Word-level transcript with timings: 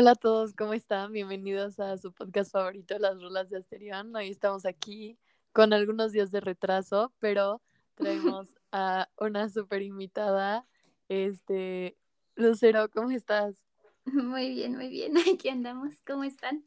Hola 0.00 0.12
a 0.12 0.14
todos, 0.14 0.54
¿cómo 0.54 0.74
están? 0.74 1.10
Bienvenidos 1.12 1.80
a 1.80 1.98
su 1.98 2.12
podcast 2.12 2.52
favorito, 2.52 2.96
Las 3.00 3.20
Rolas 3.20 3.50
de 3.50 3.56
Asterión. 3.56 4.14
Hoy 4.14 4.28
estamos 4.28 4.64
aquí 4.64 5.18
con 5.52 5.72
algunos 5.72 6.12
días 6.12 6.30
de 6.30 6.38
retraso, 6.38 7.12
pero 7.18 7.60
traemos 7.96 8.46
a 8.70 9.08
una 9.18 9.48
super 9.48 9.82
invitada. 9.82 10.64
Este, 11.08 11.96
Lucero, 12.36 12.88
¿cómo 12.90 13.10
estás? 13.10 13.56
Muy 14.04 14.50
bien, 14.50 14.76
muy 14.76 14.88
bien. 14.88 15.14
Aquí 15.34 15.48
andamos. 15.48 15.94
¿Cómo 16.06 16.22
están? 16.22 16.62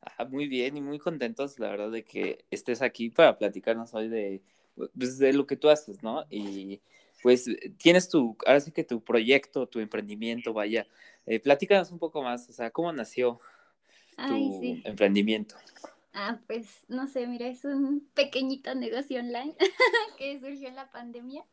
Ah, 0.00 0.24
muy 0.24 0.48
bien 0.48 0.78
y 0.78 0.80
muy 0.80 0.98
contentos, 0.98 1.58
la 1.58 1.68
verdad, 1.68 1.90
de 1.90 2.02
que 2.02 2.46
estés 2.50 2.80
aquí 2.80 3.10
para 3.10 3.36
platicarnos 3.36 3.92
hoy 3.92 4.08
de, 4.08 4.40
pues, 4.96 5.18
de 5.18 5.34
lo 5.34 5.46
que 5.46 5.56
tú 5.56 5.68
haces, 5.68 6.02
¿no? 6.02 6.24
Y 6.30 6.80
pues 7.22 7.44
tienes 7.76 8.08
tu, 8.08 8.36
ahora 8.46 8.60
sí 8.60 8.72
que 8.72 8.84
tu 8.84 9.02
proyecto, 9.02 9.66
tu 9.66 9.80
emprendimiento, 9.80 10.54
vaya. 10.54 10.86
Eh, 11.26 11.40
platícanos 11.40 11.90
un 11.90 11.98
poco 11.98 12.22
más, 12.22 12.48
o 12.48 12.52
sea, 12.52 12.70
¿cómo 12.70 12.92
nació 12.92 13.40
tu 14.16 14.80
emprendimiento? 14.84 15.56
Ah, 16.12 16.40
pues 16.46 16.84
no 16.88 17.06
sé, 17.06 17.26
mira, 17.26 17.46
es 17.46 17.64
un 17.64 18.08
pequeñito 18.14 18.74
negocio 18.74 19.20
online 19.20 19.54
que 20.18 20.40
surgió 20.40 20.68
en 20.68 20.74
la 20.74 20.90
pandemia. 20.90 21.44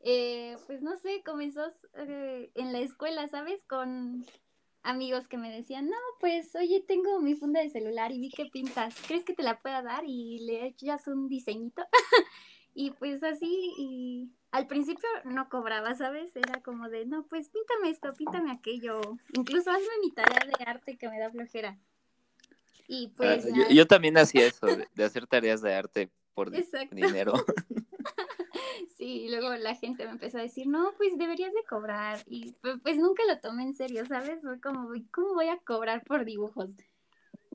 Eh, 0.00 0.56
pues 0.66 0.82
no 0.82 0.96
sé, 0.96 1.22
comenzó 1.24 1.62
eh, 1.94 2.50
en 2.54 2.72
la 2.72 2.80
escuela, 2.80 3.28
¿sabes? 3.28 3.64
Con 3.64 4.26
amigos 4.82 5.28
que 5.28 5.38
me 5.38 5.50
decían, 5.50 5.88
no, 5.88 5.96
pues 6.18 6.54
oye, 6.56 6.84
tengo 6.86 7.20
mi 7.20 7.36
funda 7.36 7.60
de 7.60 7.70
celular 7.70 8.10
y 8.10 8.18
vi 8.18 8.30
que 8.30 8.46
pintas, 8.46 8.96
¿crees 9.06 9.24
que 9.24 9.34
te 9.34 9.44
la 9.44 9.60
pueda 9.60 9.82
dar? 9.82 10.02
Y 10.04 10.40
le 10.40 10.66
echas 10.66 11.06
un 11.06 11.28
diseñito. 11.28 11.82
y 12.74 12.90
pues 12.90 13.22
así, 13.22 13.72
y 13.78 14.32
al 14.52 14.66
principio 14.66 15.08
no 15.24 15.48
cobraba, 15.48 15.94
¿sabes? 15.94 16.36
Era 16.36 16.62
como 16.62 16.88
de, 16.88 17.06
no, 17.06 17.26
pues 17.26 17.48
píntame 17.48 17.90
esto, 17.90 18.12
píntame 18.12 18.52
aquello, 18.52 19.00
incluso 19.32 19.70
hazme 19.70 19.88
mi 20.02 20.12
tarea 20.12 20.46
de 20.46 20.64
arte 20.64 20.96
que 20.96 21.08
me 21.08 21.18
da 21.18 21.30
flojera. 21.30 21.78
Y 22.86 23.06
ah, 23.06 23.14
pues... 23.16 23.46
yo, 23.70 23.86
también 23.86 24.18
hacía 24.18 24.46
eso, 24.46 24.66
de, 24.66 25.04
hacer 25.04 25.26
tareas 25.26 25.62
de 25.62 25.74
arte 25.74 26.10
por 26.34 26.50
dinero. 26.50 27.32
Sí, 28.96 29.22
y 29.22 29.30
luego 29.30 29.52
la 29.56 29.74
gente 29.74 30.04
me 30.04 30.12
empezó 30.12 30.38
a 30.38 30.42
decir, 30.42 30.68
no, 30.68 30.92
pues 30.96 31.18
deberías 31.18 31.52
de 31.52 31.64
cobrar. 31.68 32.20
Y 32.26 32.52
pues, 32.82 32.98
nunca 32.98 33.24
lo 33.26 33.40
tomé 33.40 33.64
en 33.64 33.74
serio, 33.74 34.06
¿sabes? 34.06 34.42
Fue 34.42 34.60
como, 34.60 34.90
¿cómo 35.10 35.34
voy 35.34 35.48
a 35.48 35.58
cobrar 35.58 36.04
por 36.04 36.24
dibujos? 36.24 36.70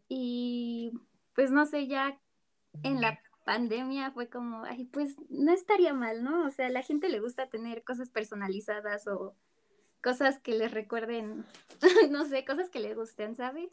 Y 0.09 0.91
pues 1.35 1.52
no 1.52 1.66
sé, 1.66 1.88
ya 1.88 2.19
en 2.83 3.00
la 3.00 3.22
pandemia 3.48 4.12
fue 4.12 4.28
como, 4.28 4.66
ay, 4.66 4.84
pues 4.84 5.16
no 5.30 5.53
estaría 5.53 5.94
mal, 5.94 6.23
¿no? 6.23 6.45
O 6.45 6.52
sea, 6.52 6.67
a 6.67 6.70
la 6.70 6.84
gente 6.84 7.08
le 7.08 7.22
gusta 7.22 7.48
tener 7.48 7.84
cosas 7.84 8.09
personalizadas 8.09 9.08
o 9.08 9.34
cosas 10.03 10.40
que 10.42 10.53
les 10.53 10.72
recuerden, 10.72 11.45
no 12.12 12.25
sé, 12.25 12.44
cosas 12.44 12.70
que 12.70 12.80
les 12.80 12.95
gusten, 12.95 13.36
¿sabes? 13.36 13.72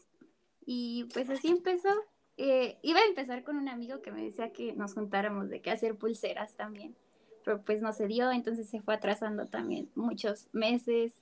Y 0.64 1.04
pues 1.12 1.28
así 1.28 1.48
empezó. 1.48 1.90
Eh, 2.36 2.78
iba 2.82 3.00
a 3.00 3.06
empezar 3.06 3.42
con 3.42 3.56
un 3.56 3.68
amigo 3.68 4.00
que 4.00 4.12
me 4.12 4.24
decía 4.24 4.52
que 4.52 4.72
nos 4.74 4.94
juntáramos 4.94 5.50
de 5.50 5.60
que 5.60 5.70
hacer 5.70 5.96
pulseras 5.96 6.54
también 6.54 6.96
pero 7.44 7.60
pues 7.60 7.82
no 7.82 7.92
se 7.92 8.06
dio, 8.06 8.32
entonces 8.32 8.68
se 8.68 8.80
fue 8.80 8.94
atrasando 8.94 9.46
también 9.46 9.90
muchos 9.94 10.48
meses 10.52 11.12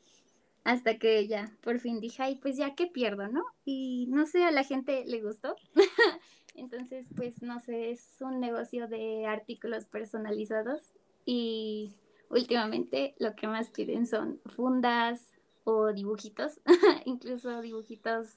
hasta 0.65 0.99
que 0.99 1.27
ya 1.27 1.53
por 1.63 1.81
fin 1.81 2.01
dije, 2.01 2.23
ay, 2.23 2.37
pues 2.37 2.57
ya 2.57 2.75
que 2.75 2.87
pierdo, 2.87 3.29
¿no? 3.29 3.45
Y 3.65 4.07
no 4.11 4.27
sé, 4.27 4.45
a 4.45 4.51
la 4.51 4.65
gente 4.65 5.05
le 5.07 5.21
gustó. 5.21 5.57
entonces, 6.55 7.07
pues 7.17 7.43
no 7.43 7.61
sé, 7.61 7.91
es 7.91 8.17
un 8.21 8.41
negocio 8.41 8.87
de 8.89 9.27
artículos 9.27 9.87
personalizados 9.87 10.93
y 11.25 11.93
últimamente 12.29 13.15
lo 13.19 13.35
que 13.35 13.47
más 13.47 13.71
piden 13.71 14.07
son 14.07 14.41
fundas 14.47 15.33
o 15.65 15.93
dibujitos, 15.93 16.61
incluso 17.05 17.61
dibujitos 17.61 18.29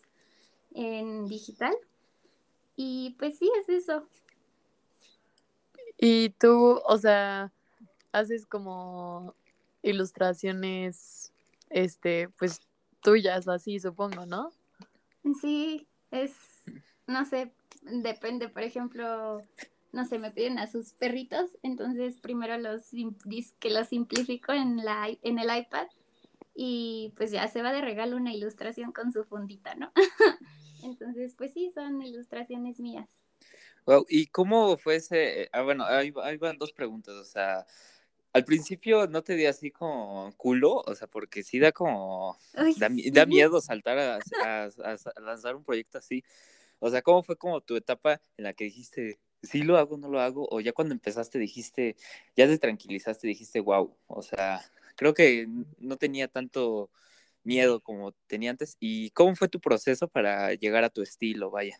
en 0.73 1.27
digital. 1.27 1.75
Y 2.75 3.15
pues 3.17 3.37
sí, 3.37 3.49
es 3.61 3.69
eso. 3.69 4.07
Y 5.97 6.31
tú, 6.31 6.81
o 6.85 6.97
sea, 6.97 7.51
haces 8.11 8.45
como 8.45 9.33
ilustraciones, 9.81 11.31
este, 11.69 12.29
pues 12.37 12.59
tuyas 13.01 13.47
o 13.47 13.51
así, 13.51 13.79
supongo, 13.79 14.25
¿no? 14.25 14.51
Sí, 15.41 15.87
es, 16.11 16.33
no 17.07 17.25
sé, 17.25 17.51
depende, 17.81 18.49
por 18.49 18.63
ejemplo, 18.63 19.41
no 19.91 20.05
sé, 20.05 20.19
me 20.19 20.31
piden 20.31 20.59
a 20.59 20.67
sus 20.67 20.93
perritos, 20.93 21.57
entonces 21.63 22.19
primero 22.19 22.57
los 22.57 22.89
que 23.59 23.69
los 23.69 23.87
simplifico 23.87 24.51
en 24.51 24.83
la 24.83 25.07
en 25.21 25.39
el 25.39 25.57
iPad 25.57 25.87
y 26.53 27.13
pues 27.17 27.31
ya 27.31 27.47
se 27.47 27.61
va 27.61 27.73
de 27.73 27.81
regalo 27.81 28.15
una 28.15 28.33
ilustración 28.33 28.91
con 28.91 29.11
su 29.11 29.23
fundita, 29.25 29.75
¿no? 29.75 29.91
entonces, 30.83 31.35
pues 31.37 31.53
sí, 31.53 31.71
son 31.73 32.01
ilustraciones 32.01 32.79
mías. 32.79 33.09
Wow, 33.85 34.05
¿y 34.09 34.27
cómo 34.27 34.77
fue 34.77 34.95
ese? 34.95 35.49
Ah, 35.51 35.61
bueno, 35.61 35.85
ahí, 35.85 36.13
ahí 36.23 36.37
van 36.37 36.57
dos 36.57 36.71
preguntas, 36.71 37.13
o 37.15 37.23
sea, 37.25 37.65
al 38.35 38.43
principio 38.43 39.07
no 39.07 39.23
te 39.23 39.37
di 39.37 39.45
así 39.45 39.71
como 39.71 40.33
culo, 40.35 40.83
o 40.85 40.93
sea, 40.93 41.07
porque 41.07 41.41
sí 41.41 41.57
da 41.57 41.71
como, 41.71 42.37
da, 42.75 43.25
miedo 43.25 43.61
saltar 43.61 43.97
a, 43.97 44.19
lanzar 45.21 45.55
un 45.55 45.63
proyecto 45.63 45.99
así. 45.99 46.21
O 46.79 46.89
sea, 46.89 47.01
¿cómo 47.01 47.23
fue 47.23 47.37
como 47.37 47.61
tu 47.61 47.77
etapa 47.77 48.19
en 48.35 48.43
la 48.43 48.51
que 48.51 48.65
dijiste, 48.65 49.21
sí 49.41 49.63
lo 49.63 49.77
hago, 49.77 49.95
no 49.95 50.09
lo 50.09 50.19
hago? 50.19 50.49
O 50.51 50.59
ya 50.59 50.73
cuando 50.73 50.93
empezaste 50.93 51.39
dijiste, 51.39 51.95
ya 52.35 52.45
te 52.45 52.57
tranquilizaste, 52.57 53.25
dijiste, 53.25 53.61
wow, 53.61 53.95
o 54.07 54.21
sea, 54.21 54.59
creo 54.97 55.13
que 55.13 55.47
no 55.79 55.95
tenía 55.95 56.27
tanto 56.27 56.89
miedo 57.45 57.79
como 57.79 58.11
tenía 58.27 58.51
antes. 58.51 58.75
¿Y 58.81 59.11
cómo 59.11 59.33
fue 59.37 59.47
tu 59.47 59.61
proceso 59.61 60.09
para 60.09 60.53
llegar 60.55 60.83
a 60.83 60.89
tu 60.89 61.01
estilo, 61.01 61.51
vaya? 61.51 61.79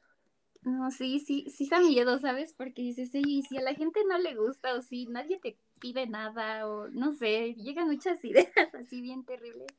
No, 0.62 0.90
sí, 0.90 1.20
sí, 1.20 1.48
sí 1.54 1.68
da 1.70 1.82
miedo, 1.82 2.18
¿sabes? 2.18 2.54
Porque 2.54 2.82
dices, 2.82 3.12
sí, 3.12 3.44
si 3.50 3.58
a 3.58 3.62
la 3.62 3.74
gente 3.74 4.00
no 4.08 4.18
le 4.18 4.36
gusta 4.36 4.74
o 4.74 4.82
si 4.82 5.06
nadie 5.06 5.38
te 5.38 5.58
pide 5.80 6.08
nada 6.08 6.68
o 6.68 6.88
no 6.90 7.12
sé, 7.12 7.54
llegan 7.56 7.88
muchas 7.88 8.24
ideas 8.26 8.74
así 8.74 9.02
bien 9.02 9.24
terribles. 9.24 9.72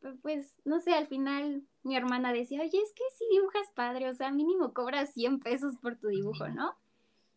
Pero 0.00 0.16
pues, 0.22 0.54
no 0.64 0.80
sé, 0.80 0.94
al 0.94 1.06
final 1.06 1.62
mi 1.82 1.96
hermana 1.96 2.32
decía, 2.32 2.60
oye, 2.60 2.78
es 2.80 2.92
que 2.92 3.04
si 3.16 3.24
dibujas 3.30 3.66
padre, 3.74 4.08
o 4.08 4.14
sea, 4.14 4.30
mínimo 4.30 4.72
cobras 4.72 5.12
100 5.14 5.40
pesos 5.40 5.74
por 5.80 5.96
tu 5.96 6.08
dibujo, 6.08 6.48
¿no? 6.48 6.74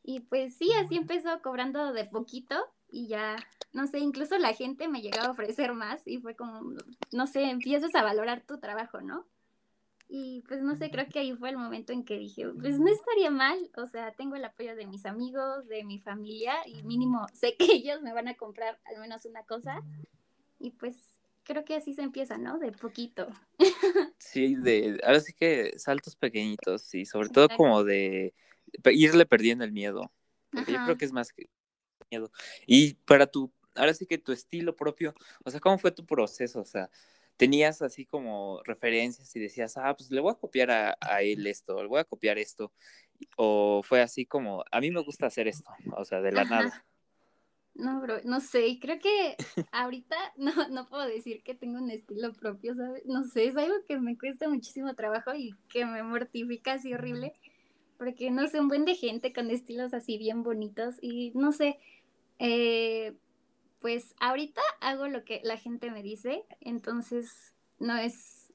Y 0.04 0.22
pues 0.22 0.56
sí, 0.56 0.72
así 0.74 0.96
empezó 0.96 1.42
cobrando 1.42 1.94
de 1.94 2.06
poquito 2.06 2.56
y 2.92 3.08
ya, 3.08 3.38
no 3.74 3.88
sé, 3.88 4.00
incluso 4.00 4.38
la 4.38 4.54
gente 4.54 4.88
me 4.88 5.02
llegaba 5.02 5.28
a 5.28 5.32
ofrecer 5.32 5.74
más 5.74 6.02
y 6.06 6.18
fue 6.18 6.36
como, 6.36 6.74
no 7.12 7.28
sé, 7.28 7.44
empiezas 7.44 7.94
a 7.96 8.04
valorar 8.04 8.42
tu 8.42 8.60
trabajo, 8.60 9.02
¿no? 9.02 9.26
Y 10.12 10.44
pues 10.48 10.64
no 10.64 10.76
sé, 10.76 10.90
creo 10.90 11.08
que 11.08 11.20
ahí 11.20 11.36
fue 11.36 11.52
el 11.52 11.58
momento 11.58 11.94
en 11.94 12.04
que 12.04 12.18
dije, 12.18 12.48
pues 12.60 12.80
no 12.80 12.88
estaría 12.88 13.30
mal, 13.30 13.70
o 13.78 13.86
sea, 13.86 14.12
tengo 14.14 14.36
el 14.36 14.44
apoyo 14.44 14.76
de 14.76 14.88
mis 14.88 15.06
amigos, 15.06 15.68
de 15.68 15.84
mi 15.84 16.00
familia 16.00 16.56
y 16.66 16.82
mínimo 16.82 17.28
sé 17.34 17.56
que 17.56 17.66
ellos 17.74 18.02
me 18.02 18.12
van 18.12 18.28
a 18.28 18.36
comprar 18.36 18.80
al 18.86 19.00
menos 19.00 19.26
una 19.26 19.44
cosa. 19.44 19.84
Y 20.60 20.72
pues 20.72 20.96
creo 21.44 21.64
que 21.64 21.76
así 21.76 21.94
se 21.94 22.02
empieza, 22.02 22.38
¿no? 22.38 22.58
De 22.58 22.72
poquito. 22.72 23.28
Sí, 24.18 24.56
de, 24.56 25.00
ahora 25.04 25.22
sí 25.22 25.32
que 25.34 25.80
saltos 25.80 26.16
pequeñitos 26.16 26.94
y 26.94 27.06
sobre 27.06 27.30
todo 27.30 27.48
como 27.56 27.84
de 27.84 28.34
irle 28.92 29.26
perdiendo 29.26 29.64
el 29.64 29.72
miedo. 29.72 30.12
Porque 30.52 30.74
yo 30.74 30.84
creo 30.84 30.98
que 30.98 31.06
es 31.06 31.14
más 31.14 31.32
que 31.32 31.50
miedo. 32.12 32.32
Y 32.68 32.96
para 33.06 33.28
tu, 33.28 33.52
ahora 33.76 33.94
sí 33.94 34.06
que 34.06 34.18
tu 34.18 34.32
estilo 34.32 34.76
propio, 34.76 35.14
o 35.44 35.50
sea, 35.50 35.60
¿cómo 35.60 35.78
fue 35.78 35.92
tu 35.92 36.06
proceso? 36.06 36.60
O 36.60 36.66
sea, 36.66 36.90
tenías 37.40 37.82
así 37.82 38.06
como 38.06 38.62
referencias 38.66 39.34
y 39.34 39.40
decías, 39.40 39.78
ah, 39.78 39.96
pues 39.96 40.12
le 40.12 40.20
voy 40.20 40.34
a 40.34 40.36
copiar 40.38 40.70
a, 40.72 41.22
él 41.22 41.48
esto, 41.48 41.82
le 41.82 41.88
voy 41.88 42.02
a 42.02 42.04
copiar 42.04 42.38
esto, 42.38 42.74
o 43.38 43.82
fue 43.82 44.02
así 44.02 44.26
como, 44.26 44.66
a 44.70 44.82
mí 44.82 44.92
me 44.92 45.02
gusta 45.02 45.28
hacer 45.28 45.48
esto, 45.48 45.72
o 45.96 46.04
sea, 46.04 46.20
de 46.20 46.34
la 46.34 46.44
nada. 46.44 46.86
No, 47.76 48.02
bro, 48.02 48.18
no 48.26 48.42
sé, 48.42 48.78
creo 48.82 49.00
que 49.00 49.38
ahorita 49.72 50.18
no, 50.38 50.68
no 50.68 50.90
puedo 50.90 51.08
decir 51.08 51.42
que 51.42 51.56
tengo 51.56 51.78
un 51.78 51.90
estilo 51.90 52.34
propio, 52.34 52.76
¿sabes? 52.76 53.06
No 53.06 53.24
sé, 53.24 53.46
es 53.46 53.56
algo 53.56 53.76
que 53.88 53.98
me 53.98 54.18
cuesta 54.18 54.50
muchísimo 54.50 54.94
trabajo 54.96 55.34
y 55.34 55.56
que 55.70 55.86
me 55.86 56.04
mortifica 56.04 56.74
así 56.74 56.94
horrible, 56.94 57.32
porque 57.98 58.32
no 58.32 58.48
sé, 58.48 58.60
un 58.60 58.68
buen 58.68 58.84
de 58.84 58.96
gente 58.96 59.32
con 59.32 59.50
estilos 59.50 59.94
así 59.94 60.18
bien 60.18 60.44
bonitos 60.44 60.96
y 61.02 61.32
no 61.36 61.54
sé, 61.54 61.80
eh, 62.38 63.16
pues 63.80 64.16
ahorita 64.20 64.62
hago 64.82 65.08
lo 65.08 65.24
que 65.24 65.42
la 65.44 65.58
gente 65.58 65.92
me 65.92 66.04
dice, 66.04 66.46
entonces 66.62 67.54
no 67.80 67.96
es 67.96 68.52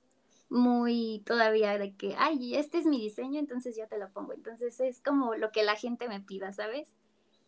muy 0.50 1.22
todavía 1.26 1.78
de 1.78 1.96
que, 1.96 2.14
ay, 2.16 2.54
este 2.54 2.78
es 2.78 2.86
mi 2.86 3.00
diseño, 3.00 3.40
entonces 3.40 3.76
yo 3.76 3.88
te 3.88 3.98
lo 3.98 4.10
pongo. 4.10 4.32
Entonces 4.32 4.78
es 4.80 5.02
como 5.02 5.34
lo 5.34 5.50
que 5.50 5.64
la 5.64 5.74
gente 5.74 6.08
me 6.08 6.20
pida, 6.20 6.52
¿sabes? 6.52 6.94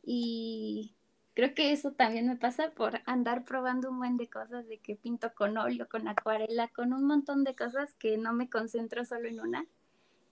Y 0.02 0.96
creo 1.34 1.54
que 1.54 1.72
eso 1.72 1.92
también 1.92 2.26
me 2.26 2.36
pasa 2.36 2.70
por 2.70 3.00
andar 3.06 3.44
probando 3.44 3.90
un 3.90 3.98
buen 3.98 4.16
de 4.16 4.28
cosas, 4.28 4.66
de 4.66 4.78
que 4.78 4.96
pinto 4.96 5.32
con 5.34 5.56
óleo, 5.56 5.88
con 5.88 6.08
acuarela, 6.08 6.68
con 6.68 6.92
un 6.92 7.04
montón 7.04 7.44
de 7.44 7.54
cosas 7.54 7.94
que 7.94 8.18
no 8.18 8.32
me 8.32 8.50
concentro 8.50 9.04
solo 9.04 9.28
en 9.28 9.40
una. 9.40 9.66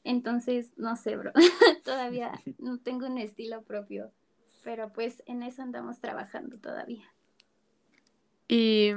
Entonces, 0.03 0.73
no 0.77 0.97
sé, 0.97 1.17
bro, 1.17 1.33
todavía 1.85 2.33
no 2.59 2.79
tengo 2.79 3.07
un 3.07 3.19
estilo 3.19 3.63
propio, 3.63 4.13
pero 4.65 4.93
pues 4.93 5.23
en 5.27 5.43
eso 5.43 5.63
andamos 5.63 6.01
trabajando 6.01 6.59
todavía. 6.59 7.14
Y, 8.55 8.93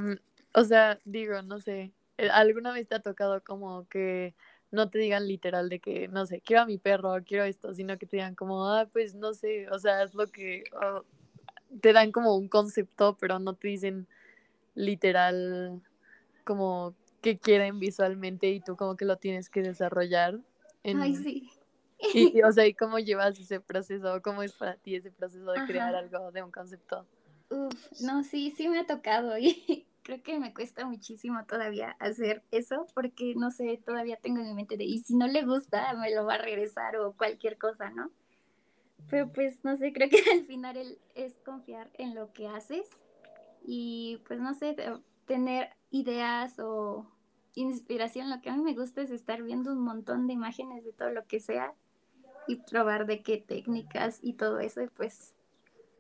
o 0.53 0.63
sea, 0.65 0.99
digo, 1.03 1.41
no 1.41 1.59
sé, 1.59 1.91
eh, 2.19 2.29
¿alguna 2.29 2.71
vez 2.73 2.87
te 2.87 2.93
ha 2.93 2.99
tocado 2.99 3.43
como 3.43 3.87
que 3.87 4.35
no 4.69 4.91
te 4.91 4.99
digan 4.99 5.27
literal 5.27 5.67
de 5.67 5.79
que, 5.79 6.07
no 6.09 6.27
sé, 6.27 6.41
quiero 6.41 6.61
a 6.61 6.65
mi 6.67 6.77
perro, 6.77 7.15
quiero 7.25 7.43
esto, 7.43 7.73
sino 7.73 7.97
que 7.97 8.05
te 8.05 8.17
digan 8.17 8.35
como, 8.35 8.67
ah, 8.67 8.87
pues 8.93 9.15
no 9.15 9.33
sé, 9.33 9.67
o 9.71 9.79
sea, 9.79 10.03
es 10.03 10.13
lo 10.13 10.27
que 10.27 10.63
te 11.81 11.91
dan 11.91 12.11
como 12.11 12.35
un 12.35 12.49
concepto, 12.49 13.17
pero 13.19 13.39
no 13.39 13.55
te 13.55 13.69
dicen 13.69 14.07
literal 14.75 15.81
como 16.43 16.93
que 17.21 17.39
quieren 17.39 17.79
visualmente 17.79 18.51
y 18.51 18.59
tú 18.59 18.75
como 18.75 18.95
que 18.95 19.05
lo 19.05 19.17
tienes 19.17 19.49
que 19.49 19.63
desarrollar. 19.63 20.37
Ay, 20.83 21.15
sí. 21.15 21.49
Y, 22.13 22.43
o 22.43 22.51
sea, 22.51 22.67
¿y 22.67 22.75
cómo 22.75 22.99
llevas 22.99 23.39
ese 23.39 23.59
proceso? 23.59 24.21
¿Cómo 24.21 24.43
es 24.43 24.53
para 24.53 24.75
ti 24.75 24.95
ese 24.95 25.11
proceso 25.11 25.51
de 25.51 25.65
crear 25.65 25.95
algo 25.95 26.31
de 26.31 26.43
un 26.43 26.51
concepto? 26.51 27.07
Uf, 27.49 27.73
no, 28.01 28.23
sí, 28.23 28.51
sí 28.51 28.67
me 28.67 28.79
ha 28.79 28.85
tocado 28.85 29.37
y 29.37 29.85
creo 30.03 30.21
que 30.21 30.39
me 30.39 30.53
cuesta 30.53 30.85
muchísimo 30.85 31.45
todavía 31.45 31.95
hacer 31.99 32.43
eso 32.51 32.87
porque, 32.93 33.35
no 33.35 33.51
sé, 33.51 33.81
todavía 33.85 34.17
tengo 34.17 34.39
en 34.39 34.47
mi 34.47 34.53
mente 34.53 34.77
de, 34.77 34.83
y 34.85 34.99
si 34.99 35.15
no 35.15 35.27
le 35.27 35.43
gusta, 35.43 35.93
me 35.95 36.13
lo 36.13 36.25
va 36.25 36.35
a 36.35 36.37
regresar 36.39 36.97
o 36.97 37.13
cualquier 37.13 37.57
cosa, 37.57 37.89
¿no? 37.89 38.11
Pero 39.09 39.31
pues, 39.31 39.63
no 39.63 39.75
sé, 39.77 39.93
creo 39.93 40.09
que 40.09 40.23
al 40.31 40.45
final 40.45 40.99
es 41.15 41.35
confiar 41.45 41.89
en 41.95 42.15
lo 42.15 42.33
que 42.33 42.47
haces 42.47 42.87
y 43.65 44.21
pues, 44.27 44.39
no 44.39 44.53
sé, 44.53 44.75
tener 45.25 45.69
ideas 45.91 46.59
o 46.59 47.07
inspiración. 47.55 48.29
Lo 48.29 48.41
que 48.41 48.49
a 48.49 48.57
mí 48.57 48.63
me 48.63 48.75
gusta 48.75 49.01
es 49.01 49.11
estar 49.11 49.43
viendo 49.43 49.71
un 49.71 49.79
montón 49.79 50.27
de 50.27 50.33
imágenes 50.33 50.83
de 50.85 50.93
todo 50.93 51.11
lo 51.11 51.25
que 51.25 51.39
sea 51.39 51.73
y 52.47 52.57
probar 52.57 53.05
de 53.07 53.23
qué 53.23 53.37
técnicas 53.37 54.19
y 54.21 54.33
todo 54.33 54.59
eso 54.59 54.81
y 54.81 54.87
pues 54.87 55.36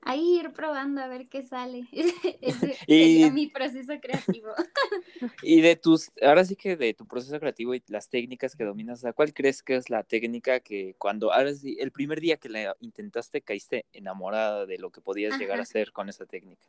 ahí 0.07 0.39
ir 0.39 0.53
probando 0.53 1.01
a 1.01 1.07
ver 1.07 1.27
qué 1.27 1.41
sale. 1.43 1.87
Ese 2.41 2.73
sería 2.87 3.29
mi 3.31 3.47
proceso 3.47 3.93
creativo. 4.01 4.49
y 5.43 5.61
de 5.61 5.75
tus, 5.75 6.09
ahora 6.21 6.45
sí 6.45 6.55
que 6.55 6.77
de 6.77 6.93
tu 6.93 7.05
proceso 7.05 7.39
creativo 7.39 7.75
y 7.75 7.83
las 7.87 8.09
técnicas 8.09 8.55
que 8.55 8.63
dominas, 8.63 9.05
¿cuál 9.15 9.33
crees 9.33 9.61
que 9.61 9.75
es 9.75 9.89
la 9.89 10.03
técnica 10.03 10.61
que 10.61 10.95
cuando, 10.97 11.33
ahora 11.33 11.53
sí, 11.53 11.77
el 11.79 11.91
primer 11.91 12.21
día 12.21 12.37
que 12.37 12.49
la 12.49 12.75
intentaste, 12.79 13.41
caíste 13.41 13.85
enamorada 13.91 14.65
de 14.65 14.77
lo 14.77 14.91
que 14.91 15.01
podías 15.01 15.37
llegar 15.37 15.59
a 15.59 15.63
hacer 15.63 15.91
con 15.91 16.07
esa 16.07 16.25
técnica? 16.25 16.65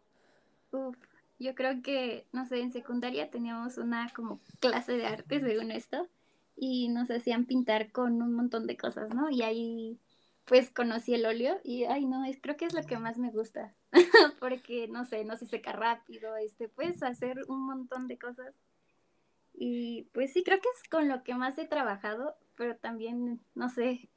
Uf, 0.73 0.97
yo 1.39 1.55
creo 1.55 1.81
que, 1.83 2.27
no 2.33 2.45
sé, 2.45 2.61
en 2.61 2.73
secundaria 2.73 3.31
teníamos 3.31 3.79
una 3.79 4.11
como 4.15 4.41
clase 4.59 4.93
de 4.93 5.07
arte, 5.07 5.41
según 5.41 5.71
esto, 5.71 6.09
y 6.57 6.89
nos 6.89 7.09
hacían 7.11 7.47
pintar 7.47 7.93
con 7.93 8.21
un 8.21 8.35
montón 8.35 8.67
de 8.67 8.77
cosas, 8.77 9.15
¿no? 9.15 9.31
Y 9.31 9.43
ahí 9.43 9.97
pues 10.49 10.71
conocí 10.71 11.15
el 11.15 11.27
óleo 11.27 11.61
y, 11.63 11.85
ay, 11.85 12.07
no, 12.07 12.25
es, 12.25 12.39
creo 12.41 12.57
que 12.57 12.65
es 12.65 12.73
lo 12.73 12.83
que 12.83 12.99
más 12.99 13.19
me 13.19 13.31
gusta, 13.31 13.75
porque, 14.41 14.89
no 14.89 15.05
sé, 15.05 15.25
no 15.25 15.37
se 15.37 15.47
seca 15.47 15.73
rápido, 15.73 16.37
este, 16.37 16.69
puedes 16.69 17.03
hacer 17.03 17.45
un 17.49 17.67
montón 17.67 18.09
de 18.09 18.19
cosas. 18.19 18.55
Y 19.53 20.05
pues 20.13 20.33
sí, 20.33 20.43
creo 20.43 20.61
que 20.61 20.69
es 20.69 20.89
con 20.89 21.09
lo 21.09 21.23
que 21.23 21.35
más 21.35 21.59
he 21.59 21.67
trabajado, 21.67 22.37
pero 22.57 22.77
también, 22.77 23.41
no 23.55 23.69
sé. 23.69 24.09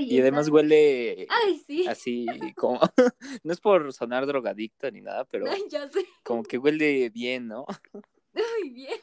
y 0.00 0.20
además 0.20 0.48
huele 0.48 1.26
ay, 1.30 1.62
sí. 1.66 1.86
así 1.86 2.26
como, 2.56 2.80
no 3.42 3.52
es 3.52 3.60
por 3.60 3.92
sonar 3.92 4.26
drogadicta 4.26 4.90
ni 4.90 5.00
nada, 5.00 5.24
pero 5.24 5.46
como 6.24 6.42
que 6.42 6.58
huele 6.58 7.08
bien, 7.10 7.48
¿no? 7.48 7.64
Uy, 8.34 8.70
bien. 8.70 8.98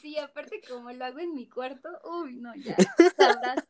Sí, 0.00 0.16
aparte 0.18 0.62
como 0.68 0.90
lo 0.92 1.04
hago 1.04 1.18
en 1.18 1.34
mi 1.34 1.48
cuarto, 1.48 1.88
uy, 2.04 2.36
no, 2.36 2.54
ya 2.54 2.76
sabrás 3.16 3.68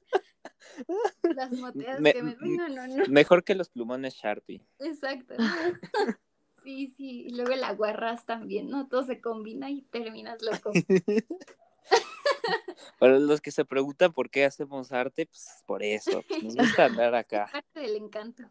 las 1.23 1.53
moteas 1.53 1.97
que 1.97 2.23
me... 2.23 2.37
No, 2.41 2.69
no, 2.69 2.87
no. 2.87 3.05
Mejor 3.09 3.45
que 3.45 3.55
los 3.55 3.69
plumones 3.69 4.15
Sharpie. 4.15 4.63
Exacto. 4.79 5.35
Sí, 6.65 6.89
sí, 6.97 7.23
y 7.27 7.31
luego 7.31 7.53
el 7.53 7.65
aguarras 7.65 8.27
también, 8.27 8.69
¿no? 8.69 8.89
Todo 8.89 9.03
se 9.05 9.23
combina 9.23 9.71
y 9.71 9.83
terminas 9.83 10.43
loco. 10.43 10.71
Para 12.99 13.19
los 13.19 13.41
que 13.41 13.51
se 13.51 13.65
preguntan 13.65 14.13
por 14.13 14.29
qué 14.29 14.45
hacemos 14.45 14.93
arte, 14.93 15.25
pues 15.25 15.63
por 15.65 15.83
eso, 15.83 16.23
pues, 16.29 16.43
nos 16.43 16.57
gusta 16.57 16.85
andar 16.85 17.15
acá. 17.15 17.49
parte 17.51 17.81
del 17.81 17.97
encanto. 17.97 18.43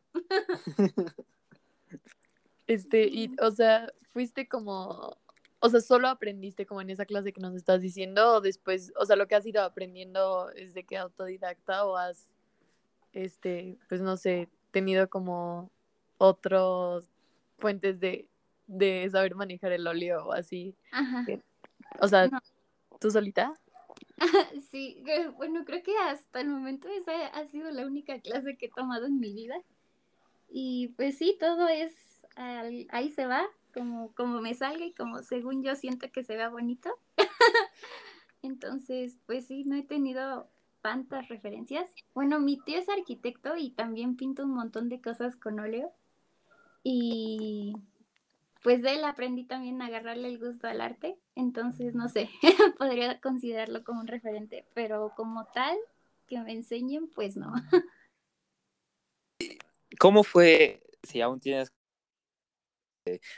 Este, 2.66 3.06
y, 3.06 3.36
o 3.40 3.52
sea, 3.52 3.94
fuiste 4.14 4.48
como 4.48 5.18
o 5.60 5.70
sea, 5.70 5.82
solo 5.82 6.08
aprendiste 6.08 6.66
como 6.66 6.82
en 6.82 6.90
esa 6.90 7.06
clase 7.06 7.34
que 7.34 7.42
nos 7.42 7.56
estás 7.56 7.82
diciendo 7.82 8.36
o 8.36 8.42
después, 8.42 8.94
o 9.00 9.06
sea, 9.06 9.16
lo 9.16 9.28
que 9.28 9.36
has 9.36 9.46
ido 9.46 9.64
aprendiendo 9.64 10.52
es 10.52 10.74
de 10.74 10.84
que 10.84 10.98
autodidacta 10.98 11.86
o 11.86 11.98
has, 11.98 12.30
este, 13.14 13.78
pues 13.90 14.02
no 14.02 14.18
sé, 14.18 14.50
tenido 14.72 15.10
como 15.10 15.72
otros 16.18 17.10
fuentes 17.58 18.00
de, 18.00 18.28
de 18.68 19.10
saber 19.12 19.36
manejar 19.36 19.72
el 19.72 19.88
óleo 19.88 20.28
o 20.28 20.34
así. 20.34 20.76
Ajá. 20.92 21.26
O 22.00 22.08
sea, 22.08 22.30
¿tú 23.00 23.10
solita? 23.10 23.54
Sí, 24.72 25.04
bueno, 25.38 25.64
creo 25.66 25.82
que 25.82 25.96
hasta 25.98 26.42
el 26.42 26.50
momento 26.50 26.88
esa 26.88 27.28
ha 27.28 27.46
sido 27.48 27.72
la 27.72 27.86
única 27.86 28.20
clase 28.20 28.58
que 28.58 28.68
he 28.68 28.70
tomado 28.70 29.06
en 29.06 29.20
mi 29.20 29.34
vida. 29.34 29.56
Y 30.50 30.90
pues 30.90 31.18
sí, 31.18 31.36
todo 31.40 31.68
es, 31.68 31.94
ahí 32.36 33.10
se 33.10 33.26
va, 33.26 33.48
como, 33.78 34.14
como 34.14 34.42
me 34.42 34.56
salga 34.56 34.86
y 34.86 34.94
como 34.94 35.22
según 35.22 35.64
yo 35.64 35.76
siento 35.76 36.12
que 36.12 36.24
se 36.24 36.36
vea 36.36 36.50
bonito. 36.50 36.90
Entonces, 38.42 39.18
pues 39.26 39.46
sí, 39.46 39.64
no 39.66 39.76
he 39.76 39.84
tenido 39.84 40.50
tantas 40.82 41.28
referencias. 41.28 41.88
Bueno, 42.14 42.40
mi 42.40 42.58
tío 42.58 42.80
es 42.80 42.90
arquitecto 42.90 43.56
y 43.58 43.72
también 43.72 44.16
pinta 44.16 44.44
un 44.44 44.54
montón 44.54 44.90
de 44.90 45.02
cosas 45.02 45.36
con 45.36 45.60
óleo. 45.60 45.92
Y 46.84 47.76
pues 48.64 48.82
de 48.82 48.96
él 48.96 49.04
aprendí 49.04 49.44
también 49.44 49.82
a 49.82 49.88
agarrarle 49.88 50.30
el 50.30 50.40
gusto 50.40 50.68
al 50.68 50.82
arte. 50.82 51.20
Entonces, 51.36 51.94
no 51.94 52.10
sé, 52.10 52.30
podría 52.80 53.20
considerarlo 53.22 53.84
como 53.84 54.02
un 54.02 54.08
referente, 54.08 54.66
pero 54.74 55.14
como 55.16 55.46
tal, 55.54 55.78
que 56.28 56.40
me 56.40 56.54
enseñen, 56.54 57.10
pues 57.10 57.38
no. 57.38 57.54
¿Cómo 60.00 60.24
fue, 60.24 60.82
si 61.04 61.22
aún 61.22 61.40
tienes 61.40 61.72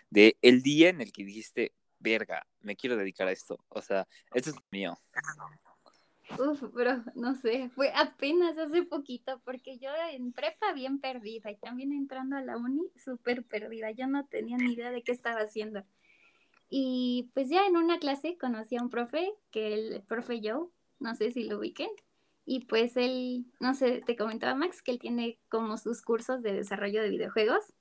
de, 0.10 0.38
el 0.42 0.62
día 0.62 0.90
en 0.90 1.02
el 1.02 1.12
que 1.12 1.24
dijiste, 1.24 1.74
verga, 2.00 2.46
me 2.62 2.76
quiero 2.76 2.98
dedicar 2.98 3.28
a 3.28 3.32
esto. 3.32 3.64
O 3.70 3.82
sea, 3.82 4.08
esto 4.34 4.52
es 4.52 4.56
mío. 4.72 4.98
Uf, 6.38 6.64
pero 6.76 7.04
no 7.16 7.36
sé, 7.36 7.70
fue 7.70 7.92
apenas 7.96 8.58
hace 8.58 8.84
poquito, 8.84 9.42
porque 9.44 9.80
yo 9.80 9.90
en 10.12 10.32
prepa 10.32 10.74
bien 10.74 11.00
perdida 11.00 11.50
y 11.50 11.58
también 11.58 11.92
entrando 11.92 12.38
a 12.38 12.42
la 12.42 12.56
uni 12.56 12.84
súper 13.04 13.44
perdida. 13.44 13.92
Yo 13.92 14.08
no 14.08 14.26
tenía 14.28 14.58
ni 14.58 14.74
idea 14.74 14.92
de 14.92 15.02
qué 15.02 15.12
estaba 15.12 15.42
haciendo. 15.42 15.84
Y 16.70 17.32
pues 17.34 17.50
ya 17.50 17.66
en 17.66 17.78
una 17.78 17.98
clase 17.98 18.38
conocí 18.38 18.78
a 18.78 18.84
un 18.84 18.90
profe, 18.90 19.34
que 19.50 19.74
el 19.74 20.04
profe 20.04 20.40
Joe, 20.44 20.68
no 21.00 21.16
sé 21.16 21.32
si 21.32 21.46
lo 21.46 21.58
ubiquen, 21.58 21.90
y 22.46 22.66
pues 22.66 22.96
él, 22.96 23.46
no 23.60 23.74
sé, 23.74 24.02
te 24.06 24.16
comentaba 24.16 24.56
Max 24.56 24.82
que 24.84 24.92
él 24.92 25.00
tiene 25.00 25.40
como 25.50 25.78
sus 25.78 26.02
cursos 26.04 26.44
de 26.44 26.54
desarrollo 26.54 27.02
de 27.02 27.10
videojuegos 27.10 27.74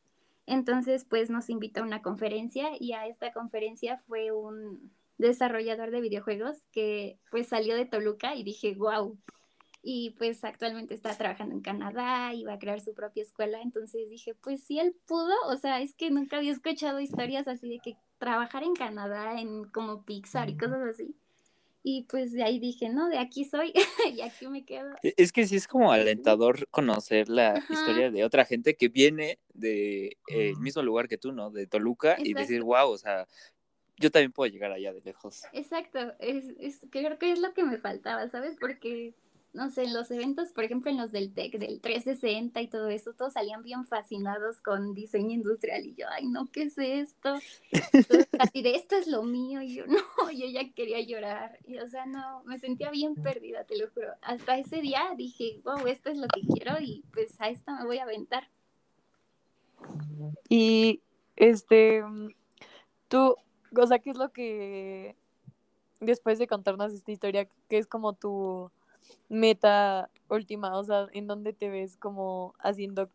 entonces, 0.49 1.05
pues 1.05 1.31
nos 1.31 1.51
invitó 1.51 1.81
a 1.81 1.85
una 1.85 2.03
conferencia 2.03 2.71
y 2.81 2.93
a 2.93 3.07
esta 3.07 3.33
conferencia 3.33 3.99
fue 4.07 4.33
un 4.33 4.93
desarrollador 5.19 5.91
de 5.91 6.01
videojuegos 6.01 6.57
que 6.73 7.19
pues 7.31 7.49
salió 7.49 7.77
de 7.77 7.85
Toluca 7.85 8.35
y 8.35 8.43
dije, 8.45 8.75
wow. 8.75 9.19
Y 9.83 10.11
pues 10.19 10.43
actualmente 10.45 10.95
está 10.95 11.17
trabajando 11.17 11.55
en 11.55 11.61
Canadá 11.61 12.33
y 12.35 12.45
va 12.45 12.55
a 12.55 12.59
crear 12.59 12.81
su 12.81 12.95
propia 12.95 13.23
escuela. 13.23 13.61
Entonces 13.63 14.09
dije, 14.09 14.35
pues 14.35 14.65
si 14.65 14.79
él 14.79 14.97
pudo, 15.07 15.35
o 15.47 15.57
sea, 15.57 15.81
es 15.81 15.95
que 15.95 16.11
nunca 16.11 16.39
había 16.39 16.53
escuchado 16.53 17.01
historias 17.01 17.47
así 17.47 17.69
de 17.69 17.79
que 17.79 17.97
trabajar 18.19 18.63
en 18.63 18.75
Canadá 18.75 19.41
en 19.41 19.65
como 19.65 20.05
Pixar 20.05 20.51
y 20.51 20.57
cosas 20.57 20.81
así. 20.83 21.15
Y 21.83 22.05
pues 22.05 22.33
de 22.33 22.43
ahí 22.43 22.59
dije, 22.59 22.89
no, 22.89 23.09
de 23.09 23.19
aquí 23.19 23.45
soy 23.45 23.73
y 24.15 24.21
aquí 24.21 24.49
me 24.49 24.65
quedo. 24.65 24.91
E, 25.03 25.15
es 25.17 25.33
que 25.33 25.47
sí 25.47 25.57
es 25.57 25.69
como 25.69 25.93
alentador 25.93 26.69
conocer 26.71 27.29
la 27.29 27.63
historia 27.69 28.11
de 28.11 28.25
otra 28.25 28.45
gente 28.45 28.75
que 28.75 28.89
viene 28.89 29.39
del 29.55 30.17
de, 30.29 30.55
mismo 30.59 30.83
lugar 30.83 31.09
que 31.09 31.19
tú, 31.19 31.33
¿no? 31.33 31.51
De 31.51 31.67
Toluca 31.67 32.17
y 32.19 32.35
decir, 32.35 32.63
wow, 32.63 32.91
o 32.91 32.99
sea, 32.99 33.27
yo 33.97 34.11
también 34.11 34.33
puedo 34.33 34.51
llegar 34.51 34.73
allá 34.73 34.93
de 34.93 35.01
lejos. 35.01 35.43
Exacto, 35.53 36.15
es, 36.19 36.45
es, 36.59 36.81
creo 36.91 37.19
que 37.19 37.33
es 37.33 37.41
lo 37.41 37.53
que 37.55 37.65
me 37.65 37.79
faltaba, 37.79 38.29
¿sabes? 38.29 38.57
Porque 38.59 39.15
no 39.53 39.71
sé, 39.71 39.85
en 39.85 39.95
los 39.95 40.11
eventos, 40.11 40.53
por 40.53 40.65
ejemplo, 40.65 40.91
en 40.91 40.99
los 40.99 41.11
del 41.11 41.33
TEC, 41.33 41.59
del 41.59 41.81
360 41.81 42.61
y 42.61 42.69
todo 42.69 42.89
eso, 42.89 43.13
todos 43.15 43.33
salían 43.33 43.63
bien 43.63 43.87
fascinados 43.87 44.61
con 44.61 44.95
diseño 44.95 45.31
industrial 45.31 45.87
y 45.87 45.95
yo, 45.95 46.07
ay, 46.11 46.27
no, 46.27 46.47
¿qué 46.53 46.65
es 46.65 46.79
esto? 46.79 47.35
así 48.39 48.63
de 48.63 48.75
esto 48.75 48.97
es 48.97 49.07
lo 49.07 49.23
mío 49.23 49.63
y 49.63 49.75
yo, 49.75 49.87
no, 49.87 49.99
yo 50.33 50.47
ya 50.47 50.71
quería 50.73 51.01
llorar 51.01 51.59
y 51.67 51.79
o 51.79 51.89
sea, 51.89 52.07
no, 52.07 52.43
me 52.45 52.59
sentía 52.59 52.91
bien 52.91 53.15
perdida, 53.15 53.65
te 53.65 53.79
lo 53.79 53.89
juro. 53.91 54.09
Hasta 54.23 54.59
ese 54.59 54.81
día 54.81 55.03
dije, 55.17 55.61
wow, 55.65 55.87
esto 55.87 56.11
es 56.11 56.19
lo 56.19 56.29
que 56.29 56.43
quiero 56.43 56.81
y 56.81 57.05
pues 57.13 57.41
a 57.41 57.49
esto 57.49 57.73
me 57.73 57.85
voy 57.85 57.99
a 57.99 58.05
aventar. 58.05 58.49
Y 60.49 61.01
este, 61.37 62.03
tú, 63.09 63.37
o 63.77 63.87
sea, 63.87 63.99
¿qué 63.99 64.11
es 64.11 64.17
lo 64.17 64.31
que 64.31 65.17
después 66.01 66.39
de 66.39 66.47
contarnos 66.47 66.93
esta 66.93 67.13
historia, 67.13 67.49
qué 67.69 67.79
es 67.79 67.87
como 67.87 68.13
tu 68.13 68.71
meta 69.29 70.11
última? 70.29 70.77
O 70.79 70.85
sea, 70.85 71.07
¿en 71.13 71.27
dónde 71.27 71.53
te 71.53 71.69
ves 71.69 71.97
como 71.97 72.55
haciendo 72.59 73.11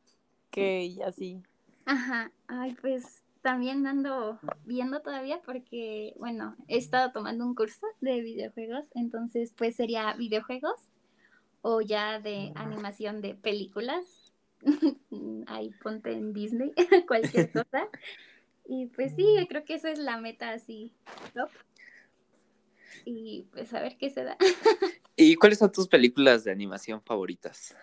qué 0.52 0.86
y 0.86 1.02
así? 1.02 1.42
Ajá, 1.86 2.32
ay, 2.48 2.76
pues 2.82 3.24
también 3.42 3.86
ando 3.86 4.40
viendo 4.66 5.02
todavía 5.02 5.42
porque, 5.46 6.14
bueno, 6.18 6.56
he 6.68 6.78
estado 6.78 7.12
tomando 7.12 7.46
un 7.46 7.56
curso 7.56 7.86
de 8.00 8.22
videojuegos, 8.22 8.86
entonces 8.96 9.54
pues 9.58 9.76
sería 9.76 10.14
videojuegos 10.14 10.80
o 11.62 11.82
ya 11.82 12.20
de 12.20 12.52
animación 12.56 13.22
de 13.22 13.36
películas. 13.36 14.06
Ahí 15.48 15.72
ponte 15.84 16.14
en 16.14 16.34
Disney, 16.34 16.74
cualquier 17.08 17.52
cosa. 17.52 17.90
Y 18.66 18.86
pues 18.88 19.14
sí, 19.16 19.26
creo 19.50 19.66
que 19.66 19.76
esa 19.76 19.90
es 19.92 20.00
la 20.00 20.18
meta 20.18 20.52
así, 20.52 20.94
top. 21.34 21.50
Y 23.04 23.46
pues 23.52 23.74
a 23.74 23.82
ver 23.82 23.98
qué 23.98 24.10
se 24.10 24.24
da. 24.24 24.38
¿Y 25.16 25.36
cuáles 25.36 25.60
son 25.60 25.72
tus 25.72 25.88
películas 25.88 26.44
de 26.44 26.52
animación 26.52 27.02
favoritas? 27.02 27.76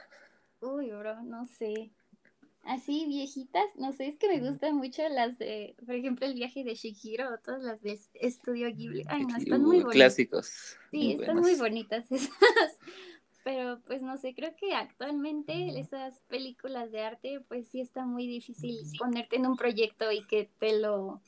Uy, 0.61 0.91
bro, 0.91 1.23
no 1.23 1.47
sé. 1.47 1.91
Así 2.65 3.07
viejitas, 3.07 3.65
no 3.77 3.93
sé, 3.93 4.09
es 4.09 4.19
que 4.19 4.29
me 4.29 4.47
gustan 4.47 4.77
mucho 4.77 5.03
las 5.09 5.39
de, 5.39 5.75
por 5.87 5.95
ejemplo, 5.95 6.27
el 6.27 6.35
viaje 6.35 6.63
de 6.63 6.75
Shihiro 6.75 7.33
o 7.33 7.39
todas 7.39 7.63
las 7.63 7.81
de 7.81 7.99
Estudio 8.15 8.69
Ghibli. 8.69 9.05
Ay, 9.09 9.25
no, 9.25 9.37
están 9.37 9.63
muy 9.63 9.79
bonitas. 9.79 9.95
Clásicos. 9.95 10.77
Sí, 10.91 11.13
están 11.13 11.39
muy 11.39 11.55
bonitas 11.55 12.05
esas. 12.13 12.31
Pero 13.43 13.81
pues 13.87 14.03
no 14.03 14.19
sé, 14.19 14.35
creo 14.35 14.55
que 14.57 14.75
actualmente 14.75 15.81
esas 15.81 16.21
películas 16.29 16.93
de 16.93 17.01
arte, 17.01 17.41
pues 17.49 17.67
sí 17.69 17.81
está 17.81 18.05
muy 18.05 18.27
difícil 18.27 18.77
ponerte 18.99 19.37
en 19.37 19.47
un 19.47 19.57
proyecto 19.57 20.13
y 20.13 20.27
que 20.27 20.51
te 20.59 20.79
lo, 20.79 21.23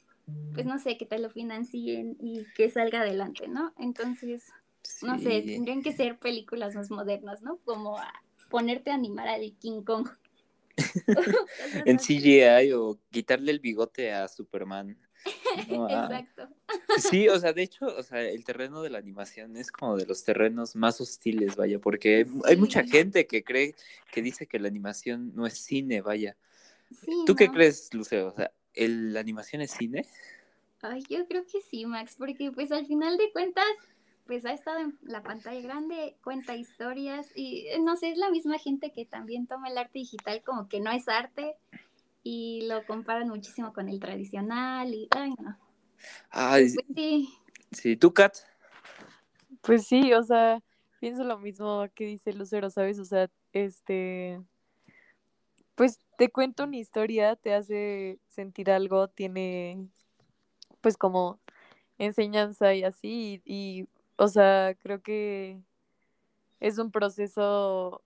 pues 0.53 0.67
no 0.67 0.79
sé, 0.79 0.99
que 0.99 1.07
te 1.07 1.19
lo 1.19 1.31
financien 1.31 2.19
y 2.21 2.45
que 2.55 2.69
salga 2.69 3.01
adelante, 3.01 3.49
¿no? 3.49 3.73
Entonces, 3.79 4.45
no 5.03 5.19
sé, 5.19 5.43
tendrían 5.43 5.83
que 5.83 5.93
ser 5.93 6.19
películas 6.19 6.75
más 6.75 6.91
modernas, 6.91 7.43
¿no? 7.43 7.59
Como 7.65 7.99
ponerte 8.51 8.91
a 8.91 8.95
animar 8.95 9.29
al 9.29 9.53
King 9.59 9.83
Kong. 9.83 10.09
en 11.87 11.99
CGI 11.99 12.73
o 12.73 12.99
quitarle 13.11 13.53
el 13.53 13.61
bigote 13.61 14.13
a 14.13 14.29
Superman. 14.29 14.97
Ah. 15.71 16.09
Exacto. 16.11 16.49
Sí, 16.99 17.29
o 17.29 17.39
sea, 17.39 17.53
de 17.53 17.63
hecho, 17.63 17.87
o 17.87 18.03
sea, 18.03 18.23
el 18.23 18.45
terreno 18.45 18.83
de 18.83 18.91
la 18.91 18.99
animación 18.99 19.57
es 19.57 19.71
como 19.71 19.97
de 19.97 20.05
los 20.07 20.25
terrenos 20.25 20.75
más 20.75 21.01
hostiles, 21.01 21.55
vaya, 21.55 21.79
porque 21.79 22.27
hay 22.45 22.57
mucha 22.57 22.83
gente 22.85 23.27
que 23.27 23.45
cree, 23.45 23.75
que 24.11 24.23
dice 24.23 24.47
que 24.47 24.59
la 24.59 24.69
animación 24.69 25.33
no 25.35 25.47
es 25.47 25.55
cine, 25.59 26.01
vaya. 26.01 26.37
¿Tú 27.27 27.37
qué 27.37 27.51
crees, 27.51 27.93
Luceo? 27.93 28.29
O 28.29 28.33
sea, 28.33 28.51
¿el, 28.75 29.13
¿la 29.13 29.21
animación 29.21 29.63
es 29.63 29.71
cine? 29.71 30.07
Ay, 30.81 31.05
yo 31.09 31.27
creo 31.29 31.45
que 31.47 31.61
sí, 31.61 31.87
Max, 31.87 32.17
porque 32.19 32.51
pues 32.51 32.73
al 32.73 32.87
final 32.87 33.17
de 33.17 33.31
cuentas, 33.31 33.65
pues 34.33 34.47
ha 34.47 34.55
estado 34.55 34.79
en 34.79 34.99
la 35.03 35.23
pantalla 35.23 35.61
grande, 35.61 36.17
cuenta 36.25 36.57
historias 36.57 37.31
y 37.35 37.67
eh, 37.67 37.79
no 37.81 37.99
sé, 37.99 38.13
es 38.13 38.17
la 38.17 38.31
misma 38.31 38.59
gente 38.59 38.91
que 38.91 39.05
también 39.05 39.47
toma 39.47 39.69
el 39.69 39.77
arte 39.77 39.99
digital 39.99 40.43
como 40.43 40.71
que 40.71 40.81
no 40.81 40.91
es 40.91 41.07
arte 41.07 41.55
y 42.23 42.67
lo 42.67 42.83
comparan 42.87 43.29
muchísimo 43.29 43.75
con 43.75 43.91
el 43.91 44.01
tradicional 44.01 44.95
y, 44.95 45.07
ay, 45.11 45.35
no. 45.39 45.59
Ay, 46.31 46.73
pues 46.73 46.87
sí. 46.95 47.29
Sí, 47.73 47.95
¿tú, 47.99 48.15
Kat? 48.15 48.35
Pues 49.61 49.87
sí, 49.87 50.15
o 50.15 50.23
sea, 50.23 50.63
pienso 50.99 51.25
lo 51.25 51.37
mismo 51.37 51.85
que 51.95 52.07
dice 52.07 52.33
Lucero, 52.33 52.71
¿sabes? 52.71 52.99
O 53.01 53.05
sea, 53.05 53.31
este, 53.53 54.41
pues 55.75 56.01
te 56.17 56.31
cuento 56.31 56.65
una 56.65 56.79
historia, 56.79 57.37
te 57.37 57.53
hace 57.53 58.19
sentir 58.29 58.71
algo, 58.71 59.09
tiene, 59.09 59.91
pues 60.81 60.97
como 60.97 61.39
enseñanza 61.99 62.73
y 62.73 62.83
así, 62.83 63.43
y, 63.45 63.87
o 64.17 64.29
sea, 64.29 64.75
creo 64.81 65.03
que 65.03 65.61
es 66.61 66.79
un 66.79 66.91
proceso, 66.91 68.03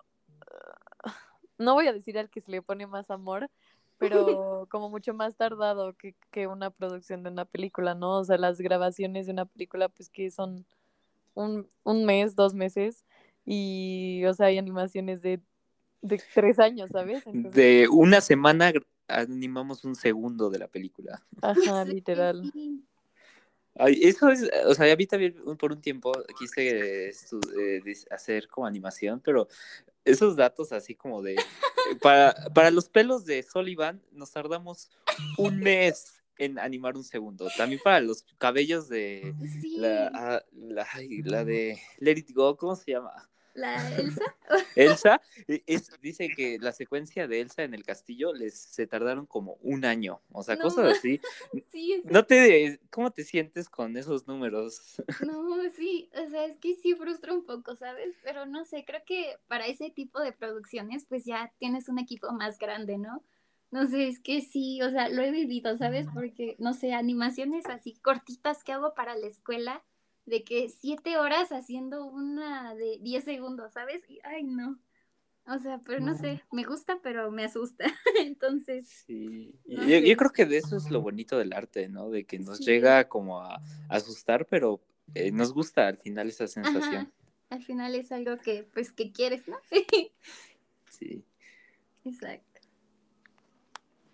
no 1.59 1.75
voy 1.75 1.87
a 1.87 1.93
decir 1.93 2.19
al 2.19 2.31
que 2.31 2.41
se 2.41 2.51
le 2.51 2.63
pone 2.63 2.87
más 2.87 3.11
amor, 3.11 3.51
pero 3.99 4.67
como 4.71 4.89
mucho 4.91 5.15
más 5.15 5.37
tardado 5.37 5.95
que, 5.95 6.15
que, 6.31 6.47
una 6.47 6.71
producción 6.71 7.23
de 7.23 7.31
una 7.31 7.45
película, 7.45 7.95
¿no? 7.95 8.19
O 8.19 8.25
sea, 8.25 8.39
las 8.39 8.59
grabaciones 8.59 9.27
de 9.27 9.33
una 9.33 9.47
película, 9.47 9.89
pues 9.89 10.09
que 10.09 10.31
son 10.31 10.65
un, 11.35 11.69
un 11.85 12.05
mes, 12.05 12.35
dos 12.35 12.55
meses, 12.55 13.05
y, 13.45 14.25
o 14.27 14.35
sea, 14.35 14.47
hay 14.47 14.59
animaciones 14.59 15.23
de, 15.23 15.41
de 16.03 16.21
tres 16.35 16.59
años, 16.59 16.91
¿sabes? 16.91 17.23
De 17.33 17.89
una 17.89 18.21
semana 18.21 18.73
animamos 19.09 19.85
un 19.85 19.95
segundo 19.95 20.51
de 20.51 20.59
la 20.59 20.69
película. 20.69 21.23
Ajá, 21.43 21.85
literal. 21.85 22.53
Ay, 23.79 24.01
eso 24.03 24.29
es, 24.31 24.49
o 24.67 24.75
sea, 24.75 24.93
a 24.93 24.97
mí 24.97 25.07
también 25.07 25.35
por 25.59 25.73
un 25.73 25.81
tiempo 25.81 26.13
quise 26.39 27.09
eh, 27.09 27.13
hacer 28.11 28.49
como 28.49 28.67
animación, 28.67 29.21
pero 29.21 29.49
esos 30.05 30.37
datos 30.37 30.73
así 30.73 30.95
como 30.95 31.23
de 31.23 31.37
para, 32.03 32.35
para 32.55 32.71
los 32.71 32.89
pelos 32.89 33.27
de 33.27 33.43
Sullivan 33.43 34.03
nos 34.13 34.33
tardamos 34.33 34.91
un 35.37 35.59
mes 35.59 36.23
en 36.39 36.59
animar 36.59 36.97
un 36.97 37.05
segundo. 37.05 37.49
También 37.57 37.81
para 37.83 38.01
los 38.01 38.25
cabellos 38.39 38.89
de 38.89 39.35
la, 39.77 40.11
ah, 40.15 40.43
la, 40.53 40.87
la, 41.25 41.45
de 41.45 41.79
Let 41.99 42.19
It 42.19 42.33
Go, 42.33 42.57
¿cómo 42.57 42.77
se 42.77 42.93
llama? 42.93 43.29
¿La 43.57 43.97
Elsa? 43.97 44.37
Elsa, 44.77 45.21
e, 45.49 45.63
es, 45.67 45.91
dice 46.03 46.29
que 46.29 46.59
la 46.61 46.73
secuencia 46.73 47.27
de 47.27 47.41
Elsa 47.41 47.63
en 47.63 47.73
el 47.73 47.85
castillo 47.85 48.35
les 48.35 48.55
se 48.55 48.87
tardaron 48.87 49.25
como 49.25 49.57
un 49.63 49.87
año, 49.87 50.21
o 50.31 50.43
sea, 50.43 50.59
cosas 50.59 50.99
así. 50.99 51.21
Sí, 51.73 52.03
no 52.05 52.25
te, 52.25 52.79
¿Cómo 52.91 53.11
te 53.11 53.25
sientes 53.25 53.69
con 53.69 53.97
esos 53.97 54.27
números? 54.27 55.03
No, 55.27 55.59
sí, 55.71 56.11
o 56.15 56.29
sea, 56.29 56.45
es 56.45 56.59
que 56.59 56.75
sí 56.75 56.95
frustra 56.95 57.33
un 57.33 57.45
poco, 57.45 57.75
¿sabes? 57.75 58.15
Pero 58.23 58.45
no 58.45 58.65
sé, 58.65 58.85
creo 58.87 59.01
que 59.07 59.37
para 59.49 59.67
ese 59.67 59.91
tipo 59.91 60.21
de 60.21 60.33
producciones, 60.33 61.07
pues 61.07 61.25
ya 61.25 61.53
tienes 61.59 61.89
un 61.89 61.99
equipo 61.99 62.31
más 62.33 62.59
grande, 62.59 62.99
¿no? 62.99 63.25
No 63.71 63.87
sé, 63.87 64.09
es 64.09 64.21
que 64.21 64.43
sí, 64.43 64.83
o 64.83 64.91
sea, 64.91 65.09
lo 65.09 65.23
he 65.23 65.31
vivido, 65.31 65.77
¿sabes? 65.77 66.07
Porque, 66.13 66.57
no 66.59 66.75
sé, 66.75 66.93
animaciones 66.93 67.67
así 67.67 67.95
cortitas 68.03 68.63
que 68.63 68.73
hago 68.73 68.95
para 68.95 69.17
la 69.17 69.27
escuela 69.27 69.83
de 70.27 70.43
que 70.43 70.69
siete 70.69 71.17
horas 71.19 71.53
haciendo 71.53 72.05
una 72.05 72.75
de 72.75 72.99
diez 73.01 73.25
segundos, 73.25 73.73
¿sabes? 73.73 74.03
Y, 74.09 74.19
ay, 74.25 74.45
no. 74.45 74.79
O 75.49 75.59
sea, 75.59 75.79
pero 75.79 76.01
no 76.01 76.19
sé, 76.19 76.43
me 76.51 76.65
gusta, 76.65 76.99
pero 77.03 77.31
me 77.31 77.45
asusta. 77.45 77.85
Entonces. 78.21 79.05
Sí. 79.07 79.55
yo, 79.65 80.17
creo 80.17 80.33
que 80.33 80.45
de 80.45 80.59
eso 80.59 80.77
es 80.77 80.91
lo 80.91 81.01
bonito 81.01 81.39
del 81.39 81.53
arte, 81.53 81.89
¿no? 81.89 82.11
De 82.11 82.25
que 82.25 82.41
nos 82.41 82.59
llega 82.59 83.09
como 83.09 83.41
a, 83.41 83.63
asustar, 83.89 84.47
pero 84.47 84.81
eh, 85.15 85.31
nos 85.31 85.53
gusta 85.53 85.87
al 85.87 85.99
final 85.99 86.29
esa 86.29 86.49
sensación. 86.49 87.13
Al 87.49 87.63
final 87.63 87.95
es 87.95 88.11
algo 88.11 88.37
que, 88.39 88.65
pues, 88.75 88.93
que 88.93 89.13
quieres, 89.13 89.47
¿no? 89.47 89.57
sí. 90.91 91.25
Exacto. 92.05 92.61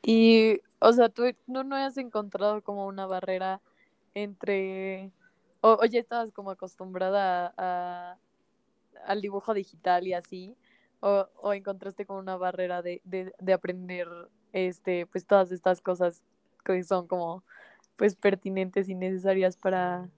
Y, 0.03 0.61
o 0.81 0.93
sea, 0.93 1.09
tú 1.09 1.25
no, 1.47 1.65
no 1.65 1.77
has 1.77 1.97
encontrado 1.97 2.63
como 2.63 2.87
una 2.87 3.07
barrera 3.07 3.63
entre 4.15 5.13
o, 5.63 5.85
ya 5.87 6.01
estabas 6.01 6.33
como 6.33 6.51
acostumbrada 6.51 7.55
a, 7.57 8.19
al 9.07 9.21
dibujo 9.23 9.55
digital 9.55 10.07
y 10.07 10.13
así, 10.13 10.57
o, 11.01 11.29
o 11.37 11.53
encontraste 11.55 12.05
como 12.05 12.19
una 12.19 12.37
barrera 12.37 12.83
de, 12.83 13.01
de, 13.05 13.33
de, 13.39 13.53
aprender 13.53 14.09
este, 14.53 15.07
pues 15.07 15.25
todas 15.25 15.51
estas 15.53 15.81
cosas 15.81 16.23
que 16.65 16.83
son 16.85 17.07
como 17.07 17.43
pues 17.97 18.17
pertinentes 18.17 18.89
y 18.89 18.95
necesarias 18.95 19.57
para 19.57 20.09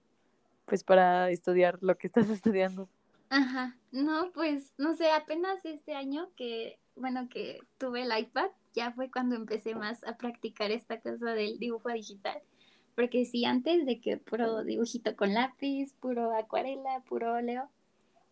pues 0.65 0.83
para 0.83 1.29
estudiar 1.29 1.77
lo 1.81 1.97
que 1.97 2.07
estás 2.07 2.29
estudiando. 2.29 2.89
Ajá, 3.29 3.75
no, 3.91 4.31
pues 4.33 4.73
no 4.77 4.95
sé, 4.95 5.11
apenas 5.11 5.63
este 5.65 5.95
año 5.95 6.29
que, 6.35 6.79
bueno, 6.95 7.27
que 7.29 7.59
tuve 7.77 8.03
el 8.03 8.17
iPad, 8.17 8.49
ya 8.73 8.91
fue 8.91 9.09
cuando 9.11 9.35
empecé 9.35 9.75
más 9.75 10.03
a 10.03 10.17
practicar 10.17 10.71
esta 10.71 10.99
cosa 10.99 11.33
del 11.33 11.59
dibujo 11.59 11.89
digital 11.89 12.41
porque 12.95 13.25
sí, 13.25 13.45
antes 13.45 13.85
de 13.85 13.99
que 13.99 14.17
puro 14.17 14.63
dibujito 14.63 15.15
con 15.15 15.33
lápiz, 15.33 15.93
puro 15.99 16.35
acuarela, 16.35 17.03
puro 17.07 17.33
óleo. 17.33 17.69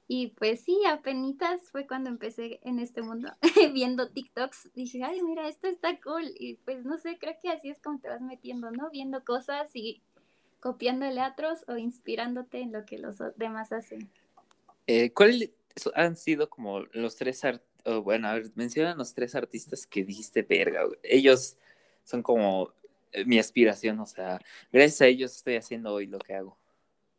Y 0.08 0.28
pues 0.38 0.62
sí, 0.62 0.80
apenas 0.88 1.62
fue 1.72 1.88
cuando 1.88 2.10
empecé 2.10 2.60
en 2.64 2.80
este 2.80 3.02
mundo 3.02 3.32
viendo 3.74 4.10
TikToks. 4.10 4.72
Dije, 4.74 5.04
ay, 5.04 5.22
mira, 5.22 5.48
esto 5.48 5.68
está 5.68 6.00
cool. 6.02 6.32
Y 6.38 6.56
pues 6.66 6.86
no 6.86 6.98
sé, 6.98 7.18
creo 7.20 7.36
que 7.42 7.50
así 7.50 7.70
es 7.70 7.80
como 7.80 8.00
te 8.00 8.10
vas 8.10 8.22
metiendo, 8.22 8.72
¿no? 8.72 8.90
Viendo 8.90 9.24
cosas 9.24 9.70
y 9.74 10.02
copiándole 10.60 11.20
a 11.20 11.30
otros 11.30 11.66
o 11.68 11.78
inspirándote 11.78 12.62
en 12.62 12.72
lo 12.72 12.86
que 12.86 12.98
los 12.98 13.18
demás 13.36 13.72
hacen. 13.74 14.10
Eh, 14.88 15.12
¿Cuáles 15.12 15.52
han 15.96 16.16
sido 16.16 16.50
como 16.50 16.82
los 16.92 17.16
tres 17.16 17.44
artistas? 17.44 17.74
bueno, 18.04 18.28
a 18.28 18.34
ver, 18.34 18.52
mencionan 18.56 18.98
los 18.98 19.14
tres 19.14 19.36
artistas 19.36 19.86
que 19.86 20.04
dijiste, 20.04 20.42
verga, 20.44 20.84
ellos 21.04 21.58
son 22.04 22.24
como 22.24 22.74
mi 23.26 23.40
aspiración, 23.40 24.00
o 24.00 24.06
sea, 24.06 24.40
gracias 24.72 25.02
a 25.02 25.08
ellos 25.08 25.36
estoy 25.36 25.56
haciendo 25.56 25.94
hoy 25.94 26.08
lo 26.08 26.20
que 26.20 26.34
hago. 26.34 26.58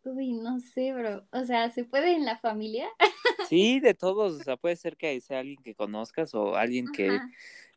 Uy, 0.04 0.34
no 0.34 0.60
sé, 0.60 0.92
bro. 0.92 1.24
O 1.32 1.44
sea, 1.44 1.70
¿se 1.70 1.84
puede 1.84 2.12
en 2.14 2.24
la 2.24 2.38
familia? 2.38 2.88
Sí, 3.48 3.78
de 3.78 3.92
todos. 3.92 4.40
O 4.40 4.42
sea, 4.42 4.56
puede 4.56 4.74
ser 4.74 4.96
que 4.96 5.20
sea 5.20 5.40
alguien 5.40 5.62
que 5.62 5.74
conozcas 5.74 6.34
o 6.34 6.56
alguien 6.56 6.86
que 6.92 7.20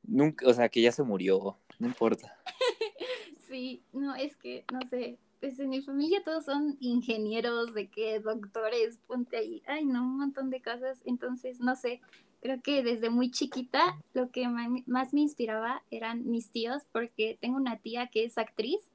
nunca, 0.03 0.47
o 0.47 0.53
sea, 0.53 0.69
que 0.69 0.81
ya 0.81 0.93
se 0.93 1.03
murió. 1.03 1.57
No 1.79 1.87
importa. 1.87 2.35
Sí, 3.47 3.81
no, 3.93 4.13
es 4.13 4.35
que, 4.35 4.65
no 4.73 4.81
sé. 4.89 5.19
Pues 5.39 5.57
en 5.57 5.69
mi 5.69 5.81
familia 5.81 6.21
todos 6.21 6.43
son 6.43 6.75
ingenieros, 6.81 7.73
de 7.73 7.87
qué, 7.87 8.19
doctores, 8.19 8.99
ponte 9.07 9.37
ahí. 9.37 9.63
Ay, 9.67 9.85
no, 9.85 10.01
un 10.01 10.17
montón 10.17 10.49
de 10.49 10.61
cosas. 10.61 11.01
Entonces, 11.05 11.61
no 11.61 11.77
sé 11.77 12.01
creo 12.41 12.61
que 12.61 12.83
desde 12.83 13.09
muy 13.09 13.31
chiquita 13.31 13.97
lo 14.13 14.31
que 14.31 14.47
más 14.47 15.13
me 15.13 15.21
inspiraba 15.21 15.83
eran 15.91 16.29
mis 16.29 16.51
tíos, 16.51 16.83
porque 16.91 17.37
tengo 17.41 17.57
una 17.57 17.77
tía 17.77 18.07
que 18.07 18.25
es 18.25 18.37
actriz 18.37 18.91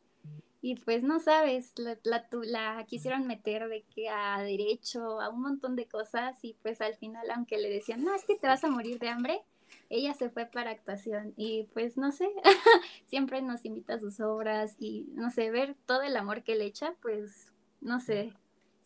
y 0.64 0.76
pues 0.76 1.02
no 1.02 1.18
sabes, 1.18 1.72
la, 1.76 1.98
la, 2.04 2.24
la, 2.44 2.86
quisieron 2.86 3.26
meter 3.26 3.68
de 3.68 3.82
que 3.94 4.08
a 4.08 4.40
derecho, 4.42 5.20
a 5.20 5.28
un 5.28 5.42
montón 5.42 5.74
de 5.74 5.86
cosas 5.86 6.38
y 6.42 6.54
pues 6.62 6.80
al 6.80 6.94
final, 6.94 7.28
aunque 7.32 7.58
le 7.58 7.68
decían, 7.68 8.04
no, 8.04 8.14
es 8.14 8.24
que 8.24 8.36
te 8.36 8.46
vas 8.46 8.62
a 8.62 8.70
morir 8.70 9.00
de 9.00 9.08
hambre, 9.08 9.42
ella 9.90 10.14
se 10.14 10.30
fue 10.30 10.46
para 10.46 10.70
actuación 10.70 11.34
y 11.36 11.64
pues 11.74 11.96
no 11.96 12.12
sé, 12.12 12.28
siempre 13.08 13.42
nos 13.42 13.64
invita 13.64 13.94
a 13.94 13.98
sus 13.98 14.20
obras 14.20 14.76
y 14.78 15.08
no 15.14 15.30
sé, 15.30 15.50
ver 15.50 15.74
todo 15.84 16.02
el 16.02 16.16
amor 16.16 16.44
que 16.44 16.54
le 16.54 16.66
echa, 16.66 16.94
pues 17.02 17.48
no 17.80 17.98
sé, 17.98 18.32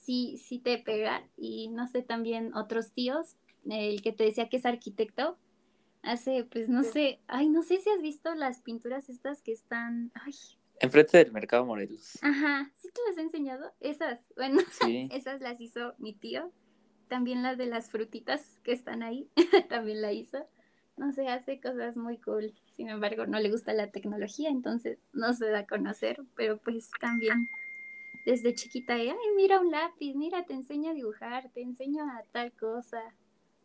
sí, 0.00 0.38
sí 0.38 0.58
te 0.58 0.78
pega 0.78 1.24
y 1.36 1.68
no 1.68 1.88
sé, 1.88 2.02
también 2.02 2.54
otros 2.54 2.92
tíos, 2.92 3.36
el 3.72 4.02
que 4.02 4.12
te 4.12 4.24
decía 4.24 4.48
que 4.48 4.56
es 4.58 4.66
arquitecto, 4.66 5.38
hace, 6.02 6.44
pues 6.44 6.68
no 6.68 6.82
sé, 6.82 7.20
ay, 7.26 7.48
no 7.48 7.62
sé 7.62 7.78
si 7.78 7.90
has 7.90 8.02
visto 8.02 8.34
las 8.34 8.60
pinturas 8.60 9.08
estas 9.08 9.42
que 9.42 9.52
están, 9.52 10.12
ay, 10.14 10.34
Enfrente 10.80 11.18
del 11.18 11.32
Mercado 11.32 11.64
Morelos. 11.64 12.18
Ajá, 12.22 12.70
¿sí 12.74 12.88
te 12.92 13.00
las 13.08 13.16
he 13.16 13.22
enseñado? 13.22 13.72
Esas, 13.80 14.20
bueno, 14.36 14.60
esas 15.10 15.40
las 15.40 15.60
hizo 15.60 15.94
mi 15.98 16.14
tío. 16.14 16.52
También 17.08 17.42
las 17.42 17.56
de 17.56 17.66
las 17.66 17.90
frutitas 17.90 18.60
que 18.64 18.72
están 18.72 19.02
ahí, 19.02 19.30
también 19.68 20.02
la 20.02 20.12
hizo. 20.12 20.46
No 20.96 21.12
sé, 21.12 21.28
hace 21.28 21.60
cosas 21.60 21.96
muy 21.96 22.18
cool. 22.18 22.54
Sin 22.76 22.88
embargo, 22.88 23.26
no 23.26 23.38
le 23.38 23.50
gusta 23.50 23.72
la 23.74 23.90
tecnología, 23.90 24.48
entonces 24.48 24.98
no 25.12 25.34
se 25.34 25.48
da 25.48 25.60
a 25.60 25.66
conocer, 25.66 26.20
pero 26.34 26.58
pues 26.58 26.90
también 27.00 27.48
desde 28.24 28.54
chiquita, 28.54 28.94
ay, 28.94 29.12
mira 29.36 29.60
un 29.60 29.70
lápiz, 29.70 30.14
mira, 30.14 30.44
te 30.46 30.54
enseño 30.54 30.90
a 30.90 30.94
dibujar, 30.94 31.50
te 31.52 31.62
enseño 31.62 32.04
a 32.04 32.22
tal 32.32 32.52
cosa. 32.52 33.00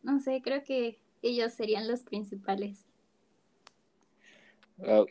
No 0.03 0.20
sé, 0.20 0.41
creo 0.43 0.63
que 0.63 1.00
ellos 1.22 1.53
serían 1.53 1.88
los 1.88 2.01
principales. 2.01 2.86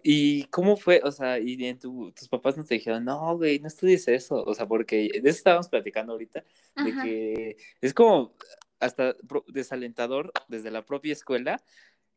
¿Y 0.03 0.45
cómo 0.45 0.77
fue? 0.77 1.01
O 1.05 1.13
sea, 1.13 1.39
y 1.39 1.55
bien, 1.57 1.79
tus 1.79 2.29
papás 2.29 2.57
nos 2.57 2.69
dijeron, 2.69 3.05
no, 3.05 3.37
güey, 3.37 3.61
no 3.61 3.69
estudies 3.69 4.09
eso. 4.09 4.43
O 4.45 4.55
sea, 4.55 4.67
porque 4.67 5.21
de 5.23 5.31
eso 5.31 5.39
estábamos 5.39 5.69
platicando 5.69 6.13
ahorita, 6.13 6.45
de 6.85 6.93
que 7.03 7.57
es 7.81 7.95
como 7.95 8.35
hasta 8.81 9.15
desalentador 9.49 10.33
desde 10.49 10.71
la 10.71 10.85
propia 10.85 11.13
escuela, 11.13 11.63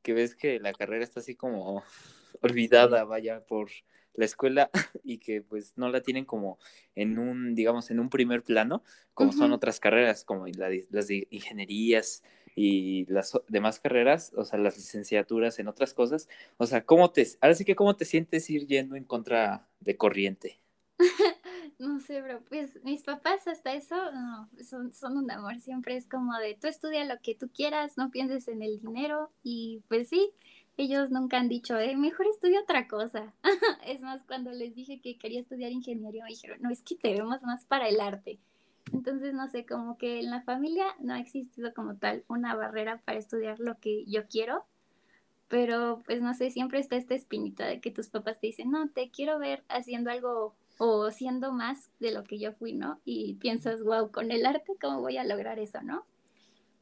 que 0.02 0.14
ves 0.14 0.36
que 0.36 0.60
la 0.60 0.74
carrera 0.74 1.04
está 1.04 1.20
así 1.20 1.36
como 1.36 1.84
olvidada, 2.42 3.04
vaya, 3.04 3.40
por 3.42 3.70
la 4.16 4.26
escuela 4.26 4.70
y 5.04 5.18
que 5.18 5.42
pues 5.42 5.74
no 5.76 5.90
la 5.90 6.02
tienen 6.02 6.26
como 6.26 6.58
en 6.96 7.20
un, 7.20 7.54
digamos, 7.56 7.92
en 7.92 8.00
un 8.00 8.10
primer 8.10 8.44
plano, 8.44 8.84
como 9.14 9.32
son 9.32 9.52
otras 9.52 9.80
carreras, 9.80 10.24
como 10.24 10.46
las 10.48 11.08
de 11.08 11.28
ingenierías 11.30 12.24
y 12.56 13.06
las 13.06 13.40
demás 13.48 13.80
carreras, 13.80 14.34
o 14.36 14.46
sea, 14.46 14.60
las 14.60 14.78
licenciaturas 14.78 15.60
en 15.60 15.68
otras 15.68 15.94
cosas. 15.94 16.28
O 16.58 16.66
sea, 16.66 16.86
¿cómo 16.86 17.12
te, 17.12 17.26
ahora 17.42 17.56
sí 17.56 17.66
que 17.66 17.76
cómo 17.76 17.96
te 17.96 18.06
sientes 18.06 18.50
ir 18.50 18.68
yendo 18.68 18.96
en 18.96 19.04
contra 19.04 19.68
de 19.80 19.98
corriente? 19.98 20.60
no 21.80 22.00
sé, 22.00 22.22
bro, 22.22 22.42
pues 22.50 22.80
mis 22.84 23.04
papás 23.04 23.48
hasta 23.48 23.74
eso 23.74 23.96
no, 24.12 24.50
son, 24.64 24.94
son 24.94 25.18
un 25.18 25.32
amor, 25.32 25.60
siempre 25.60 25.96
es 25.96 26.08
como 26.08 26.38
de 26.38 26.56
tú 26.56 26.68
estudia 26.68 27.04
lo 27.06 27.20
que 27.22 27.36
tú 27.36 27.50
quieras, 27.50 27.98
no 27.98 28.12
pienses 28.12 28.48
en 28.48 28.62
el 28.62 28.80
dinero 28.80 29.32
y 29.44 29.82
pues 29.88 30.10
sí, 30.10 30.32
ellos 30.78 31.12
nunca 31.12 31.38
han 31.38 31.50
dicho, 31.50 31.78
eh, 31.78 31.96
mejor 31.96 32.28
estudia 32.28 32.62
otra 32.62 32.88
cosa. 32.88 33.34
es 33.86 34.02
más, 34.02 34.24
cuando 34.24 34.52
les 34.52 34.76
dije 34.76 35.02
que 35.02 35.18
quería 35.18 35.40
estudiar 35.40 35.72
ingeniería, 35.72 36.24
me 36.24 36.30
dijeron, 36.30 36.60
no, 36.62 36.72
es 36.72 36.82
que 36.82 36.96
te 36.96 37.14
vemos 37.14 37.42
más 37.44 37.66
para 37.66 37.88
el 37.88 38.00
arte. 38.00 38.40
Entonces, 38.92 39.34
no 39.34 39.48
sé, 39.48 39.66
como 39.66 39.98
que 39.98 40.20
en 40.20 40.30
la 40.30 40.42
familia 40.42 40.86
no 41.00 41.14
ha 41.14 41.20
existido 41.20 41.74
como 41.74 41.96
tal 41.96 42.24
una 42.28 42.56
barrera 42.56 43.02
para 43.06 43.20
estudiar 43.20 43.60
lo 43.60 43.80
que 43.80 44.04
yo 44.06 44.28
quiero, 44.28 44.66
pero 45.48 46.02
pues 46.06 46.22
no 46.22 46.34
sé, 46.34 46.50
siempre 46.50 46.80
está 46.80 46.96
esta 46.96 47.16
espinita 47.16 47.66
de 47.66 47.80
que 47.80 47.92
tus 47.92 48.10
papás 48.10 48.40
te 48.40 48.48
dicen, 48.48 48.72
no, 48.72 48.90
te 48.90 49.10
quiero 49.10 49.40
ver 49.40 49.64
haciendo 49.70 50.10
algo 50.12 50.56
o 50.78 51.12
siendo 51.12 51.52
más 51.54 51.90
de 52.00 52.12
lo 52.12 52.24
que 52.24 52.40
yo 52.40 52.54
fui, 52.54 52.74
¿no? 52.74 53.00
Y 53.06 53.36
piensas, 53.36 53.84
wow, 53.84 54.12
con 54.12 54.32
el 54.32 54.46
arte, 54.46 54.74
¿cómo 54.82 55.02
voy 55.02 55.18
a 55.18 55.24
lograr 55.24 55.60
eso, 55.60 55.82
no? 55.82 56.06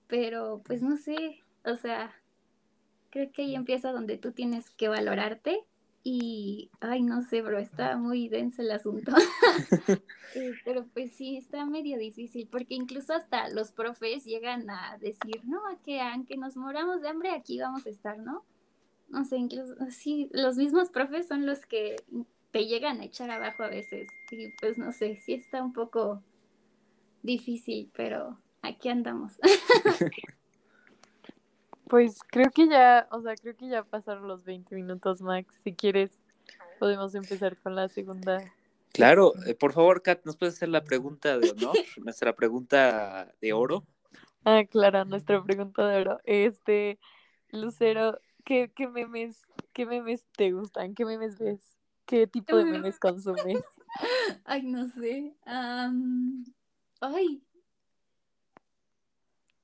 Pero 0.07 0.61
pues 0.65 0.81
no 0.81 0.97
sé, 0.97 1.43
o 1.65 1.75
sea, 1.75 2.13
creo 3.09 3.31
que 3.31 3.43
ahí 3.43 3.55
empieza 3.55 3.91
donde 3.91 4.17
tú 4.17 4.31
tienes 4.31 4.69
que 4.71 4.87
valorarte 4.87 5.65
y, 6.03 6.71
ay, 6.79 7.03
no 7.03 7.21
sé, 7.21 7.41
bro, 7.41 7.59
está 7.59 7.95
muy 7.97 8.27
denso 8.27 8.61
el 8.61 8.71
asunto. 8.71 9.11
Eh, 10.33 10.53
pero 10.63 10.85
pues 10.93 11.11
sí, 11.11 11.35
está 11.35 11.65
medio 11.65 11.97
difícil, 11.97 12.47
porque 12.49 12.75
incluso 12.75 13.13
hasta 13.13 13.49
los 13.49 13.73
profes 13.73 14.23
llegan 14.23 14.69
a 14.69 14.97
decir, 14.97 15.41
no, 15.43 15.59
que 15.83 15.99
aunque 15.99 16.37
nos 16.37 16.55
moramos 16.55 17.01
de 17.01 17.09
hambre, 17.09 17.31
aquí 17.31 17.59
vamos 17.59 17.85
a 17.85 17.89
estar, 17.89 18.17
¿no? 18.17 18.45
No 19.09 19.25
sé, 19.25 19.35
incluso, 19.35 19.75
sí, 19.89 20.29
los 20.31 20.55
mismos 20.55 20.89
profes 20.89 21.27
son 21.27 21.45
los 21.45 21.65
que 21.65 21.97
te 22.51 22.65
llegan 22.65 23.01
a 23.01 23.05
echar 23.05 23.29
abajo 23.29 23.63
a 23.63 23.67
veces. 23.67 24.07
Y 24.31 24.47
pues 24.61 24.77
no 24.77 24.93
sé, 24.93 25.17
sí 25.17 25.33
está 25.33 25.61
un 25.61 25.73
poco 25.73 26.23
difícil, 27.21 27.91
pero 27.93 28.39
aquí 28.61 28.87
andamos. 28.87 29.33
Pues 31.91 32.21
creo 32.25 32.49
que 32.51 32.69
ya, 32.69 33.05
o 33.11 33.21
sea, 33.21 33.35
creo 33.35 33.53
que 33.57 33.67
ya 33.67 33.83
pasaron 33.83 34.25
los 34.25 34.45
20 34.45 34.75
minutos, 34.75 35.21
Max. 35.21 35.53
Si 35.61 35.73
quieres, 35.73 36.21
podemos 36.79 37.13
empezar 37.15 37.57
con 37.57 37.75
la 37.75 37.89
segunda. 37.89 38.41
Claro, 38.93 39.33
eh, 39.45 39.55
por 39.55 39.73
favor, 39.73 40.01
Kat, 40.01 40.23
¿nos 40.23 40.37
puedes 40.37 40.55
hacer 40.55 40.69
la 40.69 40.85
pregunta 40.85 41.37
de 41.37 41.49
honor? 41.49 41.75
nuestra 42.05 42.33
pregunta 42.33 43.35
de 43.41 43.51
oro. 43.51 43.83
Ah, 44.45 44.63
claro, 44.63 45.03
nuestra 45.03 45.43
pregunta 45.43 45.85
de 45.85 45.99
oro. 45.99 46.21
Este, 46.23 46.97
Lucero, 47.49 48.17
¿qué, 48.45 48.71
qué 48.73 48.87
memes, 48.87 49.45
qué 49.73 49.85
memes 49.85 50.25
te 50.37 50.53
gustan? 50.53 50.95
¿Qué 50.95 51.03
memes 51.03 51.39
ves? 51.39 51.75
¿Qué 52.05 52.25
tipo 52.25 52.55
de 52.55 52.63
memes 52.63 52.99
consumes? 52.99 53.65
Ay, 54.45 54.63
no 54.63 54.87
sé. 54.87 55.35
ay, 57.01 57.43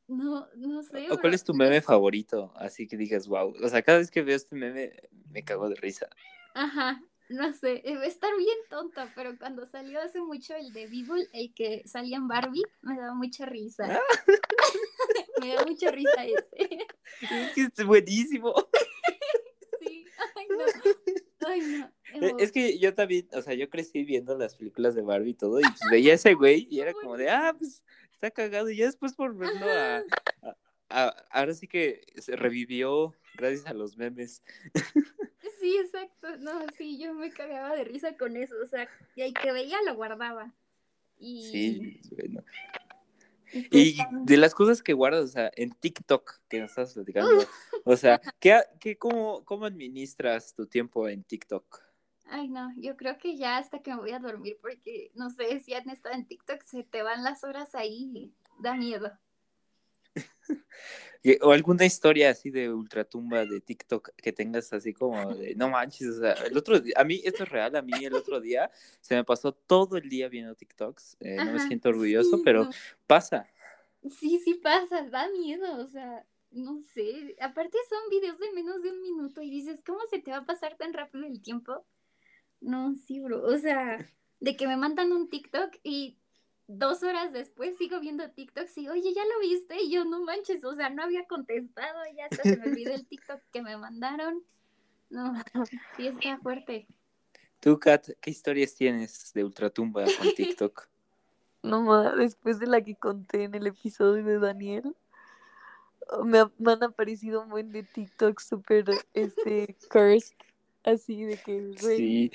no, 0.07 0.47
no 0.55 0.83
sé. 0.83 1.09
¿O 1.11 1.19
cuál 1.19 1.33
es 1.33 1.43
tu 1.43 1.53
meme 1.53 1.81
favorito? 1.81 2.53
Así 2.55 2.87
que 2.87 2.97
digas, 2.97 3.27
wow. 3.27 3.53
O 3.61 3.69
sea, 3.69 3.81
cada 3.81 3.99
vez 3.99 4.09
que 4.09 4.21
veo 4.21 4.35
este 4.35 4.55
meme 4.55 4.93
me 5.29 5.43
cago 5.43 5.69
de 5.69 5.75
risa. 5.75 6.07
Ajá, 6.53 7.01
no 7.29 7.51
sé. 7.53 7.83
Va 7.85 8.01
a 8.01 8.05
estar 8.05 8.35
bien 8.37 8.57
tonta, 8.69 9.11
pero 9.15 9.37
cuando 9.37 9.65
salió 9.65 10.01
hace 10.01 10.21
mucho 10.21 10.55
el 10.55 10.71
de 10.71 10.87
Beeble, 10.87 11.27
el 11.33 11.53
que 11.53 11.83
salía 11.85 12.17
en 12.17 12.27
Barbie, 12.27 12.63
me 12.81 12.97
daba 12.97 13.13
mucha 13.13 13.45
risa. 13.45 13.85
Ah. 13.89 14.01
me 15.41 15.53
da 15.53 15.65
mucha 15.65 15.91
risa 15.91 16.25
ese. 16.25 16.87
Es 17.21 17.53
que 17.53 17.61
es 17.75 17.85
buenísimo. 17.85 18.53
sí, 19.81 20.05
ay 20.35 20.47
no. 20.49 21.47
Ay 21.47 21.61
no. 21.61 21.97
E, 22.13 22.33
es 22.39 22.51
que 22.51 22.79
yo 22.79 22.93
también, 22.93 23.27
o 23.33 23.41
sea, 23.41 23.53
yo 23.53 23.69
crecí 23.69 24.03
viendo 24.03 24.37
las 24.37 24.55
películas 24.55 24.95
de 24.95 25.01
Barbie 25.01 25.31
y 25.31 25.35
todo, 25.35 25.59
y 25.59 25.63
pues 25.63 25.79
veía 25.91 26.13
ese 26.13 26.33
güey 26.33 26.67
y 26.69 26.79
era 26.79 26.93
como 26.93 27.17
de, 27.17 27.29
ah, 27.29 27.55
pues 27.57 27.83
está 28.17 28.31
cagado. 28.31 28.69
Y 28.69 28.77
ya 28.77 28.85
después 28.85 29.13
por 29.13 29.35
verlo 29.35 29.65
a, 30.89 31.15
ahora 31.29 31.53
sí 31.53 31.67
que 31.67 32.01
se 32.17 32.35
revivió 32.35 33.13
gracias 33.35 33.65
a 33.67 33.73
los 33.73 33.97
memes. 33.97 34.43
Sí, 35.59 35.75
exacto. 35.75 36.37
No, 36.37 36.67
sí, 36.77 36.99
yo 36.99 37.15
me 37.15 37.31
cagaba 37.31 37.75
de 37.75 37.83
risa 37.83 38.15
con 38.15 38.37
eso. 38.37 38.53
O 38.61 38.67
sea, 38.67 38.87
y 39.15 39.23
ahí 39.23 39.33
que 39.33 39.51
veía 39.51 39.81
lo 39.87 39.95
guardaba. 39.95 40.53
Y... 41.17 41.49
Sí, 41.51 42.01
bueno. 42.11 42.43
Y 43.51 43.97
de 44.23 44.37
las 44.37 44.53
cosas 44.53 44.83
que 44.83 44.93
guardas, 44.93 45.23
o 45.23 45.27
sea, 45.27 45.51
en 45.55 45.71
TikTok, 45.71 46.41
que 46.47 46.59
nos 46.59 46.69
estás 46.69 46.93
platicando, 46.93 47.31
o 47.85 47.97
sea, 47.97 48.21
¿qué, 48.39 48.61
qué, 48.79 48.99
cómo, 48.99 49.43
¿cómo 49.45 49.65
administras 49.65 50.53
tu 50.53 50.67
tiempo 50.67 51.09
en 51.09 51.23
TikTok? 51.23 51.81
Ay, 52.29 52.49
no, 52.49 52.73
yo 52.77 52.97
creo 52.97 53.17
que 53.17 53.37
ya 53.37 53.57
hasta 53.57 53.79
que 53.79 53.91
me 53.91 53.97
voy 53.97 54.11
a 54.11 54.19
dormir, 54.19 54.57
porque 54.61 55.11
no 55.15 55.29
sé 55.29 55.59
si 55.59 55.73
han 55.73 55.89
estado 55.89 56.15
en 56.15 56.25
TikTok, 56.25 56.63
se 56.63 56.83
te 56.83 57.01
van 57.01 57.23
las 57.23 57.43
horas 57.43 57.73
ahí, 57.75 58.33
da 58.59 58.73
miedo. 58.73 59.11
o 61.41 61.51
alguna 61.51 61.85
historia 61.85 62.29
así 62.29 62.49
de 62.49 62.71
ultratumba 62.71 63.45
de 63.45 63.59
TikTok 63.59 64.11
que 64.15 64.31
tengas 64.31 64.71
así 64.73 64.93
como 64.93 65.35
de 65.35 65.55
no 65.55 65.69
manches, 65.69 66.07
o 66.09 66.19
sea, 66.19 66.33
el 66.33 66.57
otro 66.57 66.79
día, 66.79 66.93
a 66.97 67.03
mí 67.03 67.21
esto 67.23 67.43
es 67.43 67.49
real, 67.49 67.75
a 67.75 67.81
mí 67.81 67.93
el 68.03 68.13
otro 68.13 68.39
día 68.39 68.71
se 69.01 69.15
me 69.15 69.23
pasó 69.23 69.51
todo 69.51 69.97
el 69.97 70.09
día 70.09 70.29
viendo 70.29 70.55
TikToks, 70.55 71.17
eh, 71.19 71.37
no 71.43 71.51
me 71.51 71.59
siento 71.59 71.89
orgulloso, 71.89 72.41
pero 72.43 72.69
pasa. 73.05 73.47
Sí, 74.19 74.39
sí 74.39 74.55
pasa, 74.55 75.07
da 75.09 75.27
miedo, 75.29 75.83
o 75.83 75.87
sea, 75.87 76.25
no 76.51 76.79
sé, 76.93 77.35
aparte 77.41 77.77
son 77.89 78.09
videos 78.09 78.39
de 78.39 78.51
menos 78.53 78.81
de 78.81 78.91
un 78.91 79.01
minuto 79.01 79.41
y 79.41 79.49
dices, 79.49 79.81
¿cómo 79.85 79.99
se 80.09 80.19
te 80.19 80.31
va 80.31 80.37
a 80.37 80.45
pasar 80.45 80.77
tan 80.77 80.93
rápido 80.93 81.25
el 81.25 81.41
tiempo? 81.41 81.85
No, 82.61 82.95
sí, 82.95 83.19
bro. 83.19 83.43
O 83.43 83.57
sea, 83.57 84.05
de 84.39 84.55
que 84.55 84.67
me 84.67 84.77
mandan 84.77 85.11
un 85.11 85.29
TikTok 85.29 85.75
y 85.83 86.17
dos 86.67 87.01
horas 87.03 87.31
después 87.31 87.77
sigo 87.77 87.99
viendo 87.99 88.29
TikToks 88.29 88.77
y, 88.77 88.89
oye, 88.89 89.13
¿ya 89.13 89.23
lo 89.23 89.39
viste? 89.39 89.81
Y 89.81 89.91
yo, 89.91 90.05
no 90.05 90.21
manches, 90.23 90.63
o 90.65 90.75
sea, 90.75 90.89
no 90.89 91.03
había 91.03 91.25
contestado, 91.25 91.99
ya 92.15 92.25
hasta 92.25 92.43
se 92.43 92.57
me 92.57 92.69
olvidó 92.69 92.93
el 92.93 93.07
TikTok 93.07 93.41
que 93.51 93.61
me 93.61 93.77
mandaron. 93.77 94.43
No, 95.09 95.33
sí 95.95 96.07
está 96.07 96.37
fuerte. 96.39 96.87
Tú, 97.59 97.79
Kat, 97.79 98.09
¿qué 98.21 98.29
historias 98.29 98.75
tienes 98.75 99.33
de 99.33 99.43
Ultratumba 99.43 100.03
con 100.03 100.33
TikTok? 100.35 100.87
No, 101.63 102.15
después 102.15 102.59
de 102.59 102.67
la 102.67 102.81
que 102.81 102.95
conté 102.95 103.43
en 103.43 103.55
el 103.55 103.67
episodio 103.67 104.23
de 104.23 104.39
Daniel, 104.39 104.95
me, 106.23 106.45
me 106.59 106.71
han 106.71 106.83
aparecido 106.83 107.41
un 107.41 107.49
buen 107.49 107.71
de 107.73 107.83
TikTok 107.83 108.39
súper, 108.39 108.85
este, 109.13 109.75
cursed 109.91 110.37
Así 110.87 111.25
de 111.25 111.35
que, 111.37 111.73
Sí. 111.77 112.31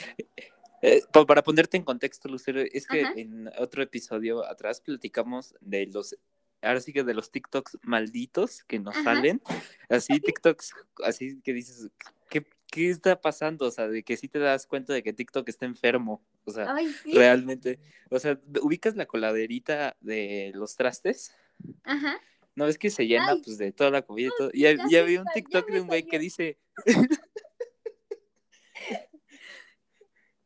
Eh, 0.83 1.03
para 1.27 1.43
ponerte 1.43 1.77
en 1.77 1.85
contexto, 1.85 2.29
Lucero, 2.29 2.61
es 2.61 2.87
que 2.87 3.01
en 3.17 3.49
otro 3.57 3.83
episodio 3.83 4.45
atrás 4.45 4.81
platicamos 4.81 5.55
de 5.61 5.87
los, 5.87 6.17
ahora 6.61 6.81
sí 6.81 6.93
que 6.93 7.05
de 7.05 7.15
los 7.15 7.31
TikToks 7.31 7.79
malditos 7.83 8.65
que 8.65 8.81
nos 8.81 8.97
salen, 9.05 9.41
así 9.89 10.19
TikToks, 10.41 10.75
así 11.05 11.41
que 11.41 11.55
dices, 11.55 11.89
¿qué, 12.29 12.45
¿qué 12.67 12.91
está 12.91 13.21
pasando? 13.21 13.67
O 13.67 13.71
sea, 13.71 13.89
de 13.89 14.03
que 14.03 14.17
sí 14.17 14.29
te 14.29 14.41
das 14.41 14.67
cuenta 14.67 14.93
de 14.93 15.05
que 15.05 15.13
TikTok 15.13 15.49
está 15.49 15.65
enfermo, 15.65 16.21
o 16.45 16.51
sea, 16.51 16.75
realmente, 17.07 17.79
o 18.11 18.19
sea, 18.19 18.39
ubicas 18.61 18.97
la 18.97 19.07
coladerita 19.07 19.97
de 20.01 20.51
los 20.55 20.77
trastes. 20.77 21.35
Ajá. 21.85 22.21
¿No 22.55 22.67
ves 22.67 22.77
que 22.77 22.91
se 22.91 23.07
llena 23.07 23.37
pues 23.43 23.57
de 23.57 23.73
toda 23.73 23.91
la 23.91 24.03
comida 24.03 24.29
y 24.29 24.37
todo? 24.37 24.51
Y 24.53 24.63
ya, 24.91 25.03
vi 25.05 25.17
un 25.17 25.27
TikTok 25.33 25.71
de 25.71 25.81
un 25.81 25.87
güey 25.87 26.03
que 26.03 26.19
dice, 26.19 26.59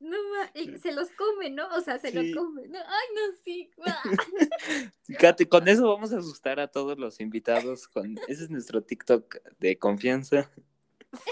No, 0.06 0.78
se 0.78 0.92
los 0.92 1.10
come, 1.12 1.50
¿no? 1.50 1.66
O 1.74 1.80
sea, 1.80 1.98
se 1.98 2.12
los 2.12 2.24
come. 2.34 2.68
¿no? 2.68 2.78
Ay, 2.78 3.08
no, 3.14 3.36
sí. 3.44 3.70
con 5.50 5.68
eso 5.68 5.88
vamos 5.88 6.12
a 6.12 6.18
asustar 6.18 6.60
a 6.60 6.68
todos 6.68 6.98
los 6.98 7.20
invitados. 7.20 7.88
Con... 7.88 8.16
Ese 8.28 8.44
es 8.44 8.50
nuestro 8.50 8.82
TikTok 8.82 9.36
de 9.58 9.78
confianza. 9.78 10.50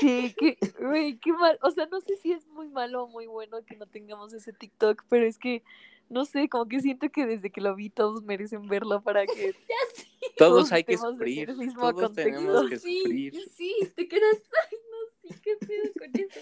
Sí, 0.00 0.34
qué, 0.38 0.58
güey, 0.80 1.18
qué 1.18 1.32
mal. 1.32 1.58
O 1.62 1.70
sea, 1.70 1.86
no 1.86 2.00
sé 2.00 2.16
si 2.16 2.32
es 2.32 2.46
muy 2.48 2.68
malo 2.68 3.04
o 3.04 3.08
muy 3.08 3.26
bueno 3.26 3.64
que 3.64 3.76
no 3.76 3.86
tengamos 3.86 4.32
ese 4.32 4.52
TikTok, 4.52 5.04
pero 5.08 5.24
es 5.24 5.38
que, 5.38 5.62
no 6.08 6.24
sé, 6.24 6.48
como 6.48 6.66
que 6.66 6.80
siento 6.80 7.10
que 7.10 7.26
desde 7.26 7.50
que 7.50 7.60
lo 7.60 7.76
vi 7.76 7.90
todos 7.90 8.22
merecen 8.22 8.66
verlo 8.68 9.02
para 9.02 9.26
que... 9.26 9.54
Todos 10.38 10.72
hay 10.72 10.82
que 10.82 10.98
sufrir. 10.98 11.54
Todos 11.78 12.12
tenemos 12.12 12.68
que 12.68 12.78
sufrir. 12.78 13.34
Sí, 13.54 13.72
te 13.94 14.08
quedas... 14.08 14.42
Ay, 14.68 14.78
no, 14.90 14.98
sí, 15.20 15.40
qué 15.42 15.56
pedo 15.64 15.92
con 15.96 16.20
eso. 16.20 16.40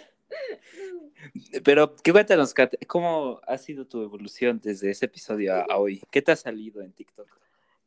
Pero, 1.65 1.95
¿qué 2.03 2.13
cuéntanos, 2.13 2.55
Kat? 2.55 2.75
¿Cómo 2.87 3.41
ha 3.47 3.59
sido 3.59 3.87
tu 3.87 4.03
evolución 4.03 4.61
desde 4.63 4.91
ese 4.91 5.07
episodio 5.07 5.55
a, 5.55 5.77
hoy? 5.77 6.03
¿Qué 6.11 6.23
te 6.23 6.33
ha 6.33 6.37
salido 6.37 6.83
en 6.83 6.93
TikTok? 6.93 7.29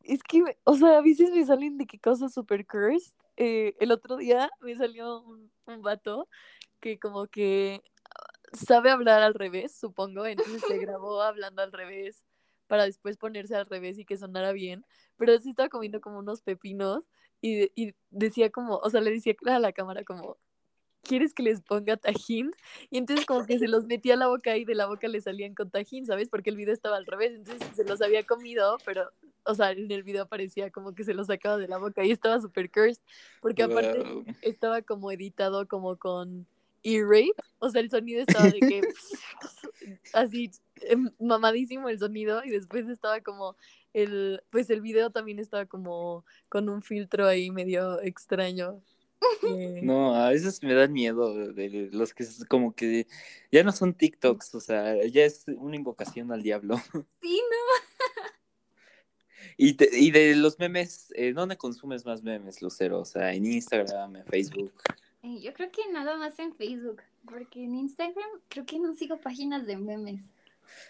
Es 0.04 0.22
que, 0.24 0.44
o 0.64 0.76
sea, 0.76 1.00
a 1.00 1.02
veces 1.02 1.32
me 1.32 1.46
salen 1.46 1.78
de 1.78 1.88
qué 1.88 2.00
cosas 2.00 2.34
super 2.34 2.66
cursed. 2.66 3.14
Eh, 3.38 3.76
el 3.80 3.92
otro 3.92 4.18
día 4.18 4.50
me 4.62 4.76
salió 4.76 5.22
un, 5.22 5.52
un 5.66 5.82
vato 5.82 6.30
que 6.80 7.00
como 7.00 7.28
que 7.28 7.82
sabe 8.54 8.90
hablar 8.90 9.22
al 9.22 9.34
revés, 9.34 9.76
supongo, 9.76 10.26
entonces 10.26 10.62
se 10.68 10.78
grabó 10.78 11.22
hablando 11.22 11.62
al 11.62 11.72
revés 11.72 12.24
para 12.68 12.86
después 12.86 13.18
ponerse 13.18 13.56
al 13.56 13.66
revés 13.66 13.98
y 13.98 14.06
que 14.06 14.18
sonara 14.18 14.52
bien, 14.52 14.86
pero 15.18 15.38
sí 15.40 15.50
estaba 15.50 15.70
comiendo 15.70 16.02
como 16.02 16.20
unos 16.20 16.42
pepinos 16.42 17.04
y, 17.42 17.72
y 17.76 17.96
decía 18.10 18.50
como, 18.50 18.78
o 18.78 18.90
sea, 18.90 19.02
le 19.02 19.12
decía 19.12 19.36
a 19.48 19.60
la 19.60 19.74
cámara 19.74 20.04
como, 20.04 20.38
¿quieres 21.06 21.34
que 21.34 21.44
les 21.44 21.62
ponga 21.62 21.96
tajín? 21.96 22.52
Y 22.90 22.98
entonces 22.98 23.26
como 23.26 23.46
que 23.46 23.60
se 23.60 23.68
los 23.70 23.86
metía 23.86 24.16
a 24.16 24.18
la 24.18 24.28
boca 24.28 24.58
y 24.58 24.66
de 24.66 24.76
la 24.76 24.88
boca 24.88 25.08
le 25.08 25.22
salían 25.22 25.56
con 25.56 25.70
tajín, 25.70 26.06
¿sabes? 26.06 26.30
Porque 26.30 26.50
el 26.50 26.58
video 26.58 26.74
estaba 26.74 26.98
al 26.98 27.06
revés, 27.06 27.34
entonces 27.36 27.68
se 27.76 27.86
los 27.86 28.02
había 28.02 28.24
comido, 28.24 28.78
pero, 28.84 29.10
o 29.44 29.56
sea, 29.56 29.72
en 29.72 29.90
el 29.92 30.04
video 30.04 30.28
parecía 30.28 30.72
como 30.72 30.94
que 30.94 31.06
se 31.06 31.14
los 31.14 31.28
sacaba 31.28 31.58
de 31.58 31.68
la 31.68 31.78
boca 31.78 32.04
y 32.04 32.12
estaba 32.12 32.42
súper 32.42 32.70
cursed, 32.70 33.02
porque 33.42 33.64
aparte 33.64 34.04
estaba 34.42 34.82
como 34.82 35.12
editado 35.12 35.68
como 35.68 35.98
con 35.98 36.46
e-rape, 36.84 37.34
o 37.60 37.70
sea, 37.70 37.82
el 37.82 37.90
sonido 37.90 38.22
estaba 38.22 38.46
de 38.46 38.60
que, 38.60 38.82
así, 40.14 40.52
em, 40.82 41.10
mamadísimo 41.20 41.90
el 41.90 41.98
sonido 41.98 42.44
y 42.44 42.50
después 42.50 42.88
estaba 42.88 43.22
como 43.22 43.56
el, 43.94 44.42
pues 44.52 44.70
el 44.70 44.82
video 44.82 45.10
también 45.10 45.40
estaba 45.40 45.66
como 45.66 46.26
con 46.50 46.70
un 46.70 46.82
filtro 46.82 47.26
ahí 47.26 47.50
medio 47.50 48.02
extraño. 48.02 48.82
No, 49.84 50.16
a 50.16 50.30
veces 50.30 50.62
me 50.64 50.74
dan 50.74 50.94
miedo 50.94 51.54
de 51.54 51.90
los 51.92 52.14
que 52.14 52.24
es 52.24 52.46
como 52.46 52.74
que 52.76 53.08
ya 53.52 53.64
no 53.64 53.72
son 53.72 53.94
TikToks, 53.94 54.56
o 54.56 54.60
sea, 54.60 55.06
ya 55.06 55.26
es 55.26 55.46
una 55.48 55.76
invocación 55.76 56.32
al 56.32 56.44
diablo. 56.44 56.76
Sí, 57.22 57.42
no. 57.50 58.26
Y, 59.58 59.78
y 60.06 60.12
de 60.12 60.36
los 60.36 60.60
memes, 60.60 61.14
eh, 61.16 61.32
¿dónde 61.32 61.58
consumes 61.58 62.06
más 62.06 62.24
memes, 62.24 62.62
Lucero? 62.62 63.00
O 63.00 63.06
sea, 63.06 63.34
en 63.34 63.46
Instagram, 63.46 64.18
en 64.18 64.26
Facebook. 64.26 64.74
Eh, 65.24 65.40
yo 65.42 65.54
creo 65.54 65.72
que 65.72 65.82
nada 65.92 66.18
más 66.18 66.38
en 66.40 66.54
Facebook, 66.56 67.02
porque 67.26 67.64
en 67.64 67.76
Instagram 67.76 68.30
creo 68.50 68.66
que 68.66 68.80
no 68.80 68.94
sigo 68.94 69.18
páginas 69.18 69.66
de 69.66 69.78
memes. 69.78 70.22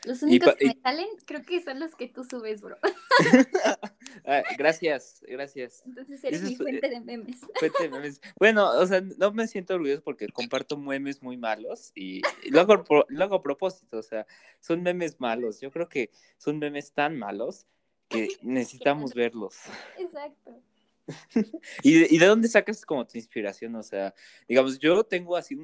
Los 0.06 0.22
únicos 0.22 0.56
que 0.56 0.68
me 0.68 0.78
salen 0.82 1.08
creo 1.26 1.44
que 1.44 1.62
son 1.62 1.80
los 1.80 1.96
que 1.96 2.08
tú 2.08 2.24
subes, 2.24 2.62
bro. 2.62 2.78
Ah, 4.28 4.44
gracias, 4.58 5.24
gracias. 5.28 5.84
Entonces 5.86 6.24
eres 6.24 6.42
mi 6.42 6.56
fuente 6.56 6.90
de 6.90 7.02
memes. 7.02 7.42
Fuente 7.60 7.84
de 7.84 7.90
memes. 7.90 8.22
Bueno, 8.40 8.72
o 8.72 8.86
sea, 8.86 9.02
no 9.02 9.32
me 9.34 9.48
siento 9.48 9.76
orgulloso 9.76 10.02
porque 10.04 10.28
comparto 10.30 10.78
memes 10.78 11.22
muy 11.22 11.38
malos 11.38 11.92
y, 11.94 12.22
lo, 12.50 12.62
hago, 12.62 12.84
lo 13.08 13.24
hago 13.24 13.36
a 13.36 13.44
propósito, 13.44 13.98
o 13.98 14.04
sea, 14.04 14.26
son 14.62 14.82
memes 14.82 15.20
malos. 15.20 15.60
Yo 15.60 15.70
creo 15.70 15.90
que 15.90 16.12
son 16.38 16.60
memes 16.60 16.94
tan 16.94 17.20
malos 17.20 17.68
que 18.08 18.30
necesitamos 18.42 19.14
verlos. 19.14 19.58
Exacto. 20.00 20.62
¿Y, 21.84 22.00
de, 22.00 22.08
¿Y 22.10 22.18
de 22.18 22.26
dónde 22.26 22.48
sacas 22.48 22.86
como 22.86 23.06
tu 23.06 23.18
inspiración? 23.18 23.76
O 23.76 23.84
sea, 23.84 24.13
digamos, 24.48 24.80
yo 24.80 25.04
tengo 25.04 25.36
así 25.36 25.58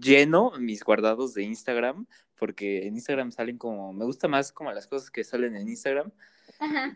lleno 0.00 0.52
mis 0.58 0.82
guardados 0.82 1.34
de 1.34 1.44
Instagram, 1.44 2.06
porque 2.36 2.86
en 2.86 2.94
Instagram 2.94 3.30
salen 3.30 3.58
como, 3.58 3.92
me 3.92 4.04
gusta 4.04 4.28
más 4.28 4.52
como 4.52 4.72
las 4.72 4.86
cosas 4.86 5.10
que 5.10 5.24
salen 5.24 5.56
en 5.56 5.68
Instagram, 5.68 6.10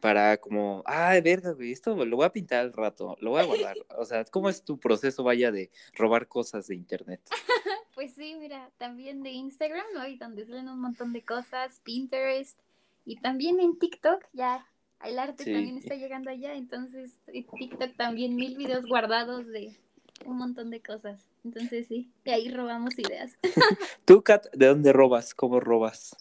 para 0.00 0.36
como, 0.36 0.82
ay, 0.86 1.20
verga, 1.20 1.52
güey, 1.52 1.72
esto 1.72 2.04
lo 2.04 2.16
voy 2.16 2.26
a 2.26 2.32
pintar 2.32 2.60
al 2.60 2.72
rato, 2.72 3.16
lo 3.20 3.30
voy 3.30 3.40
a 3.40 3.44
guardar. 3.44 3.76
O 3.98 4.04
sea, 4.04 4.24
¿cómo 4.24 4.48
es 4.48 4.62
tu 4.62 4.78
proceso, 4.78 5.24
vaya, 5.24 5.50
de 5.50 5.70
robar 5.94 6.28
cosas 6.28 6.66
de 6.68 6.74
internet? 6.74 7.20
pues 7.94 8.14
sí, 8.14 8.36
mira, 8.38 8.70
también 8.78 9.22
de 9.22 9.30
Instagram, 9.30 9.86
¿no? 9.94 10.06
Y 10.06 10.16
donde 10.16 10.46
salen 10.46 10.68
un 10.68 10.80
montón 10.80 11.12
de 11.12 11.24
cosas, 11.24 11.80
Pinterest, 11.82 12.58
y 13.04 13.16
también 13.16 13.60
en 13.60 13.78
TikTok, 13.78 14.24
ya 14.32 14.66
el 15.04 15.18
arte 15.18 15.44
también 15.44 15.78
está 15.78 15.94
llegando 15.94 16.30
allá, 16.30 16.54
entonces 16.54 17.12
TikTok 17.26 17.96
también 17.96 18.34
mil 18.34 18.56
videos 18.56 18.86
guardados 18.86 19.46
de 19.46 19.76
un 20.24 20.36
montón 20.38 20.70
de 20.70 20.80
cosas. 20.80 21.20
Entonces 21.44 21.86
sí, 21.86 22.10
de 22.24 22.32
ahí 22.32 22.50
robamos 22.50 22.98
ideas. 22.98 23.36
¿Tú, 24.04 24.22
Kat, 24.22 24.46
de 24.52 24.66
dónde 24.66 24.92
robas? 24.92 25.34
¿Cómo 25.34 25.60
robas? 25.60 26.16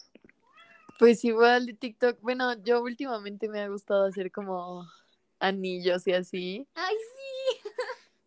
Pues 0.98 1.24
igual 1.24 1.66
de 1.66 1.74
TikTok. 1.74 2.20
Bueno, 2.20 2.54
yo 2.62 2.82
últimamente 2.82 3.48
me 3.48 3.60
ha 3.60 3.68
gustado 3.68 4.04
hacer 4.04 4.30
como 4.30 4.86
anillos 5.38 6.06
y 6.06 6.12
así. 6.12 6.66
¡Ay, 6.74 6.94
sí! 6.96 7.70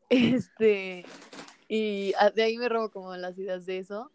Este, 0.09 1.05
y 1.67 2.13
de 2.35 2.43
ahí 2.43 2.57
me 2.57 2.67
robo 2.67 2.89
como 2.91 3.15
las 3.15 3.37
ideas 3.37 3.65
de 3.65 3.77
eso. 3.77 4.11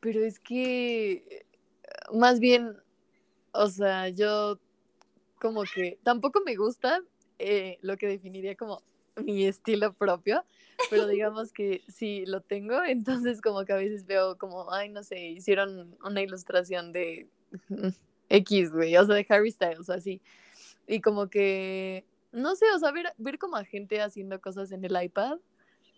Pero 0.00 0.24
es 0.24 0.38
que, 0.38 1.46
más 2.12 2.38
bien, 2.38 2.76
o 3.52 3.68
sea, 3.68 4.08
yo 4.08 4.58
como 5.40 5.64
que 5.64 5.98
tampoco 6.02 6.40
me 6.44 6.56
gusta 6.56 7.00
eh, 7.38 7.78
lo 7.82 7.96
que 7.96 8.06
definiría 8.06 8.54
como 8.56 8.82
mi 9.16 9.46
estilo 9.46 9.92
propio, 9.92 10.44
pero 10.90 11.06
digamos 11.08 11.52
que 11.52 11.82
sí 11.88 12.24
lo 12.26 12.40
tengo, 12.40 12.82
entonces 12.84 13.40
como 13.40 13.64
que 13.64 13.72
a 13.72 13.76
veces 13.76 14.06
veo 14.06 14.36
como, 14.38 14.72
ay, 14.72 14.88
no 14.88 15.02
sé, 15.02 15.18
hicieron 15.28 15.96
una 16.04 16.22
ilustración 16.22 16.92
de 16.92 17.28
X, 18.28 18.72
güey, 18.72 18.96
o 18.96 19.04
sea, 19.04 19.14
de 19.14 19.26
Harry 19.28 19.50
Styles 19.50 19.88
o 19.88 19.92
así. 19.92 20.20
Y 20.86 21.00
como 21.00 21.28
que, 21.28 22.04
no 22.32 22.54
sé, 22.56 22.66
o 22.74 22.78
sea, 22.78 22.92
ver, 22.92 23.12
ver 23.18 23.38
como 23.38 23.56
a 23.56 23.64
gente 23.64 24.00
haciendo 24.00 24.40
cosas 24.40 24.72
en 24.72 24.84
el 24.84 25.02
iPad, 25.02 25.38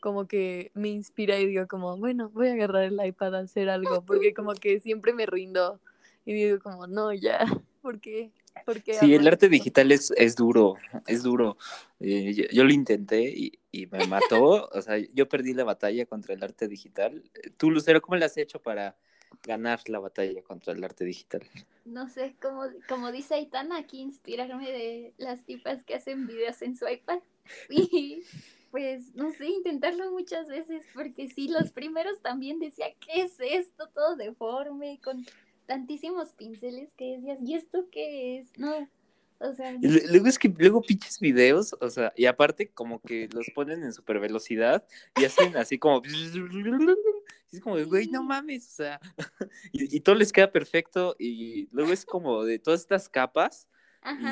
como 0.00 0.26
que 0.26 0.70
me 0.74 0.88
inspira 0.88 1.38
y 1.38 1.46
digo 1.46 1.66
como, 1.66 1.96
bueno, 1.96 2.30
voy 2.30 2.48
a 2.48 2.52
agarrar 2.52 2.84
el 2.84 3.04
iPad 3.04 3.34
a 3.34 3.40
hacer 3.40 3.68
algo, 3.68 4.04
porque 4.04 4.32
como 4.32 4.54
que 4.54 4.80
siempre 4.80 5.12
me 5.12 5.26
rindo 5.26 5.80
y 6.24 6.34
digo 6.34 6.58
como, 6.60 6.86
no, 6.86 7.12
ya, 7.12 7.40
porque 7.82 8.30
porque 8.64 8.94
sí, 8.94 9.14
el 9.14 9.26
arte 9.26 9.48
digital 9.48 9.92
es, 9.92 10.12
es 10.16 10.36
duro, 10.36 10.76
es 11.06 11.22
duro. 11.22 11.56
Eh, 12.00 12.48
yo, 12.52 12.64
lo 12.64 12.72
intenté 12.72 13.22
y, 13.22 13.58
y, 13.70 13.86
me 13.86 14.06
mató. 14.06 14.68
o 14.72 14.82
sea, 14.82 14.98
yo 14.98 15.28
perdí 15.28 15.54
la 15.54 15.64
batalla 15.64 16.06
contra 16.06 16.34
el 16.34 16.42
arte 16.42 16.68
digital. 16.68 17.22
Tú, 17.56 17.70
Lucero, 17.70 18.00
¿cómo 18.00 18.16
le 18.16 18.24
has 18.24 18.36
hecho 18.36 18.60
para 18.60 18.96
ganar 19.42 19.80
la 19.88 19.98
batalla 19.98 20.42
contra 20.42 20.72
el 20.72 20.82
arte 20.84 21.04
digital? 21.04 21.42
No 21.84 22.08
sé, 22.08 22.36
como, 22.40 22.64
como 22.88 23.12
dice 23.12 23.34
Aitana, 23.34 23.78
aquí 23.78 24.00
inspirarme 24.00 24.70
de 24.70 25.14
las 25.16 25.44
tipas 25.44 25.82
que 25.84 25.94
hacen 25.94 26.26
videos 26.26 26.62
en 26.62 26.76
su 26.76 26.88
iPad. 26.88 27.20
Y 27.70 28.22
pues, 28.70 29.14
no 29.14 29.32
sé, 29.32 29.46
intentarlo 29.46 30.10
muchas 30.10 30.48
veces, 30.48 30.84
porque 30.94 31.28
sí, 31.30 31.48
los 31.48 31.70
primeros 31.72 32.20
también 32.20 32.58
decía, 32.58 32.86
¿qué 33.00 33.22
es 33.22 33.36
esto? 33.40 33.88
Todo 33.94 34.16
deforme, 34.16 35.00
con 35.02 35.24
tantísimos 35.68 36.30
pinceles 36.30 36.94
que 36.94 37.18
decías, 37.18 37.38
¿y 37.42 37.54
esto 37.54 37.86
qué 37.92 38.38
es? 38.38 38.58
No, 38.58 38.88
o 39.38 39.52
sea... 39.52 39.76
Luego 39.80 40.26
es 40.26 40.38
que 40.38 40.48
luego 40.48 40.80
pinches 40.80 41.20
videos, 41.20 41.76
o 41.78 41.90
sea, 41.90 42.12
y 42.16 42.24
aparte 42.24 42.70
como 42.70 43.00
que 43.00 43.28
los 43.32 43.46
ponen 43.54 43.84
en 43.84 43.92
super 43.92 44.18
velocidad 44.18 44.84
y 45.20 45.26
hacen 45.26 45.56
así 45.56 45.78
como... 45.78 46.02
Y 47.50 47.56
es 47.56 47.62
como, 47.62 47.76
güey, 47.84 48.08
no 48.08 48.22
mames, 48.22 48.66
o 48.66 48.76
sea, 48.76 49.00
y, 49.72 50.00
todo 50.00 50.16
les 50.16 50.32
queda 50.32 50.50
perfecto 50.50 51.14
y 51.18 51.68
luego 51.70 51.92
es 51.92 52.04
como 52.04 52.44
de 52.44 52.58
todas 52.58 52.80
estas 52.80 53.08
capas 53.08 53.68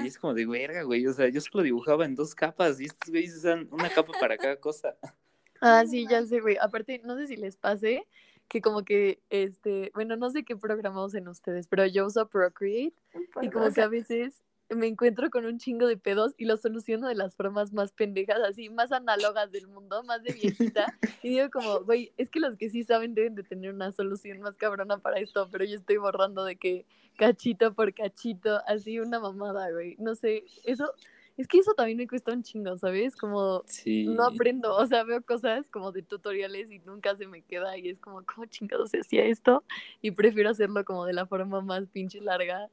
y 0.03 0.07
es 0.07 0.19
como 0.19 0.33
de 0.33 0.47
verga, 0.47 0.83
güey, 0.83 1.07
o 1.07 1.13
sea, 1.13 1.29
yo 1.29 1.41
solo 1.43 1.63
dibujaba 1.63 2.07
en 2.07 2.15
dos 2.15 2.35
capas 2.35 2.81
y 2.81 2.87
estos 2.87 3.11
güeyes 3.11 3.37
usan 3.37 3.69
una 3.71 3.91
capa 3.91 4.13
para 4.19 4.37
cada 4.39 4.57
cosa. 4.57 4.97
Ah, 5.63 5.85
sí, 5.89 6.07
ya 6.07 6.23
sé, 6.27 6.41
güey. 6.41 6.59
Aparte, 6.61 7.01
no 7.03 7.17
sé 7.17 7.29
si 7.29 7.37
les 7.37 7.57
pase 7.57 8.07
que 8.49 8.61
como 8.61 8.85
que, 8.85 9.21
este, 9.31 9.91
bueno, 9.95 10.17
no 10.17 10.31
sé 10.31 10.45
qué 10.45 10.57
programa 10.57 11.05
usen 11.05 11.29
ustedes, 11.29 11.67
pero 11.67 11.87
yo 11.87 12.07
uso 12.07 12.29
Procreate 12.29 12.95
y 13.43 13.51
como 13.51 13.73
que 13.73 13.83
a 13.83 13.89
veces 13.89 14.43
me 14.71 14.87
encuentro 14.89 15.31
con 15.31 15.45
un 15.45 15.59
chingo 15.59 15.87
de 15.87 15.97
pedos 15.97 16.35
y 16.37 16.45
lo 16.45 16.57
soluciono 16.57 17.07
de 17.07 17.15
las 17.15 17.37
formas 17.37 17.73
más 17.73 17.93
pendejas, 17.93 18.41
así, 18.41 18.69
más 18.69 18.91
análogas 18.91 19.53
del 19.53 19.69
mundo, 19.69 20.03
más 20.03 20.23
de 20.23 20.33
viejita. 20.33 20.87
Y 21.23 21.31
digo 21.31 21.51
como, 21.51 21.81
güey, 21.81 22.13
es 22.17 22.31
que 22.31 22.41
los 22.41 22.57
que 22.57 22.71
sí 22.71 22.85
saben 22.85 23.15
deben 23.15 23.35
de 23.35 23.43
tener 23.43 23.73
una 23.73 23.91
solución 23.91 24.41
más 24.41 24.57
cabrona 24.57 24.99
para 24.99 25.19
esto, 25.19 25.49
pero 25.51 25.65
yo 25.65 25.77
estoy 25.77 25.97
borrando 25.97 26.45
de 26.45 26.57
que 26.57 26.87
cachito 27.17 27.75
por 27.75 27.95
cachito, 27.95 28.61
así 28.67 29.01
una 29.01 29.19
mamada, 29.19 29.71
güey. 29.73 29.97
No 29.99 30.15
sé, 30.15 30.45
eso, 30.63 30.93
es 31.37 31.47
que 31.47 31.59
eso 31.59 31.75
también 31.75 31.99
me 31.99 32.09
cuesta 32.09 32.33
un 32.33 32.43
chingo, 32.43 32.77
¿sabes? 32.79 33.15
Como 33.15 33.63
no 33.87 34.25
aprendo, 34.25 34.75
o 34.75 34.87
sea, 34.87 35.05
veo 35.05 35.23
cosas 35.23 35.69
como 35.71 35.93
de 35.93 36.03
tutoriales 36.03 36.71
y 36.71 36.79
nunca 36.81 37.15
se 37.17 37.27
me 37.27 37.43
queda 37.43 37.77
y 37.77 37.91
es 37.91 37.99
como, 37.99 38.25
¿cómo 38.25 38.47
chingados 38.47 38.91
se 38.91 39.01
hacía 39.01 39.25
esto? 39.25 39.63
Y 40.01 40.13
prefiero 40.13 40.51
hacerlo 40.51 40.85
como 40.85 41.05
de 41.05 41.13
la 41.13 41.27
forma 41.27 41.61
más 41.61 41.87
pinche 41.89 42.21
larga 42.21 42.71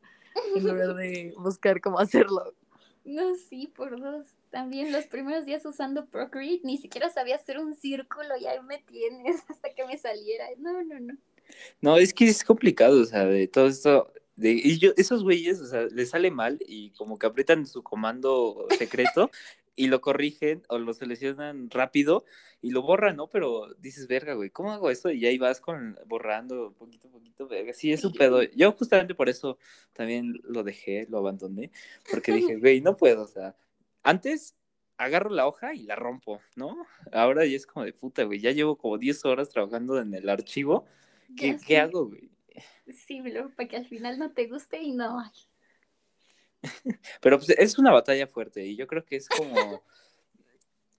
en 0.56 0.64
lugar 0.64 0.96
de 0.96 1.34
buscar 1.38 1.82
cómo 1.82 2.00
hacerlo. 2.00 2.54
No, 3.04 3.36
sí, 3.36 3.68
por 3.68 4.00
dos. 4.00 4.28
También 4.50 4.92
los 4.92 5.06
primeros 5.08 5.46
días 5.46 5.66
usando 5.66 6.06
Procreate 6.06 6.62
ni 6.64 6.78
siquiera 6.78 7.10
sabía 7.10 7.36
hacer 7.36 7.60
un 7.60 7.76
círculo 7.76 8.38
y 8.40 8.46
ahí 8.46 8.62
me 8.62 8.80
tienes 8.80 9.44
hasta 9.50 9.74
que 9.74 9.86
me 9.86 9.98
saliera. 9.98 10.46
No, 10.58 10.84
no, 10.84 11.00
no. 11.00 11.18
No, 11.82 11.98
es 11.98 12.14
que 12.14 12.26
es 12.26 12.44
complicado, 12.44 13.02
o 13.02 13.06
sea, 13.06 13.26
de 13.26 13.48
todo 13.48 13.68
esto, 13.68 14.12
de, 14.36 14.52
y 14.52 14.80
yo, 14.80 14.92
esos 14.98 15.24
güeyes, 15.24 15.60
o 15.60 15.66
sea, 15.68 15.84
les 15.92 16.10
sale 16.10 16.32
mal 16.32 16.58
y 16.68 16.92
como 16.92 17.20
que 17.20 17.28
aprietan 17.28 17.68
su 17.68 17.84
comando 17.84 18.68
secreto 18.78 19.30
y 19.76 19.88
lo 19.88 20.02
corrigen 20.02 20.64
o 20.70 20.78
lo 20.78 20.94
seleccionan 20.94 21.70
rápido 21.70 22.26
y 22.62 22.72
lo 22.72 22.82
borran, 22.82 23.18
¿no? 23.18 23.28
Pero 23.28 23.74
dices, 23.80 24.08
verga, 24.08 24.34
güey, 24.34 24.50
¿cómo 24.50 24.72
hago 24.72 24.90
eso? 24.90 25.12
Y 25.12 25.26
ahí 25.26 25.38
vas 25.38 25.60
con 25.60 25.98
borrando 26.06 26.74
poquito 26.74 27.08
a 27.08 27.12
poquito, 27.12 27.48
verga. 27.48 27.74
Sí, 27.74 27.92
es 27.92 28.04
un 28.06 28.14
pedo. 28.14 28.42
Yo 28.44 28.72
justamente 28.72 29.16
por 29.16 29.30
eso 29.30 29.58
también 29.94 30.40
lo 30.44 30.64
dejé, 30.64 31.06
lo 31.10 31.18
abandoné, 31.20 31.72
porque 32.10 32.32
dije, 32.32 32.56
güey, 32.60 32.82
no 32.82 32.96
puedo, 32.96 33.24
o 33.24 33.28
sea, 33.28 33.56
antes 34.02 34.56
agarro 34.98 35.30
la 35.30 35.48
hoja 35.48 35.74
y 35.74 35.84
la 35.84 35.96
rompo, 35.96 36.40
¿no? 36.56 36.86
Ahora 37.12 37.46
ya 37.46 37.56
es 37.56 37.66
como 37.66 37.86
de 37.86 37.94
puta, 37.94 38.24
güey, 38.24 38.40
ya 38.40 38.52
llevo 38.52 38.78
como 38.78 38.98
10 38.98 39.26
horas 39.26 39.50
trabajando 39.50 40.00
en 40.00 40.14
el 40.14 40.30
archivo. 40.30 40.86
¿Qué, 41.36 41.58
¿qué 41.66 41.80
hago, 41.80 42.08
güey? 42.08 42.33
Sí, 42.88 43.22
para 43.56 43.70
que 43.70 43.78
al 43.78 43.88
final 43.88 44.20
no 44.20 44.32
te 44.32 44.48
guste 44.48 44.82
y 44.82 44.92
no. 44.92 45.24
Pero 47.22 47.38
pues, 47.38 47.50
es 47.52 47.78
una 47.78 47.92
batalla 47.92 48.28
fuerte 48.28 48.66
y 48.66 48.76
yo 48.76 48.88
creo 48.88 49.06
que 49.06 49.18
es 49.18 49.30
como... 49.30 49.84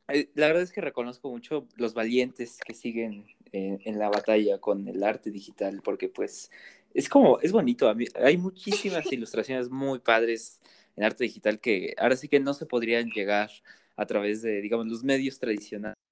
Eh, 0.08 0.28
la 0.34 0.48
verdad 0.48 0.62
es 0.62 0.70
que 0.70 0.82
reconozco 0.82 1.30
mucho 1.30 1.66
los 1.76 1.94
valientes 1.94 2.58
que 2.58 2.74
siguen 2.74 3.24
en 3.52 3.98
la 3.98 4.10
batalla 4.10 4.58
con 4.58 4.86
el 4.86 5.02
arte 5.02 5.30
digital, 5.30 5.80
porque 5.82 6.10
pues 6.10 6.50
es 6.94 7.08
como, 7.08 7.40
es 7.40 7.52
bonito. 7.52 7.88
A 7.88 7.94
mí, 7.94 8.06
hay 8.14 8.36
muchísimas 8.36 9.04
ilustraciones 9.12 9.68
muy 9.68 9.98
padres 9.98 10.60
en 10.96 11.04
arte 11.04 11.24
digital 11.24 11.60
que 11.60 11.94
ahora 11.98 12.16
sí 12.16 12.28
que 12.28 12.40
no 12.40 12.54
se 12.54 12.66
podrían 12.66 13.10
llegar 13.10 13.50
a 13.96 14.06
través 14.06 14.42
de, 14.42 14.60
digamos, 14.60 14.86
los 14.86 15.04
medios 15.04 15.38
tradicionales. 15.38 16.03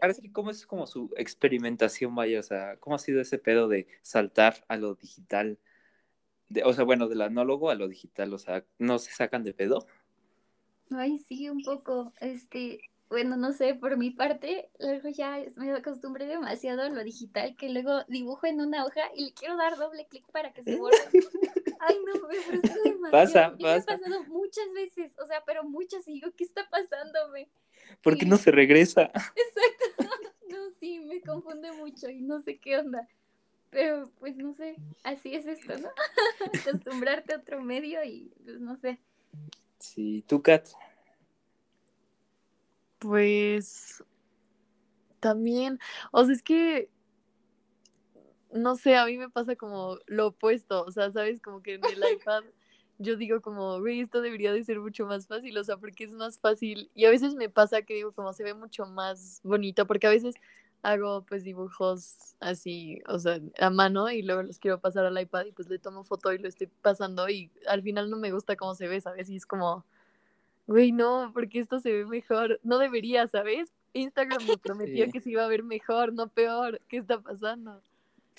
Ahora 0.00 0.14
sí, 0.14 0.30
¿cómo 0.30 0.50
es 0.50 0.66
como 0.66 0.86
su 0.86 1.10
experimentación, 1.16 2.14
vaya? 2.14 2.40
O 2.40 2.42
sea, 2.42 2.76
¿cómo 2.78 2.96
ha 2.96 2.98
sido 2.98 3.20
ese 3.20 3.38
pedo 3.38 3.68
de 3.68 3.86
saltar 4.02 4.64
a 4.68 4.76
lo 4.76 4.94
digital? 4.94 5.58
o 6.64 6.72
sea, 6.72 6.84
bueno, 6.84 7.08
del 7.08 7.22
anólogo 7.22 7.70
a 7.70 7.74
lo 7.74 7.88
digital, 7.88 8.32
o 8.32 8.38
sea, 8.38 8.64
¿no 8.78 8.98
se 8.98 9.12
sacan 9.12 9.44
de 9.44 9.52
pedo? 9.52 9.86
Ay, 10.90 11.18
sí, 11.18 11.48
un 11.50 11.62
poco. 11.62 12.12
Este, 12.20 12.80
bueno, 13.10 13.36
no 13.36 13.52
sé, 13.52 13.74
por 13.74 13.96
mi 13.96 14.10
parte, 14.10 14.70
luego 14.78 15.08
ya 15.08 15.42
me 15.56 15.72
acostumbré 15.72 16.26
demasiado 16.26 16.82
a 16.82 16.88
lo 16.88 17.02
digital 17.04 17.56
que 17.56 17.68
luego 17.68 18.02
dibujo 18.08 18.46
en 18.46 18.60
una 18.60 18.84
hoja 18.84 19.02
y 19.14 19.26
le 19.26 19.34
quiero 19.34 19.56
dar 19.56 19.76
doble 19.76 20.06
clic 20.06 20.24
para 20.32 20.52
que 20.52 20.62
se 20.62 20.76
borre. 20.76 20.96
Ay, 21.80 21.96
no, 22.06 22.28
me 22.28 22.36
frustra 22.36 22.74
demasiado. 22.84 23.10
Pasa, 23.10 23.50
pasa. 23.50 23.56
Me 23.58 23.72
ha 23.72 23.84
pasado 23.84 24.24
muchas 24.24 24.72
veces, 24.74 25.14
o 25.22 25.26
sea, 25.26 25.42
pero 25.46 25.64
muchas, 25.64 26.06
y 26.08 26.14
digo, 26.14 26.30
¿qué 26.36 26.44
está 26.44 26.68
pasándome? 26.70 27.48
¿Por 28.02 28.16
qué 28.16 28.26
no 28.26 28.36
se 28.36 28.50
regresa? 28.50 29.02
Exacto. 29.14 29.84
No, 30.48 30.70
sí, 30.80 31.00
me 31.00 31.20
confunde 31.20 31.72
mucho 31.72 32.08
y 32.08 32.22
no 32.22 32.40
sé 32.40 32.58
qué 32.58 32.78
onda. 32.78 33.06
Pero 33.70 34.10
pues 34.18 34.34
no 34.36 34.54
sé, 34.54 34.76
así 35.04 35.34
es 35.34 35.46
esto, 35.46 35.76
¿no? 35.76 35.88
Acostumbrarte 36.64 37.34
a 37.34 37.38
otro 37.38 37.60
medio 37.60 38.02
y 38.02 38.32
pues 38.42 38.58
no 38.60 38.76
sé. 38.76 38.98
Sí, 39.78 40.24
¿tú, 40.26 40.42
Kat? 40.42 40.66
Pues 42.98 44.02
también, 45.20 45.78
o 46.12 46.24
sea, 46.24 46.34
es 46.34 46.42
que, 46.42 46.90
no 48.52 48.76
sé, 48.76 48.96
a 48.96 49.04
mí 49.04 49.18
me 49.18 49.28
pasa 49.28 49.54
como 49.54 49.98
lo 50.06 50.28
opuesto, 50.28 50.84
o 50.84 50.90
sea, 50.90 51.10
¿sabes? 51.10 51.40
Como 51.40 51.62
que 51.62 51.74
en 51.74 51.84
el 51.84 52.02
iPad 52.14 52.44
yo 52.98 53.16
digo 53.16 53.40
como, 53.40 53.80
güey, 53.80 54.00
esto 54.00 54.20
debería 54.20 54.52
de 54.52 54.64
ser 54.64 54.80
mucho 54.80 55.06
más 55.06 55.26
fácil, 55.26 55.56
o 55.56 55.64
sea, 55.64 55.76
porque 55.76 56.04
es 56.04 56.12
más 56.12 56.38
fácil, 56.38 56.90
y 56.94 57.04
a 57.04 57.10
veces 57.10 57.34
me 57.34 57.48
pasa 57.48 57.82
que 57.82 57.94
digo 57.94 58.12
como 58.12 58.32
se 58.32 58.44
ve 58.44 58.54
mucho 58.54 58.86
más 58.86 59.40
bonito, 59.44 59.86
porque 59.86 60.06
a 60.06 60.10
veces 60.10 60.34
hago 60.82 61.22
pues 61.22 61.44
dibujos 61.44 62.36
así, 62.40 63.00
o 63.08 63.18
sea, 63.18 63.40
a 63.58 63.70
mano 63.70 64.10
y 64.10 64.22
luego 64.22 64.42
los 64.42 64.58
quiero 64.58 64.80
pasar 64.80 65.04
al 65.04 65.20
iPad 65.20 65.46
y 65.46 65.52
pues 65.52 65.68
le 65.68 65.78
tomo 65.78 66.04
foto 66.04 66.32
y 66.32 66.38
lo 66.38 66.48
estoy 66.48 66.68
pasando 66.82 67.28
y 67.28 67.50
al 67.66 67.82
final 67.82 68.10
no 68.10 68.16
me 68.16 68.32
gusta 68.32 68.56
cómo 68.56 68.74
se 68.74 68.88
ve, 68.88 69.00
¿sabes? 69.00 69.28
Y 69.28 69.36
es 69.36 69.46
como, 69.46 69.84
güey, 70.66 70.92
no, 70.92 71.30
porque 71.34 71.58
esto 71.60 71.80
se 71.80 71.92
ve 71.92 72.06
mejor, 72.06 72.60
no 72.62 72.78
debería, 72.78 73.26
¿sabes? 73.26 73.72
Instagram 73.92 74.46
me 74.46 74.58
prometió 74.58 75.10
que 75.10 75.20
se 75.20 75.30
iba 75.30 75.44
a 75.44 75.48
ver 75.48 75.64
mejor, 75.64 76.12
no 76.12 76.28
peor, 76.28 76.80
¿qué 76.88 76.98
está 76.98 77.20
pasando? 77.20 77.80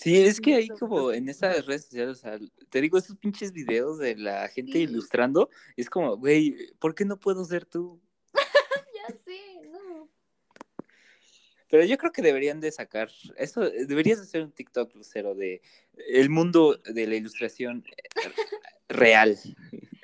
Sí, 0.01 0.15
es 0.15 0.39
que 0.39 0.55
ahí 0.55 0.67
como 0.69 1.11
en 1.11 1.27
esas 1.27 1.65
redes 1.65 1.85
sociales, 1.85 2.17
o 2.17 2.21
sea, 2.21 2.39
te 2.69 2.79
digo, 2.79 2.97
esos 2.97 3.17
pinches 3.17 3.51
videos 3.51 3.99
de 3.99 4.15
la 4.15 4.47
gente 4.47 4.79
ilustrando, 4.79 5.49
es 5.75 5.89
como, 5.89 6.15
güey, 6.15 6.55
¿por 6.79 6.95
qué 6.95 7.03
no 7.03 7.19
puedo 7.19 7.43
ser 7.43 7.65
tú? 7.65 7.99
ya 8.95 9.13
sé, 9.25 9.67
no. 9.69 10.09
Pero 11.69 11.83
yo 11.83 11.97
creo 11.97 12.13
que 12.13 12.21
deberían 12.21 12.61
de 12.61 12.71
sacar, 12.71 13.09
eso, 13.35 13.61
deberías 13.61 14.19
hacer 14.19 14.43
un 14.43 14.53
TikTok, 14.53 14.95
Lucero, 14.95 15.35
de 15.35 15.61
el 16.07 16.29
mundo 16.29 16.77
de 16.77 17.05
la 17.05 17.15
ilustración 17.15 17.83
eh, 17.85 18.31
real. 18.87 19.37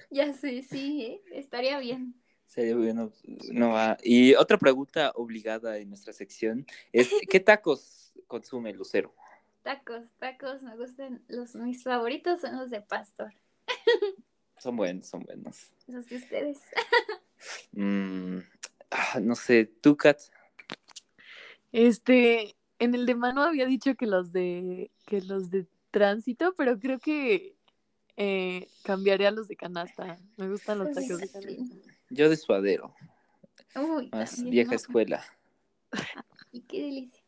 Ya 0.09 0.33
sé, 0.33 0.61
sí, 0.63 1.03
¿eh? 1.03 1.21
estaría 1.31 1.79
bien. 1.79 2.15
Sería 2.45 2.75
bueno, 2.75 3.13
no 3.51 3.69
va. 3.69 3.97
Y 4.03 4.35
otra 4.35 4.57
pregunta 4.57 5.13
obligada 5.15 5.77
en 5.77 5.87
nuestra 5.87 6.11
sección 6.11 6.65
es, 6.91 7.09
¿qué 7.29 7.39
tacos 7.39 8.13
consume 8.27 8.73
Lucero? 8.73 9.15
Tacos, 9.65 10.05
tacos, 10.19 10.61
me 10.61 10.77
gustan, 10.77 11.23
los, 11.27 11.55
mis 11.55 11.83
favoritos 11.83 12.41
son 12.41 12.55
los 12.55 12.69
de 12.69 12.81
pastor. 12.81 13.33
Son 14.59 14.77
buenos, 14.77 15.07
son 15.07 15.23
buenos. 15.23 15.71
Los 15.87 16.07
de 16.07 16.17
ustedes. 16.17 16.59
Mm, 17.73 18.39
ah, 18.89 19.19
no 19.21 19.35
sé, 19.35 19.65
¿tú, 19.65 19.97
Kat? 19.97 20.19
Este, 21.71 22.55
en 22.79 22.95
el 22.95 23.05
de 23.05 23.13
mano 23.13 23.43
había 23.43 23.65
dicho 23.65 23.93
que 23.95 24.07
los 24.07 24.31
de 24.31 24.89
que 25.05 25.21
los 25.21 25.51
de 25.51 25.67
tránsito, 25.91 26.55
pero 26.55 26.79
creo 26.79 26.97
que 26.97 27.55
eh, 28.15 28.67
cambiaré 28.83 29.27
a 29.27 29.31
los 29.31 29.47
de 29.47 29.57
canasta. 29.57 30.17
Me 30.37 30.49
gustan 30.49 30.79
los 30.79 30.93
tacos 30.93 31.19
de 31.19 31.29
canasta. 31.29 31.75
Yo 32.09 32.29
de 32.29 32.37
suadero. 32.37 32.95
Más 34.11 34.43
vieja 34.43 34.75
escuela. 34.75 35.23
Y 36.51 36.61
qué 36.61 36.83
delicia. 36.83 37.24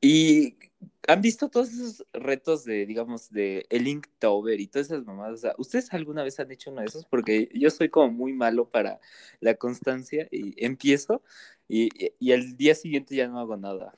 Y, 0.00 0.56
han 1.06 1.20
visto 1.20 1.50
todos 1.50 1.68
esos 1.68 2.06
retos 2.14 2.64
de, 2.64 2.86
digamos, 2.86 3.30
de 3.30 3.66
el 3.68 3.86
Inktober 3.88 4.58
y 4.58 4.68
todas 4.68 4.86
esas 4.86 5.04
mamadas. 5.04 5.42
¿Ustedes 5.58 5.92
alguna 5.92 6.22
vez 6.22 6.40
han 6.40 6.50
hecho 6.50 6.70
uno 6.70 6.80
de 6.80 6.86
esos? 6.86 7.04
Porque 7.04 7.50
yo 7.52 7.68
soy 7.70 7.90
como 7.90 8.10
muy 8.10 8.32
malo 8.32 8.70
para 8.70 9.00
la 9.40 9.54
constancia 9.54 10.26
y 10.30 10.54
empiezo 10.64 11.22
y, 11.68 11.90
y 12.18 12.32
al 12.32 12.56
día 12.56 12.74
siguiente 12.74 13.14
ya 13.16 13.28
no 13.28 13.38
hago 13.38 13.56
nada. 13.58 13.94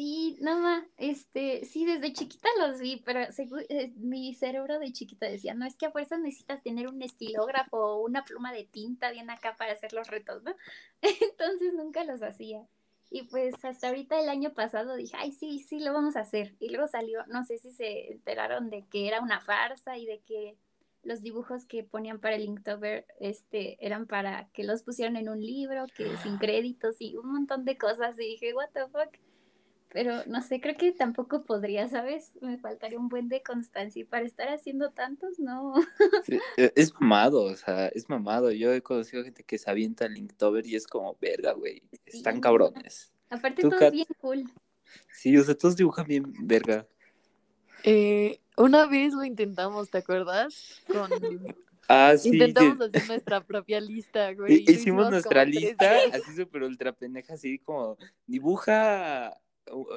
Sí, 0.00 0.38
nada 0.40 0.86
este, 0.96 1.64
sí, 1.64 1.84
desde 1.84 2.12
chiquita 2.12 2.48
los 2.58 2.80
vi, 2.80 3.02
pero 3.04 3.20
eh, 3.68 3.92
mi 3.96 4.34
cerebro 4.34 4.78
de 4.78 4.92
chiquita 4.92 5.26
decía, 5.26 5.52
no, 5.54 5.66
es 5.66 5.76
que 5.76 5.86
a 5.86 5.90
fuerzas 5.90 6.20
necesitas 6.20 6.62
tener 6.62 6.88
un 6.88 7.02
estilógrafo 7.02 7.76
o 7.76 8.04
una 8.06 8.24
pluma 8.24 8.52
de 8.52 8.64
tinta 8.64 9.10
bien 9.10 9.28
acá 9.30 9.56
para 9.56 9.72
hacer 9.72 9.92
los 9.92 10.08
retos, 10.08 10.42
¿no? 10.42 10.54
Entonces 11.02 11.74
nunca 11.74 12.04
los 12.04 12.22
hacía. 12.22 12.66
Y 13.10 13.24
pues 13.24 13.54
hasta 13.64 13.88
ahorita 13.88 14.20
el 14.20 14.28
año 14.28 14.54
pasado 14.54 14.94
dije, 14.94 15.16
ay, 15.18 15.32
sí, 15.32 15.58
sí, 15.58 15.80
lo 15.80 15.92
vamos 15.92 16.16
a 16.16 16.20
hacer. 16.20 16.54
Y 16.60 16.70
luego 16.70 16.86
salió, 16.86 17.26
no 17.26 17.44
sé 17.44 17.58
si 17.58 17.72
se 17.72 18.12
enteraron 18.12 18.70
de 18.70 18.86
que 18.86 19.08
era 19.08 19.20
una 19.20 19.40
farsa 19.40 19.98
y 19.98 20.06
de 20.06 20.20
que 20.20 20.56
los 21.02 21.20
dibujos 21.20 21.64
que 21.64 21.82
ponían 21.82 22.20
para 22.20 22.36
el 22.36 22.44
Inktober 22.44 23.06
este, 23.18 23.84
eran 23.84 24.06
para 24.06 24.48
que 24.52 24.64
los 24.64 24.82
pusieran 24.82 25.16
en 25.16 25.28
un 25.28 25.40
libro, 25.40 25.86
que 25.96 26.16
sin 26.18 26.38
créditos 26.38 26.96
y 27.00 27.16
un 27.16 27.32
montón 27.32 27.64
de 27.64 27.76
cosas. 27.76 28.18
Y 28.18 28.24
dije, 28.24 28.54
what 28.54 28.68
the 28.72 28.86
fuck. 28.86 29.12
Pero 29.92 30.24
no 30.26 30.40
sé, 30.40 30.60
creo 30.60 30.76
que 30.76 30.92
tampoco 30.92 31.42
podría, 31.42 31.88
¿sabes? 31.88 32.38
Me 32.40 32.58
faltaría 32.58 32.98
un 32.98 33.08
buen 33.08 33.28
de 33.28 33.42
constancia 33.42 34.00
y 34.00 34.04
para 34.04 34.24
estar 34.24 34.48
haciendo 34.48 34.90
tantos, 34.90 35.38
no. 35.38 35.74
E, 36.56 36.72
es 36.76 36.92
mamado, 36.94 37.42
o 37.42 37.56
sea, 37.56 37.88
es 37.88 38.08
mamado. 38.08 38.52
Yo 38.52 38.72
he 38.72 38.82
conocido 38.82 39.24
gente 39.24 39.42
que 39.42 39.58
se 39.58 39.68
avienta 39.68 40.06
el 40.06 40.16
Inktober 40.16 40.64
y 40.64 40.76
es 40.76 40.86
como, 40.86 41.16
verga, 41.20 41.52
güey, 41.52 41.82
están 42.06 42.40
cabrones. 42.40 43.12
Aparte 43.30 43.62
todo 43.62 43.78
es 43.80 43.92
bien 43.92 44.06
cool. 44.20 44.44
Sí, 45.12 45.36
o 45.36 45.42
sea, 45.42 45.56
todos 45.56 45.76
dibujan 45.76 46.06
bien 46.06 46.32
verga. 46.40 46.86
Eh, 47.82 48.40
una 48.56 48.86
vez 48.86 49.12
lo 49.12 49.24
intentamos, 49.24 49.90
¿te 49.90 49.98
acuerdas? 49.98 50.82
Con... 50.86 51.10
Ah, 51.92 52.16
sí. 52.16 52.28
Intentamos 52.28 52.80
hacer 52.80 53.08
nuestra 53.08 53.44
propia 53.44 53.80
lista, 53.80 54.32
güey. 54.32 54.64
Hicimos 54.68 55.10
nuestra 55.10 55.44
lista, 55.44 55.90
así 56.12 56.36
súper 56.36 56.62
ultra 56.62 56.92
pendeja, 56.92 57.34
así 57.34 57.58
como 57.58 57.98
dibuja 58.28 59.36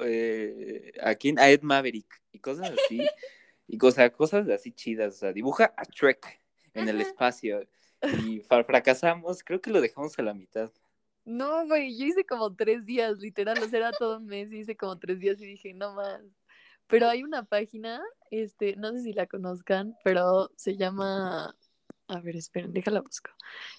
eh, 0.04 0.92
aquí 1.02 1.34
a 1.38 1.50
Ed 1.50 1.62
Maverick 1.62 2.22
y 2.32 2.38
cosas 2.38 2.72
así. 2.72 3.00
y 3.66 3.78
cosas, 3.78 4.10
cosas 4.10 4.48
así 4.48 4.72
chidas. 4.72 5.14
O 5.14 5.18
sea, 5.18 5.32
dibuja 5.32 5.72
a 5.76 5.84
Trek 5.84 6.40
en 6.74 6.88
el 6.88 7.00
espacio. 7.00 7.66
Y 8.26 8.40
fracasamos, 8.40 9.42
creo 9.42 9.60
que 9.60 9.70
lo 9.70 9.80
dejamos 9.80 10.18
a 10.18 10.22
la 10.22 10.34
mitad. 10.34 10.70
No, 11.24 11.66
güey, 11.66 11.96
yo 11.96 12.04
hice 12.04 12.26
como 12.26 12.54
tres 12.54 12.84
días, 12.84 13.18
literal, 13.18 13.56
o 13.62 13.66
sea, 13.66 13.78
era 13.78 13.92
todo 13.92 14.18
un 14.18 14.26
mes, 14.26 14.52
hice 14.52 14.76
como 14.76 14.98
tres 14.98 15.18
días 15.20 15.40
y 15.40 15.46
dije, 15.46 15.72
no 15.72 15.94
más. 15.94 16.20
Pero 16.86 17.08
hay 17.08 17.22
una 17.22 17.44
página, 17.44 18.02
este, 18.30 18.76
no 18.76 18.92
sé 18.92 19.00
si 19.00 19.14
la 19.14 19.26
conozcan, 19.26 19.96
pero 20.04 20.50
se 20.56 20.76
llama, 20.76 21.56
a 22.08 22.20
ver, 22.20 22.36
esperen, 22.36 22.74
déjala 22.74 23.00
busco. 23.00 23.30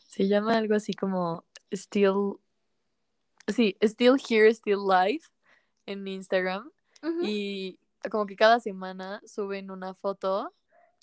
Se 0.08 0.28
llama 0.28 0.58
algo 0.58 0.74
así 0.74 0.94
como 0.96 1.46
Still, 1.72 2.38
sí, 3.48 3.78
Still 3.84 4.16
Here, 4.28 4.52
Still 4.52 4.80
Life 4.90 5.30
en 5.86 6.08
Instagram. 6.08 6.72
Y 7.22 7.78
como 8.10 8.26
que 8.26 8.36
cada 8.36 8.60
semana 8.60 9.22
suben 9.26 9.70
una 9.70 9.94
foto 9.94 10.54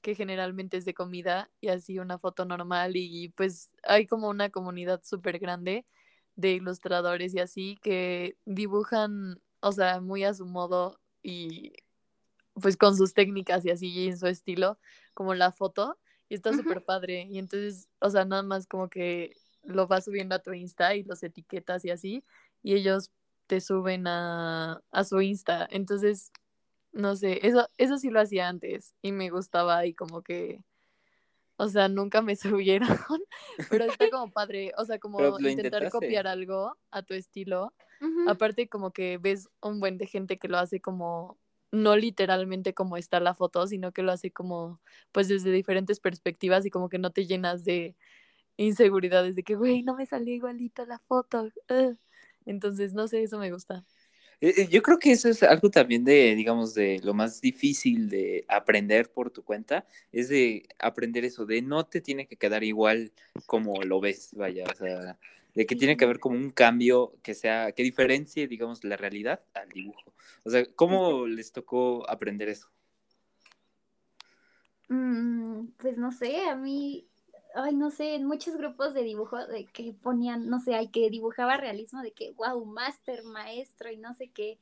que 0.03 0.17
generalmente 0.17 0.77
es 0.77 0.85
de 0.85 0.95
comida 0.95 1.49
y 1.61 1.69
así 1.69 1.99
una 2.01 2.19
foto 2.19 2.45
normal 2.45 2.97
y 2.97 3.29
pues 3.31 3.71
hay 3.85 4.07
como 4.07 4.29
una 4.29 4.51
comunidad 4.51 5.01
súper 5.05 5.39
grande 5.39 5.87
de 6.35 6.53
ilustradores 6.53 7.35
y 7.35 7.39
así 7.39 7.79
que 7.83 8.37
dibujan, 8.45 9.41
o 9.61 9.73
sea, 9.73 10.01
muy 10.01 10.25
a 10.25 10.35
su 10.35 10.45
modo 10.45 10.99
y 11.23 11.73
pues 12.61 12.77
con 12.77 12.97
sus 12.97 13.15
técnicas 13.15 13.65
y 13.65 13.71
así 13.71 13.89
y 13.91 14.09
en 14.09 14.19
su 14.19 14.27
estilo, 14.27 14.79
como 15.15 15.35
la 15.35 15.53
foto 15.53 15.97
y 16.29 16.35
está 16.35 16.53
súper 16.53 16.85
padre 16.85 17.29
y 17.31 17.39
entonces, 17.39 17.89
o 18.01 18.11
sea, 18.11 18.25
nada 18.25 18.43
más 18.43 18.67
como 18.67 18.89
que 18.89 19.37
lo 19.63 19.87
vas 19.87 20.05
subiendo 20.05 20.35
a 20.35 20.41
tu 20.41 20.53
Insta 20.53 20.97
y 20.97 21.05
los 21.05 21.23
etiquetas 21.23 21.85
y 21.85 21.91
así 21.91 22.25
y 22.63 22.75
ellos 22.75 23.13
te 23.53 23.61
suben 23.61 24.07
a, 24.07 24.81
a 24.93 25.05
su 25.05 25.21
Insta, 25.21 25.69
entonces 25.71 26.33
no 26.91 27.17
sé, 27.17 27.47
eso, 27.47 27.69
eso 27.77 27.99
sí 27.99 28.09
lo 28.09 28.19
hacía 28.19 28.49
antes 28.49 28.95
y 29.03 29.13
me 29.13 29.29
gustaba 29.29 29.85
y 29.85 29.93
como 29.93 30.23
que, 30.23 30.65
o 31.59 31.69
sea, 31.69 31.91
nunca 31.91 32.23
me 32.23 32.35
subieron, 32.37 32.89
pero 33.69 33.85
está 33.85 34.09
como 34.09 34.33
padre, 34.33 34.73
o 34.79 34.87
sea, 34.87 34.99
como 34.99 35.39
intentar 35.39 35.91
copiar 35.91 36.27
algo 36.27 36.79
a 36.91 37.03
tu 37.03 37.13
estilo. 37.13 37.75
Aparte 38.27 38.71
como 38.71 38.91
que 38.91 39.19
ves 39.19 39.51
un 39.61 39.81
buen 39.81 39.99
de 39.99 40.07
gente 40.07 40.39
que 40.39 40.49
lo 40.49 40.57
hace 40.57 40.81
como, 40.81 41.37
no 41.73 41.95
literalmente 41.95 42.73
como 42.73 42.97
está 42.97 43.21
la 43.21 43.35
foto, 43.35 43.67
sino 43.67 43.93
que 43.93 44.03
lo 44.03 44.13
hace 44.13 44.31
como, 44.31 44.81
pues 45.13 45.29
desde 45.29 45.53
diferentes 45.53 46.01
perspectivas 46.01 46.65
y 46.65 46.71
como 46.71 46.89
que 46.89 46.99
no 46.99 47.11
te 47.11 47.27
llenas 47.27 47.65
de 47.65 47.97
inseguridades 48.57 49.37
de 49.37 49.43
que, 49.43 49.57
güey, 49.57 49.83
no 49.83 49.95
me 49.95 50.07
salió 50.07 50.33
igualita 50.33 50.87
la 50.87 50.99
foto. 51.01 51.51
Entonces, 52.47 52.95
no 52.95 53.09
sé, 53.09 53.23
eso 53.23 53.39
me 53.39 53.51
gusta. 53.51 53.85
Eh, 54.41 54.55
eh, 54.57 54.69
yo 54.69 54.83
creo 54.83 54.99
que 54.99 55.13
eso 55.13 55.29
es 55.29 55.43
algo 55.45 55.71
también 55.71 56.05
de, 56.05 56.35
digamos, 56.35 56.75
de 56.75 57.01
lo 57.05 57.15
más 57.15 57.41
difícil 57.41 58.09
de 58.09 58.45
aprender 58.49 59.11
por 59.13 59.31
tu 59.31 59.45
cuenta, 59.45 59.87
es 60.11 60.29
de 60.29 60.67
aprender 60.81 61.25
eso, 61.25 61.47
de 61.47 61.63
no 61.63 61.87
te 61.87 62.01
tiene 62.01 62.27
que 62.27 62.37
quedar 62.37 62.65
igual 62.65 63.13
como 63.47 63.81
lo 63.85 64.01
ves, 64.01 64.31
vaya, 64.35 64.65
o 64.69 64.75
sea, 64.75 65.17
de 65.55 65.67
que 65.67 65.77
tiene 65.77 65.97
que 65.97 66.05
haber 66.05 66.19
como 66.19 66.37
un 66.37 66.51
cambio 66.51 67.15
que 67.23 67.35
sea, 67.35 67.71
que 67.71 67.85
diferencie, 67.85 68.49
digamos, 68.49 68.83
la 68.83 68.97
realidad 68.97 69.41
al 69.55 69.69
dibujo. 69.69 70.13
O 70.45 70.51
sea, 70.51 70.65
¿cómo 70.75 71.29
les 71.29 71.53
tocó 71.53 72.09
aprender 72.11 72.49
eso? 72.49 72.69
Mm, 74.89 75.69
pues 75.79 75.99
no 75.99 76.11
sé, 76.11 76.47
a 76.49 76.57
mí 76.57 77.07
ay, 77.55 77.75
no 77.75 77.91
sé, 77.91 78.15
en 78.15 78.25
muchos 78.25 78.57
grupos 78.57 78.95
de 78.95 79.03
dibujo 79.03 79.47
de 79.47 79.67
que 79.67 79.93
ponían, 79.93 80.49
no 80.49 80.61
sé, 80.61 80.75
hay 80.75 80.89
que 80.89 81.11
dibujaba 81.11 81.57
realismo 81.57 82.03
de 82.03 82.13
que, 82.13 82.33
wow, 82.33 82.65
máster, 82.65 83.23
maestro 83.25 83.91
y 83.91 83.97
no 83.97 84.15
sé 84.15 84.31
qué. 84.31 84.59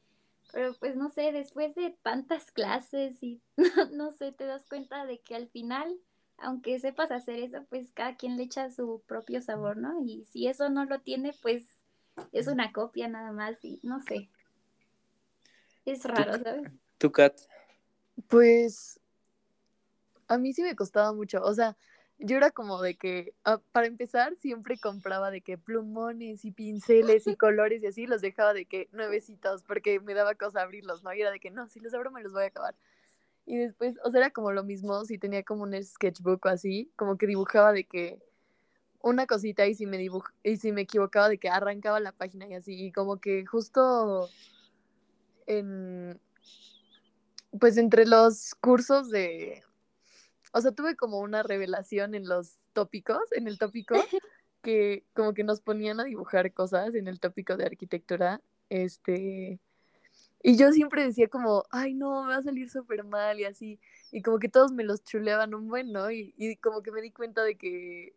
Pero 0.53 0.75
pues 0.75 0.97
no 0.97 1.11
sé, 1.11 1.33
después 1.33 1.75
de 1.75 1.97
tantas 2.03 2.51
clases 2.51 3.23
y 3.23 3.41
no, 3.93 4.13
sé, 4.13 4.33
te 4.33 4.47
das 4.47 4.67
cuenta 4.67 5.07
de 5.07 5.21
que 5.21 5.37
al 5.37 5.49
final, 5.49 5.97
aunque 6.39 6.79
sepas 6.81 7.11
hacer 7.11 7.39
eso, 7.39 7.65
pues 7.69 7.91
cada 7.93 8.17
quien 8.17 8.37
le 8.37 8.45
echa 8.45 8.71
su 8.71 9.03
propio 9.07 9.41
sabor, 9.41 9.77
¿no? 9.77 10.03
Y 10.05 10.25
si 10.25 10.49
eso 10.49 10.69
no 10.69 10.85
lo 10.85 11.01
tiene, 11.01 11.35
pues 11.43 11.67
es 12.33 12.49
una 12.49 12.73
copia 12.73 13.09
nada 13.09 13.33
más 13.33 13.65
y 13.65 13.81
no 13.83 14.01
sé. 14.01 14.29
Es 15.85 16.05
raro, 16.05 16.43
¿sabes? 16.43 16.69
¿Tu 16.99 17.11
cat? 17.11 17.41
Pues 18.29 19.01
a 20.29 20.39
mí 20.39 20.53
sí 20.53 20.63
me 20.63 20.77
costaba 20.77 21.13
mucho, 21.13 21.43
o 21.43 21.55
sea, 21.55 21.77
yo 22.21 22.37
era 22.37 22.51
como 22.51 22.81
de 22.83 22.97
que, 22.97 23.35
ah, 23.45 23.61
para 23.73 23.87
empezar, 23.87 24.37
siempre 24.37 24.79
compraba 24.79 25.31
de 25.31 25.41
que 25.41 25.57
plumones 25.57 26.45
y 26.45 26.53
pinceles 26.53 27.27
y 27.27 27.37
colores 27.37 27.83
y 27.83 27.87
así, 27.87 28.07
los 28.07 28.21
dejaba 28.21 28.53
de 28.53 28.67
que 28.67 28.89
nuevecitos, 28.93 29.63
porque 29.63 30.01
me 30.01 30.15
daba 30.15 30.35
cosa 30.35 30.63
abrirlos, 30.63 31.03
¿no? 31.03 31.13
Y 31.15 31.23
era 31.23 31.31
de 31.31 31.41
que, 31.41 31.51
no, 31.51 31.69
si 31.69 31.81
los 31.81 31.95
abro 31.95 32.11
me 32.11 32.23
los 32.23 32.33
voy 32.33 32.45
a 32.45 32.47
acabar. 32.47 32.75
Y 33.47 33.57
después, 33.57 33.97
o 34.05 34.11
sea, 34.11 34.21
era 34.21 34.31
como 34.31 34.53
lo 34.53 34.63
mismo, 34.63 35.05
si 35.05 35.19
tenía 35.19 35.43
como 35.43 35.63
un 35.63 35.83
sketchbook 35.83 36.45
o 36.45 36.49
así, 36.49 36.93
como 36.95 37.17
que 37.17 37.27
dibujaba 37.27 37.73
de 37.73 37.85
que 37.85 38.21
una 39.03 39.27
cosita 39.27 39.67
y 39.67 39.75
si 39.75 39.87
me 39.87 39.97
dibuj 39.97 40.29
y 40.43 40.59
si 40.59 40.73
me 40.73 40.83
equivocaba 40.83 41.29
de 41.29 41.39
que 41.39 41.49
arrancaba 41.49 42.01
la 42.01 42.13
página 42.13 42.47
y 42.47 42.55
así, 42.55 42.87
y 42.87 42.93
como 42.93 43.19
que 43.19 43.47
justo 43.47 44.29
en, 45.47 46.21
pues 47.59 47.79
entre 47.79 48.05
los 48.05 48.55
cursos 48.57 49.11
de, 49.11 49.63
o 50.53 50.61
sea, 50.61 50.73
tuve 50.73 50.97
como 50.97 51.19
una 51.21 51.43
revelación 51.43 52.15
en 52.15 52.29
los 52.29 52.59
tópicos, 52.73 53.21
en 53.33 53.49
el 53.49 53.59
tópico, 53.59 53.95
que 54.63 55.05
como 55.15 55.35
que 55.35 55.45
nos 55.45 55.61
ponían 55.61 56.01
a 56.01 56.05
dibujar 56.05 56.53
cosas 56.53 56.95
en 56.95 57.09
el 57.09 57.21
tópico 57.21 57.57
de 57.57 57.67
arquitectura, 57.67 58.41
este, 58.69 59.59
y 60.43 60.57
yo 60.57 60.73
siempre 60.73 61.05
decía 61.05 61.29
como, 61.29 61.65
ay 61.71 61.95
no, 61.95 62.23
me 62.25 62.31
va 62.31 62.37
a 62.37 62.43
salir 62.43 62.71
súper 62.71 63.05
mal 63.05 63.41
y 63.41 63.45
así, 63.45 63.81
y 64.11 64.23
como 64.23 64.39
que 64.39 64.49
todos 64.49 64.73
me 64.73 64.85
los 64.85 65.03
chuleaban 65.05 65.55
un 65.55 65.69
buen, 65.69 65.93
¿no? 65.93 66.11
Y, 66.11 66.35
y 66.37 66.57
como 66.57 66.83
que 66.83 66.93
me 66.93 67.03
di 67.03 67.11
cuenta 67.11 67.43
de 67.43 67.57
que 67.57 68.15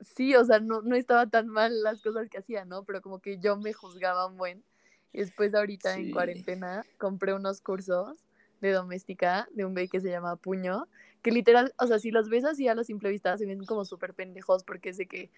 sí, 0.00 0.34
o 0.34 0.44
sea, 0.44 0.60
no, 0.60 0.82
no 0.82 0.96
estaba 0.96 1.26
tan 1.26 1.48
mal 1.48 1.82
las 1.82 2.02
cosas 2.02 2.28
que 2.28 2.38
hacía, 2.38 2.64
¿no? 2.64 2.84
Pero 2.84 3.02
como 3.02 3.20
que 3.20 3.38
yo 3.38 3.56
me 3.56 3.72
juzgaba 3.72 4.26
un 4.26 4.36
buen. 4.36 4.64
Y 5.12 5.18
después 5.18 5.54
ahorita 5.54 5.96
en 5.96 6.10
cuarentena 6.10 6.84
compré 6.98 7.34
unos 7.34 7.60
cursos 7.60 8.18
de 8.60 8.72
doméstica 8.72 9.48
de 9.52 9.64
un 9.64 9.72
güey 9.72 9.88
que 9.88 10.00
se 10.00 10.10
llama 10.10 10.36
Puño, 10.36 10.86
que 11.22 11.30
literal, 11.30 11.72
o 11.78 11.86
sea, 11.86 11.98
si 11.98 12.10
los 12.10 12.28
ves 12.28 12.44
así 12.44 12.68
a 12.68 12.74
la 12.74 12.84
simple 12.84 13.10
vista 13.10 13.36
se 13.36 13.46
ven 13.46 13.64
como 13.64 13.84
súper 13.84 14.14
pendejos 14.14 14.64
porque 14.64 14.90
es 14.90 14.96
de 14.96 15.06
que, 15.06 15.30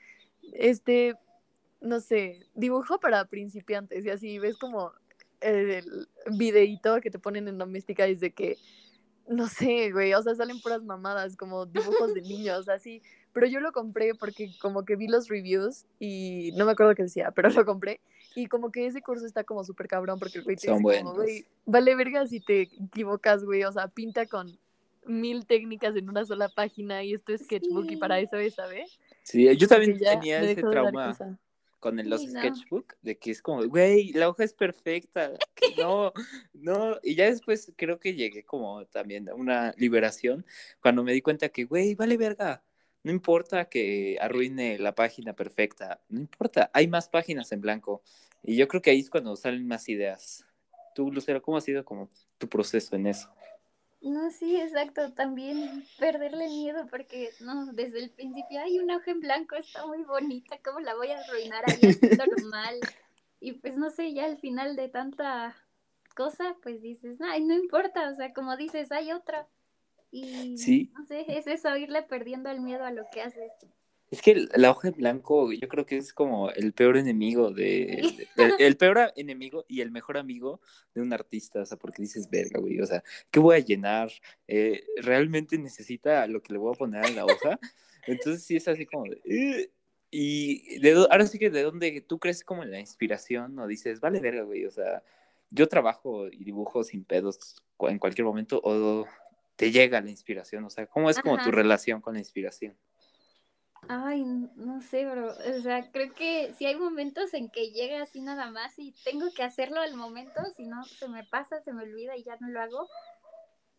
este, 0.53 1.15
no 1.81 2.01
sé, 2.01 2.47
dibujo 2.55 3.01
para 3.01 3.25
principiantes 3.25 4.05
y 4.05 4.11
así 4.11 4.39
ves 4.39 4.57
como 4.59 4.93
el 5.41 6.09
videíto 6.33 7.01
que 7.01 7.11
te 7.11 7.19
ponen 7.19 7.49
en 7.49 7.59
doméstica 7.59 8.07
es 8.07 8.21
de 8.21 8.33
que, 8.33 8.57
no 9.29 9.47
sé, 9.47 9.91
güey, 9.93 10.13
o 10.15 10.23
sea, 10.23 10.35
salen 10.35 10.61
puras 10.61 10.83
mamadas, 10.83 11.37
como 11.37 11.67
dibujos 11.67 12.15
de 12.15 12.21
niños, 12.23 12.69
así, 12.69 13.03
pero 13.33 13.47
yo 13.47 13.61
lo 13.61 13.73
compré 13.73 14.15
porque 14.15 14.51
como 14.61 14.85
que 14.85 14.97
vi 14.97 15.09
los 15.09 15.29
reviews 15.29 15.87
y 15.99 16.53
no 16.57 16.67
me 16.67 16.73
acuerdo 16.73 16.95
qué 16.95 17.05
decía, 17.05 17.31
pero 17.31 17.49
lo 17.51 17.65
compré 17.65 18.01
y 18.35 18.47
como 18.47 18.71
que 18.71 18.87
ese 18.87 19.03
curso 19.03 19.27
está 19.27 19.45
como 19.45 19.65
súper 19.65 19.89
cabrón 19.89 20.19
porque 20.19 20.39
el 20.39 20.45
güey 20.45 20.57
te 20.57 20.71
dice 20.71 20.83
como, 20.83 21.15
güey, 21.15 21.47
vale 21.65 21.95
verga 21.97 22.27
si 22.27 22.41
te 22.41 22.63
equivocas, 22.63 23.45
güey, 23.45 23.65
o 23.65 23.73
sea, 23.73 23.89
pinta 23.89 24.27
con 24.27 24.59
mil 25.05 25.47
técnicas 25.47 25.97
en 25.97 26.09
una 26.09 26.25
sola 26.25 26.49
página 26.49 27.03
y 27.03 27.15
esto 27.15 27.33
es 27.33 27.43
sketchbook 27.43 27.91
y 27.91 27.97
para 27.97 28.21
eso 28.21 28.37
es, 28.37 28.55
¿sabes? 28.55 28.99
Sí, 29.23 29.57
yo 29.57 29.69
también 29.69 29.99
tenía 29.99 30.43
ese 30.43 30.63
trauma 30.63 31.39
con 31.79 31.99
el, 31.99 32.11
los 32.11 32.23
sketchbook, 32.23 32.95
de 33.01 33.19
que 33.19 33.31
es 33.31 33.41
como, 33.41 33.67
güey, 33.67 34.13
la 34.13 34.29
hoja 34.29 34.45
es 34.45 34.53
perfecta, 34.53 35.33
no, 35.79 36.13
no, 36.53 36.99
y 37.03 37.15
ya 37.15 37.25
después 37.25 37.73
creo 37.77 37.99
que 37.99 38.15
llegué 38.15 38.45
como 38.45 38.85
también 38.87 39.31
a 39.31 39.35
una 39.35 39.73
liberación 39.79 40.45
cuando 40.83 41.03
me 41.03 41.13
di 41.13 41.23
cuenta 41.23 41.49
que, 41.49 41.65
güey, 41.65 41.95
vale 41.95 42.19
verga, 42.19 42.63
no 43.03 43.11
importa 43.11 43.65
que 43.71 44.19
arruine 44.21 44.79
la 44.79 44.95
página 44.95 45.33
perfecta, 45.33 46.01
no 46.09 46.21
importa, 46.21 46.71
hay 46.75 46.87
más 46.87 47.09
páginas 47.09 47.51
en 47.53 47.63
blanco. 47.63 48.03
Y 48.43 48.57
yo 48.57 48.69
creo 48.69 48.83
que 48.83 48.91
ahí 48.91 49.01
es 49.01 49.11
cuando 49.11 49.37
salen 49.37 49.67
más 49.67 49.89
ideas. 49.89 50.45
Tú, 50.95 51.11
Lucero, 51.11 51.41
¿cómo 51.41 51.57
ha 51.57 51.61
sido 51.61 51.85
como 51.85 52.11
tu 52.39 52.49
proceso 52.49 52.97
en 52.97 53.07
eso? 53.07 53.31
No, 54.03 54.31
sí, 54.31 54.57
exacto, 54.59 55.13
también 55.13 55.85
perderle 55.99 56.49
miedo 56.49 56.87
porque, 56.91 57.31
no, 57.41 57.67
desde 57.73 57.99
el 57.99 58.11
principio, 58.11 58.61
hay 58.61 58.79
una 58.79 58.97
hoja 58.97 59.11
en 59.11 59.21
blanco, 59.21 59.57
está 59.57 59.87
muy 59.87 60.03
bonita, 60.05 60.59
¿cómo 60.65 60.81
la 60.81 60.95
voy 60.95 61.11
a 61.11 61.19
arruinar 61.19 61.65
ahí 61.67 61.99
normal? 62.17 62.81
Y 63.41 63.53
pues 63.53 63.77
no 63.77 63.91
sé, 63.91 64.15
ya 64.15 64.25
al 64.25 64.39
final 64.39 64.75
de 64.75 64.89
tanta 64.89 65.55
cosa, 66.15 66.57
pues 66.63 66.81
dices, 66.81 67.19
ay, 67.21 67.45
no 67.45 67.55
importa, 67.55 68.09
o 68.11 68.15
sea, 68.15 68.33
como 68.33 68.57
dices, 68.57 68.91
hay 68.91 69.13
otra. 69.13 69.47
Y 70.11 70.57
sí. 70.57 70.91
no 70.95 71.05
sé, 71.05 71.25
es 71.29 71.47
eso, 71.47 71.77
irle 71.77 72.03
perdiendo 72.03 72.51
el 72.51 72.61
miedo 72.61 72.85
a 72.85 72.91
lo 72.91 73.05
que 73.13 73.21
haces. 73.23 73.53
Es 74.11 74.23
que 74.23 74.49
la 74.57 74.71
hoja 74.73 74.89
en 74.89 74.95
blanco 74.95 75.53
yo 75.53 75.69
creo 75.69 75.87
que 75.87 75.97
es 75.97 76.13
como 76.13 76.51
el 76.51 76.73
peor 76.73 76.97
enemigo 76.97 77.53
de, 77.53 78.03
el 78.59 78.77
peor 78.77 79.13
enemigo 79.15 79.65
y 79.69 79.83
el 79.83 79.93
mejor 79.93 80.19
amigo 80.19 80.61
de 80.95 81.01
un 81.01 81.13
artista, 81.13 81.61
o 81.61 81.67
sea, 81.67 81.79
porque 81.79 82.03
dices, 82.03 82.29
verga, 82.29 82.59
güey, 82.59 82.81
o 82.81 82.87
sea, 82.87 83.05
¿qué 83.31 83.39
voy 83.39 83.57
a 83.57 83.61
llenar? 83.61 84.11
Eh, 84.49 84.83
¿Realmente 84.97 85.59
necesita 85.59 86.27
lo 86.27 86.43
que 86.43 86.53
le 86.53 86.59
voy 86.59 86.75
a 86.75 86.79
poner 86.79 87.07
en 87.07 87.17
la 87.17 87.25
hoja? 87.25 87.61
Entonces 88.07 88.43
sí 88.43 88.57
es 88.57 88.67
así 88.67 88.85
como 88.85 89.05
de... 89.05 89.71
y 90.11 90.81
de, 90.81 91.07
ahora 91.09 91.27
sí 91.27 91.39
que 91.39 91.51
de 91.51 91.63
dónde 91.63 92.01
tú 92.01 92.19
crees 92.19 92.43
como 92.43 92.65
en 92.65 92.73
la 92.73 92.81
inspiración 92.81 93.57
o 93.61 93.69
dices, 93.69 94.01
vale, 94.01 94.19
verga, 94.19 94.43
güey, 94.43 94.67
o 94.67 94.73
sea, 94.73 95.05
yo 95.51 95.69
trabajo 95.69 96.27
y 96.27 96.43
dibujo 96.43 96.83
sin 96.83 97.05
pedos 97.05 97.63
en 97.81 98.01
cualquier 98.01 98.25
momento 98.25 98.61
o 98.65 99.07
te 99.55 99.71
llega 99.71 100.01
la 100.01 100.11
inspiración, 100.11 100.65
o 100.65 100.71
sea, 100.71 100.87
¿cómo 100.87 101.11
es 101.11 101.19
como 101.21 101.39
tu 101.39 101.53
relación 101.53 102.01
con 102.01 102.15
la 102.15 102.21
inspiración? 102.21 102.75
Ay, 103.89 104.25
no 104.25 104.81
sé, 104.81 105.05
bro. 105.05 105.29
O 105.29 105.61
sea, 105.63 105.91
creo 105.91 106.13
que 106.15 106.53
si 106.57 106.67
hay 106.67 106.77
momentos 106.77 107.35
en 107.35 107.51
que 107.51 107.71
llega 107.71 108.03
así 108.03 108.21
nada 108.21 108.51
más 108.51 108.79
y 108.79 108.95
tengo 109.05 109.33
que 109.35 109.43
hacerlo 109.43 109.81
al 109.81 109.95
momento, 109.95 110.41
si 110.57 110.67
no 110.67 110.85
se 110.85 111.09
me 111.09 111.25
pasa, 111.25 111.61
se 111.63 111.73
me 111.73 111.83
olvida 111.83 112.17
y 112.17 112.23
ya 112.23 112.37
no 112.41 112.49
lo 112.49 112.61
hago. 112.61 112.89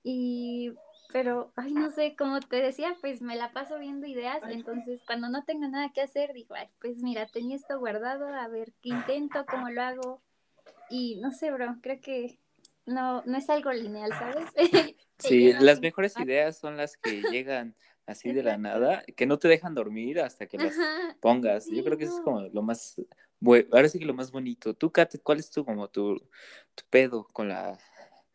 Y, 0.04 0.74
pero, 1.14 1.52
ay, 1.56 1.74
no 1.74 1.92
sé, 1.92 2.16
como 2.18 2.40
te 2.40 2.58
decía, 2.58 2.98
pues 3.02 3.22
me 3.22 3.36
la 3.36 3.52
paso 3.52 3.78
viendo 3.78 4.08
ideas, 4.08 4.44
entonces 4.50 5.02
cuando 5.06 5.30
no 5.30 5.44
tengo 5.44 5.68
nada 5.68 5.92
que 5.94 6.02
hacer, 6.02 6.34
digo, 6.34 6.56
ay, 6.56 6.68
pues 6.80 6.98
mira, 6.98 7.28
tenía 7.28 7.56
esto 7.56 7.80
guardado, 7.80 8.28
a 8.28 8.48
ver 8.48 8.74
qué 8.82 8.90
intento, 8.90 9.46
cómo 9.46 9.70
lo 9.70 9.82
hago. 9.82 10.22
Y 10.90 11.18
no 11.18 11.32
sé, 11.32 11.52
bro, 11.52 11.78
creo 11.82 12.02
que 12.02 12.40
no, 12.86 13.24
no 13.26 13.38
es 13.38 13.50
algo 13.50 13.72
lineal, 13.72 14.12
¿sabes? 14.12 14.46
sí, 15.20 15.54
las 15.54 15.80
mejores 15.80 16.20
ideas 16.20 16.58
son 16.58 16.78
las 16.78 16.98
que 16.98 17.22
llegan 17.30 17.76
así 18.06 18.32
de 18.32 18.44
la 18.44 18.58
nada, 18.58 19.04
que 19.16 19.26
no 19.26 19.40
te 19.40 19.48
dejan 19.48 19.74
dormir 19.74 20.20
hasta 20.20 20.48
que 20.48 20.58
las 20.58 20.76
pongas. 21.20 21.68
Yo 21.70 21.84
creo 21.84 21.98
que 21.98 22.06
eso 22.06 22.18
es 22.18 22.22
como 22.22 22.42
lo 22.42 22.62
más, 22.62 22.96
bueno, 23.40 23.68
ahora 23.72 23.90
sí 23.90 24.00
que 24.00 24.06
lo 24.06 24.14
más 24.14 24.32
bonito. 24.32 24.74
Tú, 24.74 24.92
Kat, 24.92 25.16
¿cuál 25.24 25.40
es 25.40 25.50
tu, 25.50 25.64
como 25.66 25.90
tu, 25.90 26.18
tu 26.76 26.84
pedo 26.90 27.28
con 27.32 27.50
la... 27.50 27.78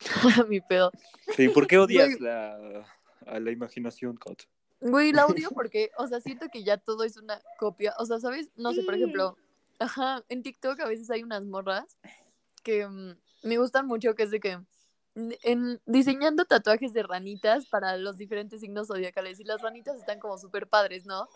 Mi 0.49 0.61
pedo. 0.61 0.93
Sí, 1.35 1.49
¿por 1.49 1.67
qué 1.67 1.79
odias 1.79 2.21
la, 2.21 2.87
a 3.27 3.41
la 3.41 3.51
imaginación, 3.51 4.17
Kat? 4.17 4.43
Güey, 4.81 5.12
la 5.12 5.27
odio 5.27 5.51
porque, 5.55 5.91
o 5.99 6.07
sea, 6.07 6.21
siento 6.21 6.49
que 6.53 6.62
ya 6.62 6.77
todo 6.77 7.05
es 7.05 7.17
una 7.17 7.41
copia. 7.59 7.95
O 7.99 8.07
sea, 8.07 8.19
¿sabes? 8.21 8.51
No 8.57 8.73
sé, 8.73 8.83
por 8.83 8.95
ejemplo, 8.95 9.37
ajá, 9.79 10.23
en 10.29 10.43
TikTok 10.43 10.81
a 10.81 10.89
veces 10.89 11.11
hay 11.11 11.23
unas 11.23 11.45
morras 11.45 11.99
que 12.62 12.87
mm, 12.87 13.17
me 13.43 13.59
gustan 13.59 13.87
mucho, 13.87 14.14
que 14.14 14.25
es 14.25 14.31
de 14.31 14.41
que 14.41 14.59
en, 15.43 15.81
diseñando 15.87 16.45
tatuajes 16.45 16.93
de 16.93 17.03
ranitas 17.03 17.67
para 17.67 17.97
los 17.97 18.19
diferentes 18.19 18.61
signos 18.61 18.89
zodiacales 18.89 19.41
y 19.41 19.45
las 19.45 19.62
ranitas 19.62 19.97
están 19.97 20.21
como 20.21 20.37
súper 20.39 20.69
padres, 20.69 21.07
¿no? 21.07 21.29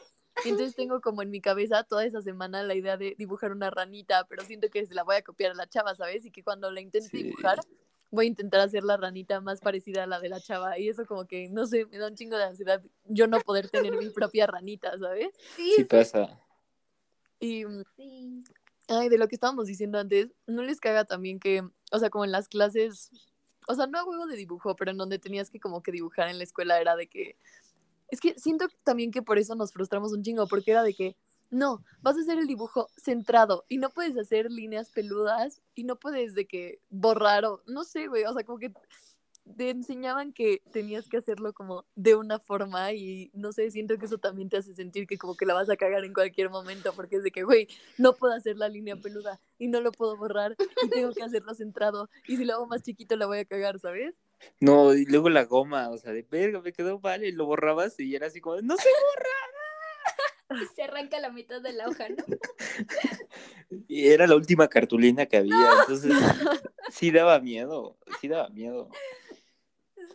entonces 0.45 0.74
tengo 0.74 1.01
como 1.01 1.22
en 1.22 1.31
mi 1.31 1.41
cabeza 1.41 1.83
toda 1.85 2.05
esa 2.05 2.22
semana 2.22 2.62
la 2.62 2.74
idea 2.74 2.97
de 2.97 3.14
dibujar 3.18 3.53
una 3.53 3.70
ranita, 3.70 4.26
pero 4.28 4.45
siento 4.45 4.68
que 4.70 4.87
se 4.87 4.95
la 4.95 5.03
voy 5.03 5.16
a 5.16 5.22
copiar 5.22 5.53
a 5.53 5.55
la 5.55 5.66
chava, 5.66 5.95
¿sabes? 5.95 6.24
Y 6.24 6.31
que 6.31 6.43
cuando 6.43 6.70
la 6.70 6.81
intente 6.81 7.16
dibujar, 7.16 7.59
voy 8.11 8.26
a 8.26 8.28
intentar 8.28 8.61
hacer 8.61 8.85
la 8.85 8.97
ranita 8.97 9.41
más 9.41 9.61
parecida 9.61 10.05
a 10.05 10.07
la 10.07 10.20
de 10.20 10.28
la 10.28 10.41
chava. 10.41 10.78
Y 10.78 10.89
eso 10.89 11.05
como 11.05 11.26
que, 11.26 11.49
no 11.51 11.66
sé, 11.66 11.87
me 11.87 11.99
da 11.99 12.09
un 12.09 12.14
chingo 12.14 12.37
de 12.37 12.45
ansiedad 12.45 12.83
yo 13.05 13.26
no 13.26 13.41
poder 13.41 13.68
tener 13.68 13.97
mi 13.97 14.11
propia 14.11 14.47
ranita, 14.47 14.97
¿sabes? 14.99 15.28
Sí, 15.57 15.85
pasa. 15.85 16.39
Y, 17.39 17.64
sí. 17.97 18.45
ay, 18.89 19.09
de 19.09 19.18
lo 19.18 19.28
que 19.28 19.35
estábamos 19.35 19.66
diciendo 19.66 19.99
antes, 19.99 20.28
¿no 20.47 20.62
les 20.62 20.81
caga 20.81 21.05
también 21.05 21.39
que, 21.41 21.62
o 21.91 21.99
sea, 21.99 22.11
como 22.11 22.24
en 22.24 22.33
las 22.33 22.49
clases 22.49 23.11
o 23.71 23.75
sea, 23.75 23.87
no 23.87 23.99
a 23.99 24.05
huevo 24.05 24.27
de 24.27 24.37
dibujo, 24.37 24.77
pero 24.77 24.91
en 24.91 24.97
donde 24.97 25.18
tenías 25.18 25.51
que 25.51 25.61
como 25.61 25.83
que 25.83 25.93
dibujar 25.93 26.29
en 26.29 26.39
la 26.39 26.45
escuela 26.45 26.81
era 26.81 26.97
de 26.97 27.09
que, 27.09 27.37
es 28.09 28.21
que 28.21 28.39
siento 28.39 28.66
también 28.85 29.11
que 29.11 29.23
por 29.23 29.39
eso 29.39 29.55
nos 29.55 29.73
frustramos 29.73 30.12
un 30.12 30.23
chingo, 30.23 30.47
porque 30.47 30.73
era 30.73 30.83
de 30.83 30.95
que, 30.95 31.16
no, 31.51 31.85
vas 32.01 32.16
a 32.16 32.21
hacer 32.21 32.39
el 32.39 32.47
dibujo 32.47 32.89
centrado 32.97 33.64
y 33.68 33.79
no 33.79 33.91
puedes 33.91 34.16
hacer 34.16 34.51
líneas 34.51 34.91
peludas 34.91 35.61
y 35.75 35.83
no 35.85 35.97
puedes 35.97 36.35
de 36.35 36.47
que 36.47 36.81
borrar 36.91 37.45
o, 37.45 37.62
no 37.66 37.83
sé, 37.85 38.07
güey, 38.07 38.25
o 38.25 38.33
sea, 38.33 38.45
como 38.45 38.59
que 38.59 38.73
te 39.57 39.70
enseñaban 39.70 40.32
que 40.32 40.62
tenías 40.72 41.09
que 41.09 41.18
hacerlo 41.18 41.53
como 41.53 41.84
de 41.94 42.14
una 42.14 42.38
forma 42.38 42.92
y 42.92 43.30
no 43.34 43.53
sé, 43.53 43.70
siento 43.70 43.98
que 43.98 44.07
eso 44.07 44.18
también 44.18 44.48
te 44.48 44.57
hace 44.57 44.74
sentir 44.74 45.07
que 45.07 45.18
como 45.18 45.36
que 45.36 45.46
la 45.46 45.55
vas 45.55 45.70
a 45.70 45.76
cagar 45.76 46.05
en 46.05 46.12
cualquier 46.12 46.51
momento 46.51 46.92
porque 46.94 47.16
es 47.16 47.22
de 47.22 47.30
que, 47.30 47.42
güey, 47.42 47.68
no 47.98 48.14
puedo 48.14 48.32
hacer 48.34 48.57
la 48.57 48.68
línea 48.68 48.96
peluda 48.96 49.40
y 49.59 49.68
no 49.68 49.80
lo 49.80 49.92
puedo 49.92 50.16
borrar 50.16 50.57
y 50.82 50.88
tengo 50.90 51.12
que 51.12 51.22
hacerlo 51.22 51.55
centrado 51.55 52.09
y 52.26 52.36
si 52.36 52.44
lo 52.44 52.55
hago 52.55 52.66
más 52.66 52.82
chiquito 52.82 53.16
la 53.16 53.26
voy 53.26 53.38
a 53.38 53.44
cagar, 53.44 53.78
¿sabes? 53.78 54.14
No, 54.61 54.94
y 54.94 55.05
luego 55.05 55.28
la 55.28 55.44
goma, 55.44 55.90
o 55.90 55.98
sea, 55.98 56.12
de 56.12 56.22
verga, 56.22 56.61
me 56.61 56.72
quedó 56.72 56.98
mal 56.98 57.24
y 57.24 57.32
lo 57.32 57.46
borrabas 57.46 57.98
y 58.01 58.14
era 58.14 58.26
así 58.26 58.40
como, 58.40 58.61
no 58.62 58.76
se 58.76 58.88
borra. 58.88 59.28
Y 60.62 60.66
se 60.74 60.82
arranca 60.82 61.20
la 61.20 61.30
mitad 61.30 61.61
de 61.61 61.72
la 61.72 61.86
hoja, 61.86 62.09
¿no? 62.09 62.24
Y 63.86 64.09
era 64.09 64.26
la 64.26 64.34
última 64.34 64.66
cartulina 64.66 65.26
que 65.26 65.36
había, 65.36 65.70
entonces 65.80 66.12
sí 66.90 67.12
daba 67.12 67.38
miedo, 67.38 67.96
sí 68.20 68.26
daba 68.26 68.48
miedo. 68.48 68.90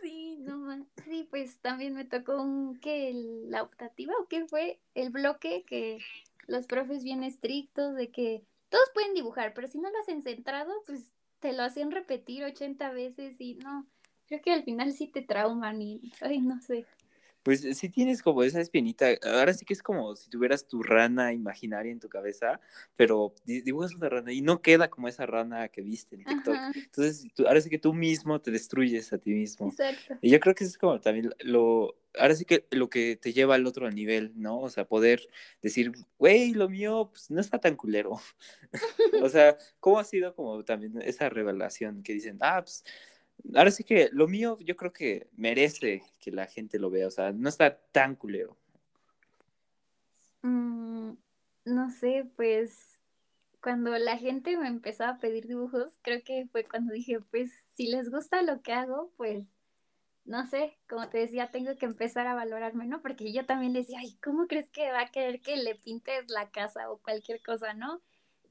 Sí, 0.06 0.38
no 0.42 0.60
más. 0.60 0.82
Sí, 1.04 1.28
pues 1.32 1.58
también 1.62 1.96
me 1.96 2.06
tocó 2.06 2.40
un 2.40 2.80
que 2.80 3.12
la 3.48 3.64
optativa 3.64 4.14
o 4.20 4.28
qué 4.28 4.46
fue 4.46 4.80
el 4.94 5.10
bloque 5.10 5.64
que 5.66 5.98
los 6.46 6.68
profes 6.68 7.04
bien 7.04 7.24
estrictos 7.24 7.96
de 7.96 8.12
que 8.12 8.44
todos 8.70 8.88
pueden 8.94 9.16
dibujar, 9.16 9.56
pero 9.56 9.68
si 9.68 9.80
no 9.80 9.90
lo 9.90 9.98
hacen 9.98 10.22
centrado, 10.22 10.72
pues 10.86 11.12
te 11.40 11.54
lo 11.54 11.64
hacen 11.64 11.90
repetir 11.90 12.44
80 12.44 12.92
veces 12.92 13.42
y 13.42 13.56
no, 13.56 13.88
creo 14.28 14.44
que 14.44 14.54
al 14.54 14.64
final 14.64 14.94
sí 14.94 15.08
te 15.08 15.24
trauman 15.24 15.82
y, 15.82 16.12
ay, 16.22 16.40
no 16.40 16.62
sé. 16.62 16.86
Pues 17.46 17.62
sí 17.62 17.90
tienes 17.90 18.24
como 18.24 18.42
esa 18.42 18.60
espinita. 18.60 19.06
Ahora 19.24 19.54
sí 19.54 19.66
que 19.66 19.76
es 19.76 19.84
como 19.84 20.16
si 20.16 20.32
tuvieras 20.32 20.68
tu 20.68 20.82
rana 20.82 21.32
imaginaria 21.32 21.92
en 21.92 22.00
tu 22.00 22.10
cabeza, 22.10 22.60
pero 22.96 23.36
dibujas 23.46 23.94
una 23.94 24.10
rana 24.10 24.34
y 24.34 24.42
no 24.42 24.64
queda 24.64 24.90
como 24.90 25.08
esa 25.08 25.28
rana 25.28 25.68
que 25.68 25.84
viste 25.84 26.16
en 26.16 26.24
TikTok. 26.24 26.56
Entonces, 26.76 27.28
ahora 27.46 27.62
sí 27.62 27.70
que 27.70 27.78
tú 27.78 27.94
mismo 27.94 28.42
te 28.42 28.50
destruyes 28.50 29.14
a 29.14 29.20
ti 29.20 29.30
mismo. 29.30 29.68
Exacto. 29.68 30.18
Y 30.22 30.32
yo 30.32 30.40
creo 30.40 30.56
que 30.56 30.64
es 30.64 30.76
como 30.76 31.00
también 31.00 31.36
lo. 31.42 31.96
Ahora 32.18 32.34
sí 32.34 32.46
que 32.46 32.66
lo 32.72 32.90
que 32.90 33.16
te 33.16 33.32
lleva 33.32 33.54
al 33.54 33.68
otro 33.68 33.92
nivel, 33.92 34.32
¿no? 34.36 34.62
O 34.62 34.70
sea, 34.72 34.88
poder 34.88 35.28
decir, 35.62 35.92
güey, 36.18 36.52
lo 36.52 36.68
mío 36.68 37.10
pues, 37.12 37.30
no 37.30 37.40
está 37.42 37.60
tan 37.60 37.76
culero. 37.76 38.20
o 39.22 39.30
sea, 39.30 39.56
¿cómo 39.80 40.00
ha 40.00 40.04
sido 40.04 40.34
como 40.34 40.64
también 40.64 41.00
esa 41.04 41.30
revelación 41.30 42.02
que 42.02 42.14
dicen, 42.14 42.40
ah, 42.42 42.64
pues 42.64 42.84
ahora 43.56 43.72
sí 43.72 43.84
que 43.84 44.10
lo 44.12 44.28
mío 44.28 44.58
yo 44.62 44.76
creo 44.76 44.94
que 44.94 45.28
merece 45.36 46.04
que 46.20 46.32
la 46.32 46.48
gente 46.48 46.80
lo 46.80 46.90
vea, 46.90 47.08
o 47.08 47.12
sea, 47.12 47.32
no 47.32 47.50
está 47.50 47.78
tan 47.92 48.16
culero. 48.16 48.58
Mm, 50.42 51.14
no 51.66 51.90
sé, 51.90 52.30
pues 52.36 53.00
cuando 53.62 53.98
la 53.98 54.18
gente 54.18 54.58
me 54.58 54.68
empezó 54.68 55.06
a 55.06 55.18
pedir 55.18 55.48
dibujos, 55.48 55.98
creo 56.04 56.24
que 56.24 56.48
fue 56.52 56.66
cuando 56.66 56.94
dije, 56.94 57.20
pues 57.32 57.52
si 57.74 57.88
les 57.88 58.12
gusta 58.12 58.44
lo 58.44 58.62
que 58.62 58.74
hago, 58.74 59.12
pues 59.18 59.48
no 60.26 60.46
sé, 60.48 60.78
como 60.90 61.08
te 61.10 61.20
decía, 61.20 61.52
tengo 61.52 61.76
que 61.78 61.86
empezar 61.86 62.28
a 62.28 62.36
valorarme, 62.36 62.86
¿no? 62.86 63.02
Porque 63.02 63.32
yo 63.32 63.46
también 63.46 63.74
decía, 63.74 64.00
ay, 64.00 64.18
¿cómo 64.24 64.48
crees 64.48 64.70
que 64.70 64.92
va 64.92 65.02
a 65.02 65.12
querer 65.12 65.42
que 65.42 65.56
le 65.56 65.76
pintes 65.76 66.30
la 66.30 66.50
casa 66.50 66.92
o 66.92 66.98
cualquier 66.98 67.42
cosa, 67.44 67.74
¿no? 67.74 68.02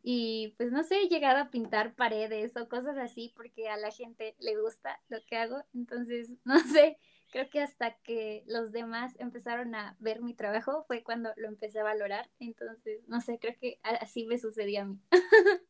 Y 0.07 0.49
pues 0.59 0.71
no 0.71 0.85
sé, 0.85 0.97
he 1.01 1.09
llegado 1.09 1.39
a 1.39 1.51
pintar 1.51 1.95
paredes 1.95 2.59
o 2.59 2.69
cosas 2.69 2.99
así 2.99 3.33
porque 3.35 3.71
a 3.71 3.79
la 3.79 3.91
gente 3.91 4.37
le 4.39 4.55
gusta 4.61 5.01
lo 5.09 5.17
que 5.25 5.39
hago. 5.39 5.65
Entonces, 5.73 6.29
no 6.45 6.61
sé, 6.61 6.99
creo 7.33 7.49
que 7.49 7.63
hasta 7.63 7.97
que 8.03 8.45
los 8.47 8.71
demás 8.71 9.15
empezaron 9.19 9.75
a 9.75 9.97
ver 10.01 10.21
mi 10.21 10.35
trabajo 10.35 10.85
fue 10.87 11.03
cuando 11.03 11.31
lo 11.37 11.49
empecé 11.49 11.81
a 11.81 11.85
valorar. 11.85 12.29
Entonces, 12.39 13.01
no 13.09 13.23
sé, 13.23 13.39
creo 13.39 13.57
que 13.59 13.81
así 13.83 14.27
me 14.27 14.37
sucedió 14.37 14.83
a 14.83 14.85
mí. 14.85 15.01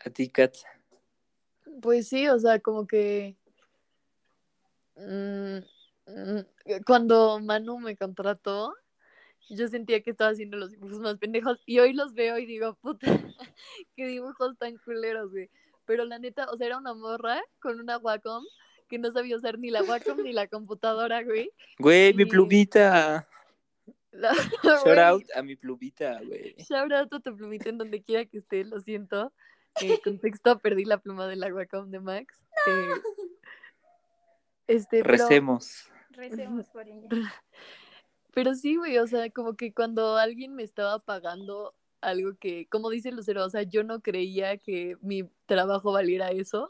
¿A 0.00 0.08
ti, 0.08 0.30
Kat? 0.30 0.56
Pues 1.82 2.08
sí, 2.08 2.28
o 2.28 2.38
sea, 2.38 2.58
como 2.60 2.86
que... 2.86 3.36
Mm, 4.96 5.58
mm, 6.06 6.40
cuando 6.86 7.40
Manu 7.40 7.78
me 7.78 7.94
contrató, 7.94 8.74
yo 9.48 9.68
sentía 9.68 10.02
que 10.02 10.10
estaba 10.10 10.30
haciendo 10.30 10.56
los 10.56 10.70
dibujos 10.70 10.98
más 11.00 11.18
pendejos 11.18 11.60
y 11.66 11.78
hoy 11.78 11.92
los 11.92 12.14
veo 12.14 12.38
y 12.38 12.46
digo, 12.46 12.74
puta, 12.74 13.06
qué 13.96 14.06
dibujos 14.06 14.56
tan 14.58 14.76
culeros, 14.78 15.30
güey. 15.30 15.50
Pero 15.84 16.04
la 16.04 16.18
neta, 16.18 16.46
o 16.50 16.56
sea, 16.56 16.66
era 16.66 16.78
una 16.78 16.94
morra 16.94 17.40
con 17.60 17.78
una 17.80 17.98
Wacom 17.98 18.44
que 18.88 18.98
no 18.98 19.10
sabía 19.10 19.36
usar 19.36 19.58
ni 19.58 19.70
la 19.70 19.82
Wacom 19.82 20.22
ni 20.22 20.32
la 20.32 20.48
computadora, 20.48 21.22
güey. 21.22 21.50
Güey, 21.78 22.14
mi 22.14 22.24
plumita. 22.24 23.28
Shout 24.62 24.98
out 24.98 25.24
a 25.34 25.42
mi 25.42 25.56
plumita, 25.56 26.20
güey. 26.22 26.54
Shout 26.58 26.92
out 26.92 27.12
a 27.12 27.20
tu 27.20 27.36
plumita 27.36 27.68
en 27.68 27.78
donde 27.78 28.02
quiera 28.02 28.24
que 28.24 28.38
esté, 28.38 28.64
lo 28.64 28.80
siento. 28.80 29.32
En 29.80 29.96
contexto, 29.98 30.58
perdí 30.58 30.84
la 30.84 30.98
pluma 30.98 31.26
de 31.26 31.36
la 31.36 31.52
Wacom 31.52 31.90
de 31.90 32.00
Max. 32.00 32.42
Eh, 32.66 32.88
este, 34.66 35.02
Recemos. 35.02 35.90
Recemos 36.10 36.66
por 36.70 36.88
ella. 36.88 37.08
Pero 38.36 38.54
sí, 38.54 38.76
güey, 38.76 38.98
o 38.98 39.06
sea, 39.06 39.30
como 39.30 39.56
que 39.56 39.72
cuando 39.72 40.18
alguien 40.18 40.54
me 40.54 40.62
estaba 40.62 40.98
pagando 40.98 41.74
algo 42.02 42.36
que, 42.38 42.68
como 42.68 42.90
dice 42.90 43.10
Lucero, 43.10 43.42
o 43.42 43.48
sea, 43.48 43.62
yo 43.62 43.82
no 43.82 44.02
creía 44.02 44.58
que 44.58 44.98
mi 45.00 45.24
trabajo 45.46 45.90
valiera 45.90 46.28
eso 46.32 46.68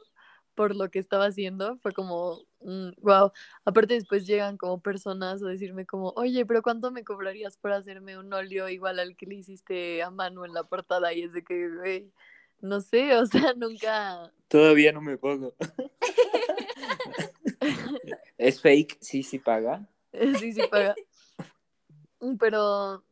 por 0.55 0.77
lo 0.77 0.93
que 0.93 1.01
estaba 1.01 1.27
haciendo. 1.27 1.77
Fue 1.79 1.91
como, 1.91 2.45
wow. 2.61 3.27
Mm, 3.27 3.31
Aparte 3.65 3.95
después 3.95 4.29
llegan 4.29 4.59
como 4.59 4.81
personas 4.81 5.43
a 5.43 5.49
decirme 5.49 5.87
como, 5.87 6.11
oye, 6.11 6.47
pero 6.47 6.63
¿cuánto 6.63 6.93
me 6.93 7.03
cobrarías 7.03 7.57
por 7.57 7.73
hacerme 7.73 8.17
un 8.17 8.33
óleo 8.33 8.69
igual 8.69 9.01
al 9.01 9.17
que 9.17 9.27
le 9.27 9.35
hiciste 9.35 10.05
a 10.05 10.11
mano 10.11 10.45
en 10.45 10.55
la 10.55 10.63
portada? 10.63 11.15
Y 11.15 11.23
es 11.23 11.33
de 11.33 11.43
que, 11.43 11.69
güey, 11.69 12.13
no 12.61 12.81
sé, 12.81 13.17
o 13.17 13.27
sea, 13.27 13.55
nunca... 13.57 14.33
Todavía 14.47 14.93
no 14.93 15.01
me 15.01 15.19
pongo. 15.19 15.53
¿Es 18.39 18.61
fake? 18.61 18.99
Sí, 19.01 19.25
sí 19.25 19.41
paga. 19.41 19.85
Sí, 20.39 20.53
sí 20.53 20.63
paga. 20.71 20.95
Pero, 22.39 23.03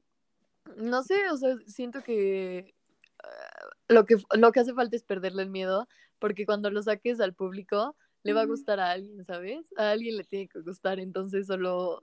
no 0.76 1.02
sé, 1.02 1.28
o 1.30 1.36
sea, 1.36 1.56
siento 1.66 2.02
que 2.02 2.74
ah, 3.22 3.68
lo 3.88 4.06
que, 4.06 4.16
lo 4.36 4.52
que 4.52 4.60
hace 4.60 4.74
falta 4.74 4.96
es 4.96 5.02
perderle 5.02 5.42
el 5.42 5.50
miedo, 5.50 5.88
porque 6.18 6.46
cuando 6.46 6.70
lo 6.70 6.82
saques 6.82 7.20
al 7.20 7.34
público, 7.34 7.96
le 8.24 8.32
va 8.32 8.40
a 8.40 8.46
gustar 8.46 8.80
a 8.80 8.90
alguien, 8.90 9.22
¿sabes? 9.24 9.66
A 9.76 9.90
alguien 9.90 10.16
le 10.16 10.24
tiene 10.24 10.48
que 10.48 10.60
gustar, 10.60 10.98
entonces 10.98 11.46
solo, 11.46 12.00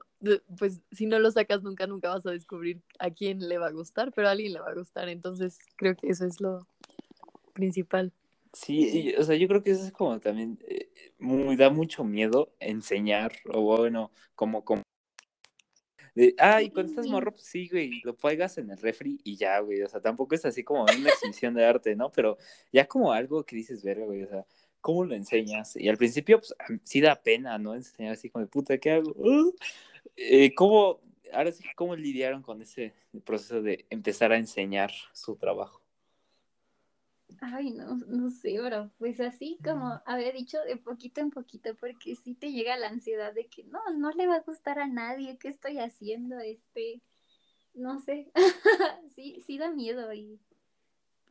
pues 0.58 0.80
si 0.92 1.08
no 1.08 1.18
lo 1.18 1.32
sacas 1.32 1.64
nunca, 1.64 1.88
nunca 1.88 2.10
vas 2.10 2.26
a 2.28 2.32
descubrir 2.32 2.80
a 3.00 3.10
quién 3.10 3.50
le 3.50 3.58
va 3.58 3.68
a 3.68 3.72
gustar, 3.72 4.12
pero 4.14 4.28
a 4.28 4.32
alguien 4.32 4.54
le 4.54 4.60
va 4.60 4.70
a 4.70 4.76
gustar, 4.76 5.10
entonces 5.10 5.58
creo 5.78 5.96
que 5.96 6.10
eso 6.10 6.26
es 6.26 6.40
lo 6.40 6.68
principal. 7.54 8.14
Sí, 8.54 9.16
o 9.18 9.24
sea, 9.24 9.36
yo 9.36 9.48
creo 9.48 9.64
que 9.64 9.72
eso 9.72 9.84
es 9.84 9.92
como 9.92 10.20
también, 10.20 10.60
eh, 10.68 10.90
muy, 11.18 11.56
da 11.56 11.72
mucho 11.72 12.04
miedo 12.04 12.54
enseñar, 12.60 13.32
o 13.52 13.62
bueno, 13.62 14.12
como, 14.36 14.64
como 14.64 14.84
de, 16.14 16.36
ay, 16.38 16.70
cuando 16.70 16.92
estás 16.92 17.08
morro, 17.08 17.32
pues 17.32 17.46
sí, 17.46 17.70
güey, 17.70 18.02
lo 18.04 18.16
pegas 18.16 18.58
en 18.58 18.70
el 18.70 18.78
refri 18.78 19.20
y 19.24 19.38
ya, 19.38 19.60
güey. 19.60 19.82
O 19.82 19.88
sea, 19.88 20.02
tampoco 20.02 20.36
es 20.36 20.46
así 20.46 20.64
como 20.64 20.84
una 20.84 21.10
exhibición 21.10 21.54
de 21.54 21.66
arte, 21.66 21.96
¿no? 21.96 22.12
Pero 22.12 22.38
ya 22.72 22.86
como 22.88 23.14
algo 23.14 23.46
que 23.46 23.56
dices, 23.56 23.84
verga, 23.84 24.06
güey, 24.06 24.24
o 24.24 24.28
sea, 24.28 24.46
¿cómo 24.82 25.06
lo 25.06 25.16
enseñas? 25.16 25.76
Y 25.76 25.88
al 25.88 25.98
principio, 25.98 26.40
pues 26.40 26.54
sí 26.84 27.00
da 27.02 27.22
pena, 27.22 27.58
¿no? 27.58 27.76
Enseñar 27.76 28.14
así 28.14 28.30
como 28.30 28.44
de 28.44 28.52
puta, 28.52 28.78
¿qué 28.78 28.92
hago? 28.92 29.16
Eh, 30.18 30.54
¿Cómo, 30.54 31.00
ahora 31.32 31.52
sí, 31.52 31.64
cómo 31.76 31.96
lidiaron 31.96 32.42
con 32.42 32.62
ese 32.62 32.94
proceso 33.24 33.62
de 33.62 33.86
empezar 33.90 34.32
a 34.32 34.38
enseñar 34.38 34.92
su 35.14 35.36
trabajo? 35.38 35.81
Ay, 37.40 37.72
no, 37.72 37.96
no 37.96 38.30
sé, 38.30 38.60
bro. 38.60 38.92
Pues 38.98 39.20
así 39.20 39.58
como 39.64 40.02
había 40.06 40.32
dicho, 40.32 40.60
de 40.64 40.78
poquito 40.78 41.22
en 41.22 41.32
poquito, 41.32 41.76
porque 41.76 42.16
sí 42.16 42.34
te 42.36 42.52
llega 42.52 42.78
la 42.78 42.88
ansiedad 42.88 43.34
de 43.34 43.48
que 43.48 43.64
no, 43.64 43.80
no 43.98 44.12
le 44.12 44.28
va 44.28 44.36
a 44.36 44.42
gustar 44.42 44.80
a 44.80 44.88
nadie, 44.88 45.38
¿qué 45.38 45.48
estoy 45.48 45.80
haciendo? 45.80 46.40
Este, 46.40 47.02
no 47.74 48.00
sé. 48.00 48.32
sí, 49.16 49.42
sí 49.46 49.58
da 49.58 49.72
miedo 49.72 50.14
y 50.14 50.40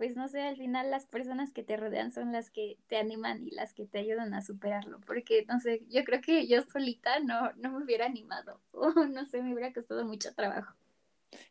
pues 0.00 0.16
no 0.16 0.28
sé, 0.28 0.40
al 0.40 0.56
final 0.56 0.90
las 0.90 1.04
personas 1.04 1.52
que 1.52 1.62
te 1.62 1.76
rodean 1.76 2.10
son 2.10 2.32
las 2.32 2.48
que 2.48 2.78
te 2.88 2.96
animan 2.96 3.46
y 3.46 3.50
las 3.50 3.74
que 3.74 3.84
te 3.84 3.98
ayudan 3.98 4.32
a 4.32 4.40
superarlo, 4.40 4.98
porque 5.06 5.44
no 5.46 5.60
sé, 5.60 5.82
yo 5.90 6.04
creo 6.04 6.22
que 6.22 6.46
yo 6.46 6.62
solita 6.62 7.20
no, 7.20 7.52
no 7.56 7.70
me 7.70 7.84
hubiera 7.84 8.06
animado, 8.06 8.62
o 8.72 8.88
no 8.88 9.26
sé, 9.26 9.42
me 9.42 9.52
hubiera 9.52 9.74
costado 9.74 10.06
mucho 10.06 10.32
trabajo. 10.34 10.74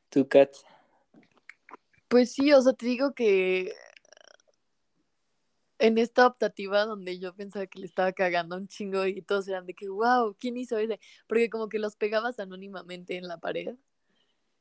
¿Tú, 0.10 0.28
Kat? 0.28 0.52
Pues 2.08 2.32
sí, 2.32 2.52
o 2.52 2.60
sea, 2.60 2.74
te 2.74 2.88
digo 2.88 3.14
que 3.14 3.72
en 5.80 5.98
esta 5.98 6.28
optativa 6.28 6.86
donde 6.86 7.20
yo 7.20 7.34
pensaba 7.34 7.68
que 7.68 7.80
le 7.80 7.86
estaba 7.86 8.12
cagando 8.14 8.58
un 8.58 8.68
chingo 8.68 9.06
y 9.06 9.22
todos 9.22 9.48
eran 9.48 9.66
de 9.66 9.74
que, 9.74 9.90
wow, 9.90 10.36
¿quién 10.40 10.58
hizo 10.58 10.78
ese? 10.78 11.00
Porque 11.28 11.50
como 11.50 11.70
que 11.70 11.80
los 11.80 11.96
pegabas 11.96 12.40
anónimamente 12.40 13.18
en 13.18 13.28
la 13.28 13.38
pared 13.40 13.76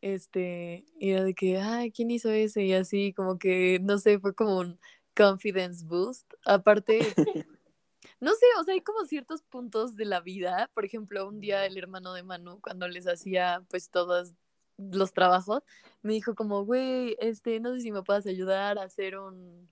este, 0.01 0.87
y 0.99 1.11
era 1.11 1.25
de 1.25 1.35
que, 1.35 1.59
ay, 1.59 1.91
¿quién 1.91 2.11
hizo 2.11 2.31
ese? 2.31 2.65
Y 2.65 2.73
así, 2.73 3.13
como 3.13 3.39
que, 3.39 3.81
no 3.83 3.99
sé, 3.99 4.19
fue 4.19 4.35
como 4.35 4.59
un 4.59 4.79
confidence 5.17 5.85
boost. 5.85 6.33
Aparte, 6.45 7.01
no 8.21 8.33
sé, 8.33 8.47
o 8.61 8.65
sea, 8.65 8.75
hay 8.75 8.81
como 8.81 9.05
ciertos 9.07 9.43
puntos 9.43 9.97
de 9.97 10.05
la 10.05 10.21
vida. 10.21 10.71
Por 10.75 10.85
ejemplo, 10.85 11.27
un 11.27 11.41
día 11.41 11.67
el 11.67 11.77
hermano 11.77 12.13
de 12.15 12.23
Manu, 12.23 12.61
cuando 12.61 12.87
les 12.89 13.07
hacía 13.09 13.65
pues 13.69 13.91
todos 13.91 14.35
los 14.77 15.13
trabajos, 15.13 15.63
me 16.03 16.13
dijo 16.13 16.37
como, 16.37 16.65
güey, 16.65 17.17
este, 17.19 17.59
no 17.59 17.75
sé 17.75 17.81
si 17.81 17.91
me 17.91 18.03
puedes 18.03 18.27
ayudar 18.27 18.79
a 18.79 18.85
hacer 18.85 19.19
un 19.19 19.69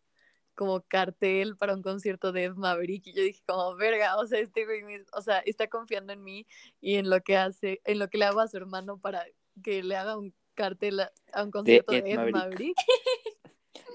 como 0.56 0.80
cartel 0.80 1.56
para 1.56 1.74
un 1.74 1.82
concierto 1.82 2.32
de 2.32 2.44
Ed 2.44 2.54
Maverick 2.54 3.06
y 3.06 3.12
yo 3.12 3.22
dije 3.22 3.42
como 3.46 3.76
verga, 3.76 4.16
o 4.16 4.26
sea, 4.26 4.40
este 4.40 4.64
güey, 4.64 4.82
o 5.12 5.22
sea, 5.22 5.38
está 5.40 5.68
confiando 5.68 6.12
en 6.12 6.24
mí 6.24 6.46
y 6.80 6.96
en 6.96 7.08
lo 7.08 7.20
que 7.22 7.36
hace, 7.36 7.80
en 7.84 8.00
lo 8.00 8.08
que 8.08 8.18
le 8.18 8.24
hago 8.24 8.40
a 8.40 8.48
su 8.48 8.56
hermano 8.56 8.98
para 8.98 9.24
que 9.62 9.82
le 9.82 9.96
haga 9.96 10.16
un 10.16 10.34
cartel 10.54 11.00
a, 11.00 11.42
un 11.42 11.50
concierto 11.50 11.92
de 11.92 11.98
Ed, 11.98 12.30
Maverick. 12.32 12.76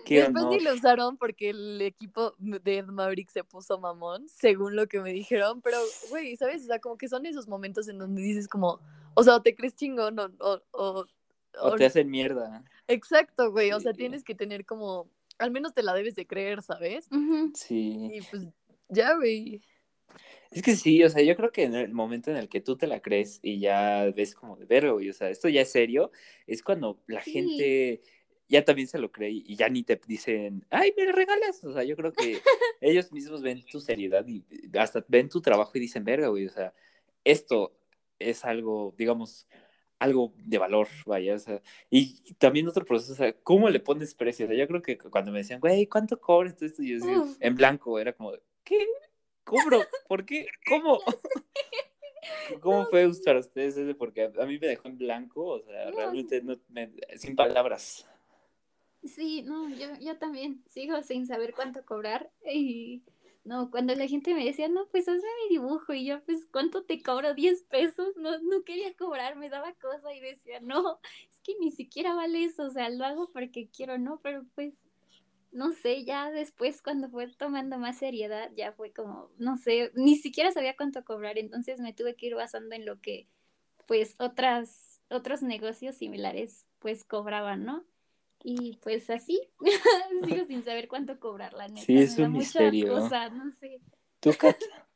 Después 0.07 0.45
ni 0.45 0.59
lo 0.59 0.73
usaron 0.73 1.17
porque 1.17 1.51
el 1.51 1.81
equipo 1.81 2.35
de 2.37 2.77
Ed 2.79 2.85
Maverick 2.85 3.29
se 3.29 3.43
puso 3.43 3.79
mamón, 3.79 4.27
según 4.27 4.75
lo 4.75 4.87
que 4.87 4.99
me 4.99 5.11
dijeron, 5.11 5.61
pero, 5.61 5.77
güey, 6.09 6.35
¿sabes? 6.35 6.63
O 6.63 6.65
sea, 6.65 6.79
como 6.79 6.97
que 6.97 7.07
son 7.07 7.25
esos 7.25 7.47
momentos 7.47 7.87
en 7.87 7.97
donde 7.97 8.21
dices 8.21 8.47
como, 8.47 8.79
o 9.13 9.23
sea, 9.23 9.35
o 9.35 9.41
te 9.41 9.55
crees 9.55 9.75
chingón 9.75 10.19
o... 10.19 10.29
O, 10.71 11.05
o, 11.59 11.75
te 11.75 11.85
hacen 11.85 12.09
mierda. 12.09 12.63
Exacto, 12.87 13.51
güey, 13.51 13.71
o 13.71 13.79
sea, 13.79 13.93
tienes 13.93 14.23
que 14.23 14.35
tener 14.35 14.65
como, 14.65 15.09
al 15.41 15.51
menos 15.51 15.73
te 15.73 15.83
la 15.83 15.93
debes 15.93 16.15
de 16.15 16.27
creer, 16.27 16.61
¿sabes? 16.61 17.09
Sí. 17.53 18.09
Y 18.13 18.21
pues, 18.21 18.47
ya, 18.89 19.15
güey. 19.15 19.61
Es 20.51 20.61
que 20.61 20.75
sí, 20.75 21.03
o 21.03 21.09
sea, 21.09 21.23
yo 21.23 21.35
creo 21.35 21.51
que 21.51 21.63
en 21.63 21.75
el 21.75 21.93
momento 21.93 22.29
en 22.29 22.37
el 22.37 22.49
que 22.49 22.61
tú 22.61 22.75
te 22.75 22.87
la 22.87 23.01
crees 23.01 23.39
y 23.41 23.59
ya 23.59 24.11
ves 24.15 24.35
como 24.35 24.57
de 24.57 24.65
verlo, 24.65 24.99
y 24.99 25.09
o 25.09 25.13
sea, 25.13 25.29
esto 25.29 25.47
ya 25.47 25.61
es 25.61 25.71
serio, 25.71 26.11
es 26.45 26.61
cuando 26.61 27.01
la 27.07 27.21
gente 27.21 28.01
ya 28.49 28.65
también 28.65 28.89
se 28.89 28.99
lo 28.99 29.13
cree 29.13 29.31
y 29.31 29.55
ya 29.55 29.69
ni 29.69 29.83
te 29.83 29.99
dicen, 30.05 30.65
ay, 30.69 30.93
me 30.97 31.09
regalas. 31.13 31.63
O 31.63 31.71
sea, 31.71 31.83
yo 31.83 31.95
creo 31.95 32.11
que 32.11 32.41
ellos 32.81 33.11
mismos 33.13 33.41
ven 33.41 33.63
tu 33.63 33.79
seriedad 33.79 34.27
y 34.27 34.43
hasta 34.77 35.05
ven 35.07 35.29
tu 35.29 35.41
trabajo 35.41 35.71
y 35.75 35.79
dicen, 35.79 36.03
verga, 36.03 36.27
güey, 36.27 36.47
o 36.47 36.49
sea, 36.49 36.73
esto 37.23 37.73
es 38.19 38.43
algo, 38.43 38.93
digamos, 38.97 39.47
algo 40.01 40.33
de 40.35 40.57
valor, 40.57 40.87
vaya, 41.05 41.35
o 41.35 41.39
sea, 41.39 41.61
y 41.89 42.33
también 42.33 42.67
otro 42.67 42.83
proceso, 42.83 43.13
o 43.13 43.15
sea, 43.15 43.33
¿cómo 43.43 43.69
le 43.69 43.79
pones 43.79 44.15
precio? 44.15 44.45
O 44.45 44.49
sea, 44.49 44.57
yo 44.57 44.67
creo 44.67 44.81
que 44.81 44.97
cuando 44.97 45.31
me 45.31 45.37
decían, 45.37 45.59
güey, 45.59 45.85
¿cuánto 45.85 46.19
cobras 46.19 46.55
todo 46.55 46.65
esto? 46.65 46.81
Yo 46.81 46.95
decía, 46.95 47.23
en 47.39 47.55
blanco, 47.55 47.99
era 47.99 48.11
como, 48.11 48.33
¿qué? 48.63 48.87
¿Cómo? 49.43 49.83
¿Por 50.07 50.25
qué? 50.25 50.47
¿Cómo? 50.67 50.99
¿Cómo 52.61 52.85
fue 52.87 53.09
para 53.23 53.39
ustedes 53.39 53.77
ese? 53.77 53.93
Porque 53.93 54.31
a 54.37 54.45
mí 54.45 54.57
me 54.59 54.67
dejó 54.67 54.87
en 54.87 54.97
blanco, 54.97 55.45
o 55.45 55.61
sea, 55.61 55.91
realmente 55.91 56.41
no, 56.41 56.57
sin 57.15 57.35
palabras. 57.35 58.07
Sí, 59.03 59.43
no, 59.43 59.69
yo, 59.69 59.87
yo 59.99 60.17
también 60.17 60.63
sigo 60.67 61.01
sin 61.01 61.27
saber 61.27 61.53
cuánto 61.55 61.83
cobrar 61.85 62.31
y 62.45 63.03
no, 63.43 63.71
cuando 63.71 63.95
la 63.95 64.07
gente 64.07 64.33
me 64.35 64.45
decía, 64.45 64.67
no, 64.69 64.87
pues 64.89 65.07
hazme 65.07 65.27
mi 65.43 65.55
dibujo 65.55 65.93
y 65.93 66.05
yo, 66.05 66.23
pues, 66.25 66.47
¿cuánto 66.51 66.83
te 66.85 67.01
cobro? 67.01 67.33
¿10 67.35 67.63
pesos? 67.69 68.15
No, 68.17 68.39
no 68.39 68.63
quería 68.63 68.95
cobrar, 68.95 69.35
me 69.35 69.49
daba 69.49 69.73
cosa 69.75 70.13
y 70.13 70.19
decía, 70.19 70.59
no, 70.61 70.99
es 71.29 71.39
que 71.41 71.53
ni 71.59 71.71
siquiera 71.71 72.13
vale 72.15 72.43
eso, 72.45 72.63
o 72.65 72.69
sea, 72.69 72.89
lo 72.89 73.05
hago 73.05 73.31
porque 73.31 73.69
quiero, 73.69 73.97
¿no? 73.97 74.19
Pero 74.21 74.45
pues 74.55 74.73
no 75.51 75.73
sé, 75.73 76.05
ya 76.05 76.31
después 76.31 76.81
cuando 76.81 77.09
fue 77.09 77.27
tomando 77.35 77.77
más 77.77 77.97
seriedad, 77.97 78.51
ya 78.55 78.73
fue 78.73 78.93
como, 78.93 79.31
no 79.37 79.57
sé, 79.57 79.91
ni 79.95 80.15
siquiera 80.15 80.51
sabía 80.51 80.75
cuánto 80.77 81.03
cobrar, 81.03 81.37
entonces 81.37 81.79
me 81.79 81.93
tuve 81.93 82.15
que 82.15 82.27
ir 82.27 82.35
basando 82.35 82.75
en 82.75 82.85
lo 82.85 83.01
que, 83.01 83.27
pues, 83.87 84.15
otras, 84.19 85.01
otros 85.09 85.41
negocios 85.43 85.95
similares, 85.97 86.67
pues, 86.79 87.03
cobraban, 87.05 87.65
¿no? 87.65 87.85
Y 88.43 88.77
pues 88.77 89.09
así, 89.09 89.39
sigo 90.25 90.45
sin 90.45 90.63
saber 90.63 90.87
cuánto 90.87 91.19
cobrar, 91.19 91.53
la 91.53 91.67
neta. 91.67 91.85
Sí, 91.85 91.97
es 91.97 92.17
un 92.17 92.33
misterio. 92.33 92.93
Cosa, 92.93 93.29
no 93.29 93.51
sé. 93.51 93.81
¿Tú, 94.19 94.31
Kat? 94.37 94.57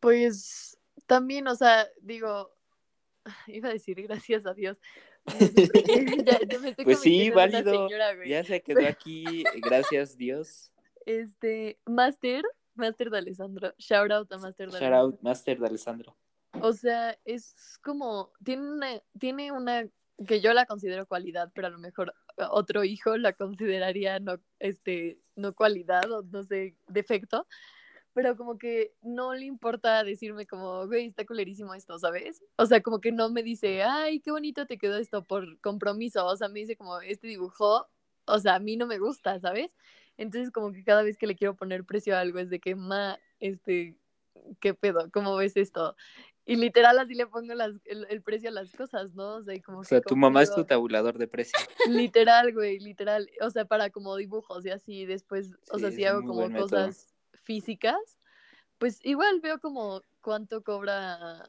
Pues 0.00 0.76
también, 1.06 1.48
o 1.48 1.54
sea, 1.54 1.88
digo, 2.02 2.54
iba 3.46 3.70
a 3.70 3.72
decir 3.72 4.02
gracias 4.02 4.44
a 4.44 4.52
Dios, 4.52 4.78
pues 6.84 7.00
sí, 7.00 7.30
válido. 7.30 7.88
ya 8.26 8.44
se 8.44 8.62
quedó 8.62 8.86
aquí, 8.86 9.44
gracias 9.62 10.16
Dios. 10.16 10.70
Este, 11.06 11.78
Master, 11.86 12.44
Master 12.74 13.10
de 13.10 13.18
Alessandro. 13.18 13.74
Shout 13.78 14.10
out 14.10 14.32
a 14.32 14.38
Master 14.38 14.70
de 14.70 14.78
Shout 14.78 14.92
out, 14.92 15.22
Master 15.22 15.58
de 15.58 15.66
Alessandro. 15.66 16.16
O 16.60 16.72
sea, 16.72 17.18
es 17.24 17.78
como, 17.82 18.32
tiene 18.42 18.70
una, 18.70 19.02
tiene 19.18 19.52
una, 19.52 19.88
que 20.26 20.40
yo 20.40 20.52
la 20.52 20.66
considero 20.66 21.06
cualidad, 21.06 21.50
pero 21.54 21.68
a 21.68 21.70
lo 21.70 21.78
mejor 21.78 22.14
otro 22.50 22.84
hijo 22.84 23.16
la 23.16 23.32
consideraría 23.32 24.18
no, 24.20 24.40
este, 24.58 25.18
no 25.36 25.54
cualidad 25.54 26.10
o 26.10 26.22
no 26.22 26.42
sé, 26.42 26.76
defecto 26.88 27.46
pero 28.14 28.36
como 28.36 28.58
que 28.58 28.94
no 29.02 29.34
le 29.34 29.44
importa 29.44 30.04
decirme 30.04 30.46
como, 30.46 30.86
güey, 30.86 31.06
está 31.06 31.26
culerísimo 31.26 31.74
esto, 31.74 31.98
¿sabes? 31.98 32.42
O 32.56 32.64
sea, 32.64 32.80
como 32.80 33.00
que 33.00 33.10
no 33.12 33.28
me 33.28 33.42
dice, 33.42 33.82
ay, 33.82 34.20
qué 34.20 34.30
bonito 34.30 34.66
te 34.66 34.78
quedó 34.78 34.96
esto 34.96 35.24
por 35.24 35.58
compromiso, 35.60 36.24
o 36.24 36.36
sea, 36.36 36.48
me 36.48 36.60
dice 36.60 36.76
como, 36.76 37.00
este 37.00 37.26
dibujo, 37.26 37.88
o 38.26 38.38
sea, 38.38 38.54
a 38.54 38.60
mí 38.60 38.76
no 38.76 38.86
me 38.86 38.98
gusta, 38.98 39.40
¿sabes? 39.40 39.76
Entonces 40.16 40.52
como 40.52 40.72
que 40.72 40.84
cada 40.84 41.02
vez 41.02 41.18
que 41.18 41.26
le 41.26 41.34
quiero 41.34 41.56
poner 41.56 41.84
precio 41.84 42.16
a 42.16 42.20
algo 42.20 42.38
es 42.38 42.50
de 42.50 42.60
que, 42.60 42.76
ma, 42.76 43.18
este, 43.40 43.96
¿qué 44.60 44.74
pedo? 44.74 45.10
¿Cómo 45.12 45.36
ves 45.36 45.56
esto? 45.56 45.96
Y 46.46 46.56
literal 46.56 46.98
así 46.98 47.14
le 47.14 47.26
pongo 47.26 47.54
las, 47.54 47.72
el, 47.84 48.22
precio 48.22 48.50
a 48.50 48.52
las 48.52 48.70
cosas, 48.72 49.14
¿no? 49.14 49.36
O 49.36 49.42
sea, 49.42 49.54
como 49.62 49.78
o 49.78 49.84
sea 49.84 50.02
tu 50.02 50.14
mamá 50.14 50.42
es 50.42 50.54
tu 50.54 50.64
tabulador 50.64 51.16
de 51.16 51.26
precio. 51.26 51.58
Literal, 51.88 52.52
güey, 52.52 52.78
literal. 52.80 53.30
O 53.40 53.48
sea, 53.48 53.64
para 53.64 53.88
como 53.88 54.14
dibujos 54.16 54.66
y 54.66 54.70
así 54.70 55.06
después, 55.06 55.52
o 55.70 55.78
sea, 55.78 55.90
si 55.90 56.04
hago 56.04 56.22
como 56.22 56.50
cosas 56.52 57.14
físicas, 57.44 58.18
pues 58.76 59.00
igual 59.04 59.40
veo 59.40 59.58
como 59.58 60.02
cuánto 60.20 60.62
cobra, 60.62 61.48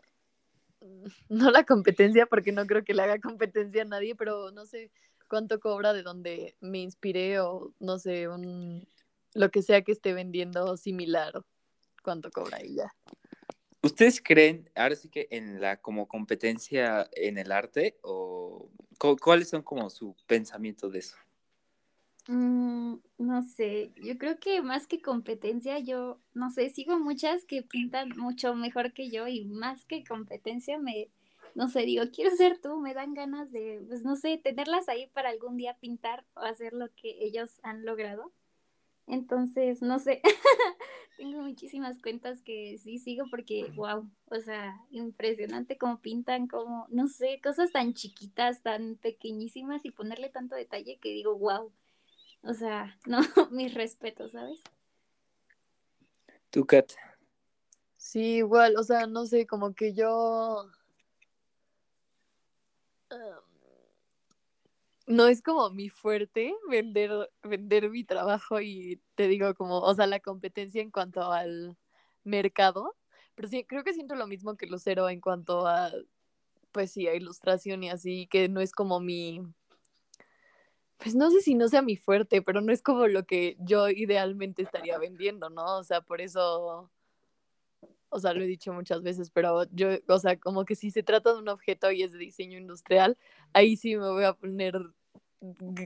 no 1.29 1.51
la 1.51 1.65
competencia, 1.65 2.25
porque 2.25 2.53
no 2.53 2.65
creo 2.65 2.85
que 2.85 2.93
le 2.93 3.01
haga 3.01 3.19
competencia 3.19 3.81
a 3.81 3.85
nadie, 3.85 4.15
pero 4.15 4.51
no 4.51 4.65
sé 4.65 4.91
cuánto 5.27 5.59
cobra 5.59 5.91
de 5.91 6.03
donde 6.03 6.55
me 6.61 6.79
inspiré 6.79 7.39
o 7.41 7.73
no 7.79 7.99
sé, 7.99 8.29
un, 8.29 8.87
lo 9.33 9.49
que 9.51 9.61
sea 9.61 9.81
que 9.81 9.91
esté 9.91 10.13
vendiendo 10.13 10.77
similar, 10.77 11.33
cuánto 12.01 12.31
cobra 12.31 12.59
ella. 12.61 12.93
¿Ustedes 13.85 14.19
creen, 14.19 14.67
ahora 14.73 14.95
sí 14.95 15.09
que 15.09 15.27
en 15.29 15.61
la 15.61 15.77
como 15.77 16.07
competencia 16.07 17.07
en 17.11 17.37
el 17.37 17.51
arte 17.51 17.99
o 18.01 18.67
cuáles 19.21 19.49
son 19.49 19.61
como 19.61 19.91
su 19.91 20.15
pensamiento 20.25 20.89
de 20.89 20.97
eso? 20.97 21.15
Mm, 22.27 22.95
no 23.19 23.43
sé, 23.43 23.91
yo 24.01 24.17
creo 24.17 24.39
que 24.39 24.63
más 24.63 24.87
que 24.87 25.03
competencia, 25.03 25.77
yo 25.77 26.19
no 26.33 26.49
sé, 26.49 26.71
sigo 26.71 26.97
muchas 26.97 27.45
que 27.45 27.61
pintan 27.61 28.09
mucho 28.17 28.55
mejor 28.55 28.91
que 28.91 29.11
yo 29.11 29.27
y 29.27 29.45
más 29.45 29.85
que 29.85 30.03
competencia 30.03 30.79
me, 30.79 31.11
no 31.53 31.69
sé, 31.69 31.81
digo, 31.81 32.05
quiero 32.11 32.35
ser 32.35 32.57
tú, 32.59 32.77
me 32.77 32.95
dan 32.95 33.13
ganas 33.13 33.51
de, 33.51 33.83
pues 33.87 34.01
no 34.03 34.15
sé, 34.15 34.39
tenerlas 34.39 34.89
ahí 34.89 35.05
para 35.13 35.29
algún 35.29 35.57
día 35.57 35.77
pintar 35.79 36.25
o 36.33 36.39
hacer 36.39 36.73
lo 36.73 36.87
que 36.95 37.23
ellos 37.23 37.59
han 37.61 37.85
logrado. 37.85 38.31
Entonces, 39.07 39.81
no 39.81 39.99
sé, 39.99 40.21
tengo 41.17 41.41
muchísimas 41.41 41.99
cuentas 41.99 42.41
que 42.41 42.77
sí 42.79 42.97
sigo 42.99 43.25
porque, 43.29 43.71
wow, 43.75 44.09
o 44.25 44.39
sea, 44.41 44.81
impresionante 44.89 45.77
cómo 45.77 46.01
pintan, 46.01 46.47
como, 46.47 46.87
no 46.89 47.07
sé, 47.07 47.39
cosas 47.43 47.71
tan 47.71 47.93
chiquitas, 47.93 48.61
tan 48.61 48.95
pequeñísimas 48.95 49.85
y 49.85 49.91
ponerle 49.91 50.29
tanto 50.29 50.55
detalle 50.55 50.97
que 50.99 51.09
digo, 51.09 51.37
wow, 51.37 51.71
o 52.41 52.53
sea, 52.53 52.97
no, 53.05 53.19
mis 53.51 53.73
respetos, 53.73 54.31
¿sabes? 54.31 54.61
¿Tú, 56.49 56.65
Kat? 56.65 56.91
Sí, 57.97 58.37
igual, 58.37 58.77
o 58.77 58.83
sea, 58.83 59.07
no 59.07 59.25
sé, 59.25 59.45
como 59.45 59.73
que 59.73 59.93
yo... 59.93 60.69
no 65.07 65.27
es 65.27 65.41
como 65.41 65.69
mi 65.69 65.89
fuerte 65.89 66.55
vender, 66.69 67.31
vender 67.43 67.89
mi 67.89 68.03
trabajo 68.03 68.61
y 68.61 69.01
te 69.15 69.27
digo 69.27 69.53
como, 69.55 69.79
o 69.79 69.95
sea, 69.95 70.07
la 70.07 70.19
competencia 70.19 70.81
en 70.81 70.91
cuanto 70.91 71.31
al 71.31 71.77
mercado, 72.23 72.95
pero 73.35 73.47
sí, 73.47 73.65
creo 73.65 73.83
que 73.83 73.93
siento 73.93 74.15
lo 74.15 74.27
mismo 74.27 74.57
que 74.57 74.67
Lucero 74.67 75.09
en 75.09 75.21
cuanto 75.21 75.67
a, 75.67 75.91
pues 76.71 76.91
sí, 76.91 77.07
a 77.07 77.15
ilustración 77.15 77.83
y 77.83 77.89
así, 77.89 78.27
que 78.27 78.49
no 78.49 78.61
es 78.61 78.71
como 78.71 78.99
mi, 78.99 79.41
pues 80.97 81.15
no 81.15 81.29
sé 81.29 81.41
si 81.41 81.55
no 81.55 81.67
sea 81.67 81.81
mi 81.81 81.97
fuerte, 81.97 82.41
pero 82.41 82.61
no 82.61 82.71
es 82.71 82.81
como 82.81 83.07
lo 83.07 83.25
que 83.25 83.57
yo 83.59 83.89
idealmente 83.89 84.63
estaría 84.63 84.97
vendiendo, 84.97 85.49
¿no? 85.49 85.77
O 85.77 85.83
sea, 85.83 86.01
por 86.01 86.21
eso, 86.21 86.89
o 88.15 88.19
sea, 88.19 88.33
lo 88.33 88.41
he 88.43 88.47
dicho 88.47 88.71
muchas 88.71 89.03
veces, 89.03 89.29
pero 89.29 89.65
yo, 89.71 89.89
o 90.07 90.19
sea, 90.19 90.39
como 90.39 90.63
que 90.63 90.75
si 90.75 90.89
se 90.89 91.03
trata 91.03 91.33
de 91.33 91.39
un 91.39 91.49
objeto 91.49 91.91
y 91.91 92.01
es 92.01 92.13
de 92.13 92.19
diseño 92.19 92.57
industrial, 92.57 93.17
ahí 93.51 93.75
sí 93.75 93.97
me 93.97 94.09
voy 94.09 94.23
a 94.23 94.31
poner, 94.31 94.73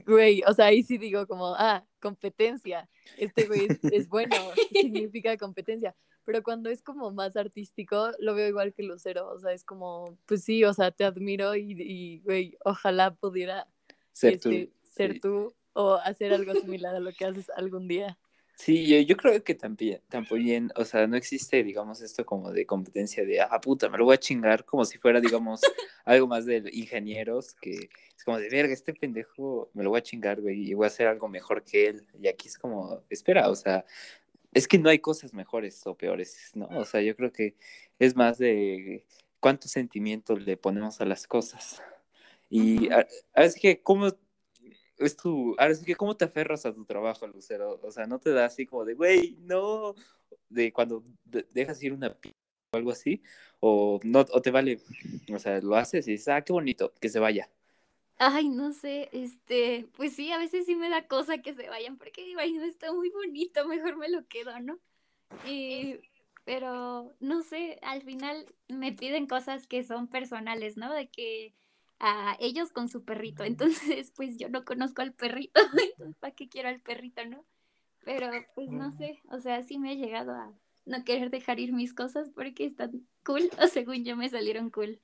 güey, 0.06 0.42
o 0.46 0.54
sea, 0.54 0.66
ahí 0.66 0.84
sí 0.84 0.96
digo 0.96 1.26
como, 1.26 1.54
ah, 1.56 1.84
competencia, 2.00 2.88
este 3.18 3.48
güey 3.48 3.66
es, 3.92 4.08
bueno, 4.08 4.36
significa 4.72 5.36
competencia. 5.36 5.96
Pero 6.24 6.44
cuando 6.44 6.70
es 6.70 6.82
como 6.82 7.10
más 7.10 7.36
artístico, 7.36 8.12
lo 8.20 8.36
veo 8.36 8.46
igual 8.46 8.72
que 8.72 8.84
Lucero, 8.84 9.28
o 9.28 9.40
sea, 9.40 9.52
es 9.52 9.64
como, 9.64 10.16
pues 10.26 10.44
sí, 10.44 10.62
o 10.62 10.72
sea, 10.72 10.92
te 10.92 11.02
admiro 11.02 11.56
y, 11.56 12.20
güey, 12.20 12.56
ojalá 12.64 13.12
pudiera 13.12 13.66
ser 14.12 14.38
tú. 14.38 14.50
Este, 14.50 14.72
ser 14.84 15.20
tú 15.20 15.52
o 15.72 15.94
hacer 15.94 16.32
algo 16.32 16.54
similar 16.54 16.94
a 16.94 17.00
lo 17.00 17.10
que 17.12 17.24
haces 17.24 17.50
algún 17.50 17.88
día. 17.88 18.18
Sí, 18.62 18.86
yo, 18.86 18.98
yo 19.00 19.16
creo 19.16 19.42
que 19.42 19.54
también, 19.54 20.02
también, 20.10 20.70
o 20.76 20.84
sea, 20.84 21.06
no 21.06 21.16
existe, 21.16 21.64
digamos, 21.64 22.02
esto 22.02 22.26
como 22.26 22.52
de 22.52 22.66
competencia 22.66 23.24
de, 23.24 23.40
ah, 23.40 23.58
puta, 23.58 23.88
me 23.88 23.96
lo 23.96 24.04
voy 24.04 24.14
a 24.14 24.18
chingar, 24.18 24.66
como 24.66 24.84
si 24.84 24.98
fuera, 24.98 25.18
digamos, 25.18 25.62
algo 26.04 26.26
más 26.26 26.44
de 26.44 26.68
ingenieros, 26.74 27.54
que 27.54 27.88
es 28.14 28.22
como 28.22 28.38
de, 28.38 28.50
verga, 28.50 28.74
este 28.74 28.92
pendejo 28.92 29.70
me 29.72 29.82
lo 29.82 29.88
voy 29.88 30.00
a 30.00 30.02
chingar, 30.02 30.42
güey, 30.42 30.70
y 30.70 30.74
voy 30.74 30.84
a 30.84 30.88
hacer 30.88 31.06
algo 31.06 31.26
mejor 31.26 31.64
que 31.64 31.86
él. 31.86 32.06
Y 32.20 32.28
aquí 32.28 32.48
es 32.48 32.58
como, 32.58 33.02
espera, 33.08 33.48
o 33.48 33.56
sea, 33.56 33.86
es 34.52 34.68
que 34.68 34.78
no 34.78 34.90
hay 34.90 34.98
cosas 34.98 35.32
mejores 35.32 35.86
o 35.86 35.96
peores, 35.96 36.50
¿no? 36.54 36.66
O 36.66 36.84
sea, 36.84 37.00
yo 37.00 37.16
creo 37.16 37.32
que 37.32 37.56
es 37.98 38.14
más 38.14 38.36
de 38.36 39.06
cuánto 39.40 39.68
sentimiento 39.68 40.36
le 40.36 40.58
ponemos 40.58 41.00
a 41.00 41.06
las 41.06 41.26
cosas. 41.26 41.82
Y 42.50 42.90
es 43.34 43.54
que, 43.54 43.82
¿cómo 43.82 44.10
es 45.00 45.16
tu, 45.16 45.54
ahora 45.58 45.74
sí 45.74 45.84
que 45.84 45.96
cómo 45.96 46.16
te 46.16 46.26
aferras 46.26 46.66
a 46.66 46.74
tu 46.74 46.84
trabajo, 46.84 47.26
Lucero, 47.26 47.80
o 47.82 47.90
sea, 47.90 48.06
no 48.06 48.18
te 48.18 48.30
da 48.30 48.44
así 48.44 48.66
como 48.66 48.84
de, 48.84 48.94
güey, 48.94 49.36
no, 49.40 49.94
de 50.48 50.72
cuando 50.72 51.02
dejas 51.24 51.82
ir 51.82 51.92
una 51.92 52.14
p 52.14 52.30
o 52.72 52.76
algo 52.76 52.92
así, 52.92 53.22
o 53.58 53.98
no, 54.04 54.20
o 54.20 54.42
te 54.42 54.50
vale, 54.50 54.80
o 55.34 55.38
sea, 55.38 55.60
lo 55.60 55.74
haces 55.76 56.06
y 56.06 56.12
dices, 56.12 56.28
ah, 56.28 56.42
qué 56.42 56.52
bonito, 56.52 56.92
que 57.00 57.08
se 57.08 57.18
vaya. 57.18 57.50
Ay, 58.18 58.50
no 58.50 58.72
sé, 58.72 59.08
este, 59.12 59.88
pues 59.96 60.14
sí, 60.14 60.30
a 60.30 60.38
veces 60.38 60.66
sí 60.66 60.76
me 60.76 60.90
da 60.90 61.08
cosa 61.08 61.38
que 61.38 61.54
se 61.54 61.68
vayan, 61.68 61.96
porque 61.96 62.22
digo, 62.22 62.40
ay, 62.40 62.52
no 62.52 62.64
está 62.64 62.92
muy 62.92 63.10
bonito, 63.10 63.66
mejor 63.66 63.96
me 63.96 64.10
lo 64.10 64.26
quedo, 64.28 64.60
¿no? 64.60 64.78
Y, 65.46 65.96
pero, 66.44 67.14
no 67.20 67.42
sé, 67.42 67.78
al 67.82 68.02
final 68.02 68.46
me 68.68 68.92
piden 68.92 69.26
cosas 69.26 69.66
que 69.66 69.82
son 69.82 70.06
personales, 70.08 70.76
¿no? 70.76 70.92
De 70.92 71.08
que 71.08 71.54
a 72.00 72.36
ellos 72.40 72.72
con 72.72 72.88
su 72.88 73.04
perrito. 73.04 73.44
Entonces, 73.44 74.12
pues 74.16 74.36
yo 74.38 74.48
no 74.48 74.64
conozco 74.64 75.02
al 75.02 75.12
perrito, 75.12 75.60
entonces, 75.92 76.16
¿para 76.18 76.34
qué 76.34 76.48
quiero 76.48 76.68
al 76.68 76.80
perrito, 76.80 77.24
no? 77.26 77.44
Pero, 78.04 78.30
pues 78.54 78.70
no 78.70 78.90
sé, 78.90 79.20
o 79.30 79.38
sea, 79.38 79.62
sí 79.62 79.78
me 79.78 79.92
he 79.92 79.96
llegado 79.96 80.32
a 80.32 80.52
no 80.86 81.04
querer 81.04 81.30
dejar 81.30 81.60
ir 81.60 81.72
mis 81.74 81.92
cosas 81.92 82.30
porque 82.30 82.64
están 82.64 83.06
cool, 83.24 83.42
o 83.62 83.66
según 83.68 84.04
yo 84.04 84.16
me 84.16 84.28
salieron 84.28 84.70
cool. 84.70 85.00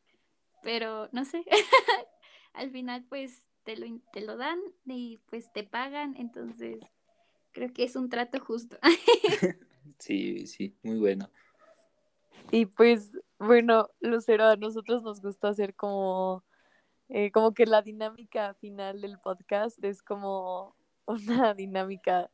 Pero, 0.63 1.09
no 1.13 1.25
sé, 1.25 1.45
al 2.55 2.71
final, 2.71 3.05
pues 3.09 3.47
te 3.65 3.77
lo, 3.77 3.87
te 4.13 4.23
lo 4.23 4.37
dan 4.37 4.59
y 4.87 5.19
pues 5.27 5.53
te 5.53 5.65
pagan, 5.65 6.17
entonces 6.17 6.79
creo 7.53 7.73
que 7.73 7.85
es 7.85 7.97
un 7.97 8.09
trato 8.09 8.41
justo. 8.41 8.79
sí, 9.99 10.47
sí, 10.47 10.75
muy 10.83 10.99
bueno. 10.99 11.31
Y 12.51 12.67
pues, 12.67 13.19
bueno, 13.39 13.89
Lucero, 14.01 14.45
a 14.45 14.57
nosotros 14.57 15.03
nos 15.03 15.21
gusta 15.21 15.49
hacer 15.49 15.75
como 15.75 16.46
eh, 17.09 17.31
como 17.31 17.55
que 17.55 17.67
la 17.67 17.83
dinámica 17.83 18.55
final 18.55 19.01
del 19.01 19.19
podcast 19.19 19.83
es 19.85 20.03
como 20.03 20.75
una 21.07 21.55
dinámica, 21.55 22.31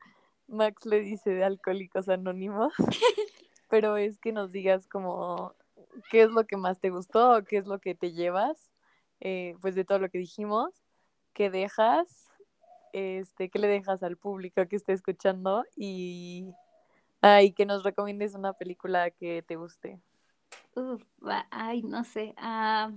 Max 0.48 0.86
le 0.86 1.00
dice 1.00 1.30
de 1.30 1.44
alcohólicos 1.44 2.08
anónimos, 2.08 2.72
pero 3.68 3.96
es 3.96 4.18
que 4.18 4.32
nos 4.32 4.52
digas 4.52 4.86
como 4.86 5.54
qué 6.10 6.22
es 6.22 6.30
lo 6.30 6.46
que 6.46 6.56
más 6.56 6.80
te 6.80 6.90
gustó, 6.90 7.44
qué 7.44 7.58
es 7.58 7.66
lo 7.66 7.80
que 7.80 7.94
te 7.94 8.12
llevas, 8.12 8.72
eh, 9.20 9.56
pues 9.60 9.74
de 9.74 9.84
todo 9.84 9.98
lo 9.98 10.08
que 10.08 10.18
dijimos, 10.18 10.70
qué 11.32 11.50
dejas, 11.50 12.28
este, 12.92 13.48
qué 13.50 13.58
le 13.58 13.68
dejas 13.68 14.02
al 14.02 14.16
público 14.16 14.66
que 14.68 14.76
esté 14.76 14.92
escuchando 14.92 15.64
y, 15.76 16.52
que 17.56 17.66
nos 17.66 17.84
recomiendes 17.84 18.34
una 18.34 18.52
película 18.52 19.10
que 19.10 19.42
te 19.42 19.56
guste. 19.56 20.00
Uf, 20.74 21.02
ay, 21.50 21.82
no 21.82 22.02
sé. 22.04 22.34
Ah, 22.36 22.90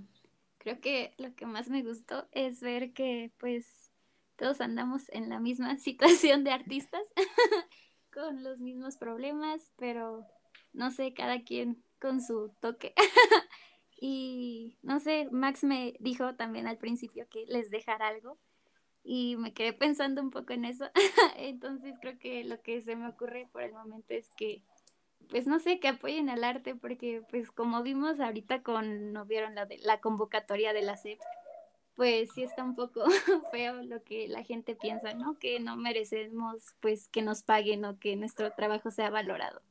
creo 0.66 0.80
que 0.80 1.14
lo 1.18 1.32
que 1.36 1.46
más 1.46 1.68
me 1.68 1.84
gustó 1.84 2.26
es 2.32 2.60
ver 2.60 2.92
que 2.92 3.30
pues 3.38 3.92
todos 4.34 4.60
andamos 4.60 5.08
en 5.10 5.28
la 5.28 5.38
misma 5.38 5.76
situación 5.78 6.42
de 6.42 6.50
artistas, 6.50 7.02
con 8.12 8.42
los 8.42 8.58
mismos 8.58 8.96
problemas, 8.96 9.72
pero 9.76 10.26
no 10.72 10.90
sé, 10.90 11.14
cada 11.14 11.44
quien 11.44 11.84
con 12.00 12.20
su 12.20 12.52
toque. 12.60 12.94
y 14.00 14.76
no 14.82 14.98
sé, 14.98 15.28
Max 15.30 15.62
me 15.62 15.94
dijo 16.00 16.34
también 16.34 16.66
al 16.66 16.78
principio 16.78 17.28
que 17.30 17.46
les 17.46 17.70
dejara 17.70 18.08
algo 18.08 18.36
y 19.04 19.36
me 19.36 19.54
quedé 19.54 19.72
pensando 19.72 20.20
un 20.20 20.30
poco 20.30 20.52
en 20.52 20.64
eso. 20.64 20.90
Entonces 21.36 21.94
creo 22.00 22.18
que 22.18 22.42
lo 22.42 22.60
que 22.60 22.82
se 22.82 22.96
me 22.96 23.06
ocurre 23.06 23.48
por 23.52 23.62
el 23.62 23.72
momento 23.72 24.14
es 24.14 24.28
que 24.36 24.64
pues 25.30 25.46
no 25.46 25.58
sé, 25.58 25.80
que 25.80 25.88
apoyen 25.88 26.28
al 26.28 26.44
arte, 26.44 26.74
porque 26.74 27.22
pues 27.30 27.50
como 27.50 27.82
vimos 27.82 28.20
ahorita 28.20 28.62
con, 28.62 29.12
no 29.12 29.24
vieron 29.24 29.54
la, 29.54 29.66
de, 29.66 29.78
la 29.78 30.00
convocatoria 30.00 30.72
de 30.72 30.82
la 30.82 30.96
SEP, 30.96 31.18
pues 31.94 32.30
sí 32.34 32.42
está 32.42 32.62
un 32.62 32.74
poco 32.74 33.02
feo 33.50 33.82
lo 33.82 34.02
que 34.02 34.28
la 34.28 34.42
gente 34.42 34.76
piensa, 34.76 35.14
¿no? 35.14 35.38
Que 35.38 35.60
no 35.60 35.76
merecemos 35.76 36.74
pues 36.80 37.08
que 37.08 37.22
nos 37.22 37.42
paguen 37.42 37.84
o 37.84 37.98
que 37.98 38.16
nuestro 38.16 38.52
trabajo 38.52 38.90
sea 38.90 39.10
valorado. 39.10 39.62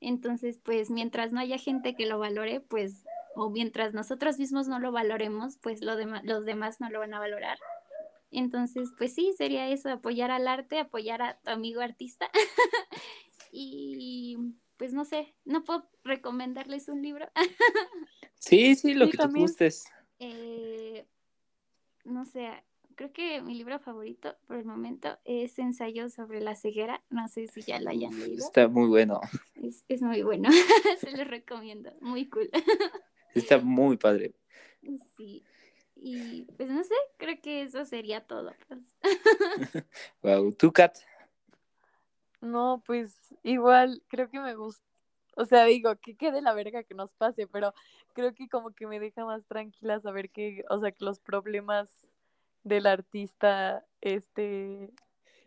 Entonces, 0.00 0.58
pues 0.62 0.90
mientras 0.90 1.32
no 1.32 1.40
haya 1.40 1.58
gente 1.58 1.94
que 1.94 2.06
lo 2.06 2.18
valore, 2.18 2.60
pues, 2.60 3.04
o 3.36 3.50
mientras 3.50 3.92
nosotros 3.94 4.38
mismos 4.38 4.66
no 4.66 4.80
lo 4.80 4.92
valoremos, 4.92 5.58
pues 5.58 5.82
lo 5.82 5.94
los 6.22 6.44
demás 6.44 6.80
no 6.80 6.90
lo 6.90 7.00
van 7.00 7.14
a 7.14 7.20
valorar. 7.20 7.58
Entonces, 8.30 8.90
pues 8.96 9.14
sí, 9.14 9.32
sería 9.36 9.68
eso, 9.68 9.90
apoyar 9.90 10.30
al 10.30 10.48
arte, 10.48 10.78
apoyar 10.78 11.20
a 11.22 11.38
tu 11.38 11.50
amigo 11.50 11.80
artista 11.80 12.30
y 13.52 14.38
pues 14.80 14.94
no 14.94 15.04
sé, 15.04 15.34
no 15.44 15.62
puedo 15.62 15.86
recomendarles 16.04 16.88
un 16.88 17.02
libro. 17.02 17.28
sí, 18.38 18.74
sí, 18.74 18.94
lo 18.94 19.10
que 19.10 19.18
tú 19.18 19.28
gustes. 19.28 19.84
Eh, 20.18 21.04
no 22.06 22.24
sé, 22.24 22.48
creo 22.94 23.12
que 23.12 23.42
mi 23.42 23.54
libro 23.56 23.78
favorito 23.78 24.34
por 24.46 24.56
el 24.56 24.64
momento 24.64 25.18
es 25.26 25.58
Ensayo 25.58 26.08
sobre 26.08 26.40
la 26.40 26.56
ceguera. 26.56 27.04
No 27.10 27.28
sé 27.28 27.46
si 27.48 27.60
ya 27.60 27.78
lo 27.78 27.90
hayan 27.90 28.18
leído. 28.18 28.42
Está 28.42 28.68
muy 28.68 28.88
bueno. 28.88 29.20
Es, 29.62 29.84
es 29.86 30.00
muy 30.00 30.22
bueno, 30.22 30.48
se 30.98 31.10
los 31.10 31.28
recomiendo. 31.28 31.92
Muy 32.00 32.30
cool. 32.30 32.48
Está 33.34 33.58
muy 33.58 33.98
padre. 33.98 34.32
Sí. 35.14 35.44
Y 35.94 36.44
pues 36.56 36.70
no 36.70 36.82
sé, 36.84 36.94
creo 37.18 37.38
que 37.42 37.64
eso 37.64 37.84
sería 37.84 38.22
todo. 38.22 38.54
Pues. 38.66 38.80
wow, 40.22 40.54
¿tú, 40.54 40.72
Kat? 40.72 40.96
No, 42.40 42.82
pues 42.86 43.34
igual 43.42 44.02
creo 44.08 44.30
que 44.30 44.40
me 44.40 44.54
gusta. 44.54 44.84
O 45.36 45.44
sea, 45.44 45.64
digo, 45.64 45.94
que 45.96 46.16
quede 46.16 46.42
la 46.42 46.54
verga 46.54 46.82
que 46.82 46.94
nos 46.94 47.12
pase, 47.14 47.46
pero 47.46 47.72
creo 48.14 48.34
que 48.34 48.48
como 48.48 48.72
que 48.72 48.86
me 48.86 48.98
deja 48.98 49.24
más 49.24 49.44
tranquila 49.46 50.00
saber 50.00 50.30
que, 50.30 50.64
o 50.68 50.80
sea, 50.80 50.92
que 50.92 51.04
los 51.04 51.20
problemas 51.20 51.90
del 52.64 52.86
artista, 52.86 53.84
este, 54.00 54.90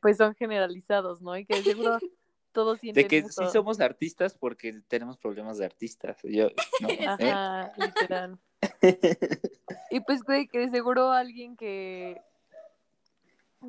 pues 0.02 0.18
son 0.18 0.36
generalizados, 0.36 1.22
¿no? 1.22 1.38
Y 1.38 1.46
que 1.46 1.62
seguro 1.62 1.98
todos 2.54 2.80
sienten 2.80 3.04
De 3.04 3.08
que 3.08 3.24
sí 3.24 3.44
somos 3.52 3.80
artistas 3.80 4.36
porque 4.36 4.82
tenemos 4.88 5.18
problemas 5.18 5.58
de 5.58 5.66
artistas. 5.66 6.18
Yo, 6.24 6.50
no, 6.82 6.90
¿eh? 6.90 7.06
Ajá, 7.08 7.74
literal. 7.78 8.40
y 9.92 10.00
pues, 10.00 10.24
güey, 10.24 10.48
que 10.48 10.70
seguro 10.70 11.12
alguien 11.12 11.58
que, 11.58 12.22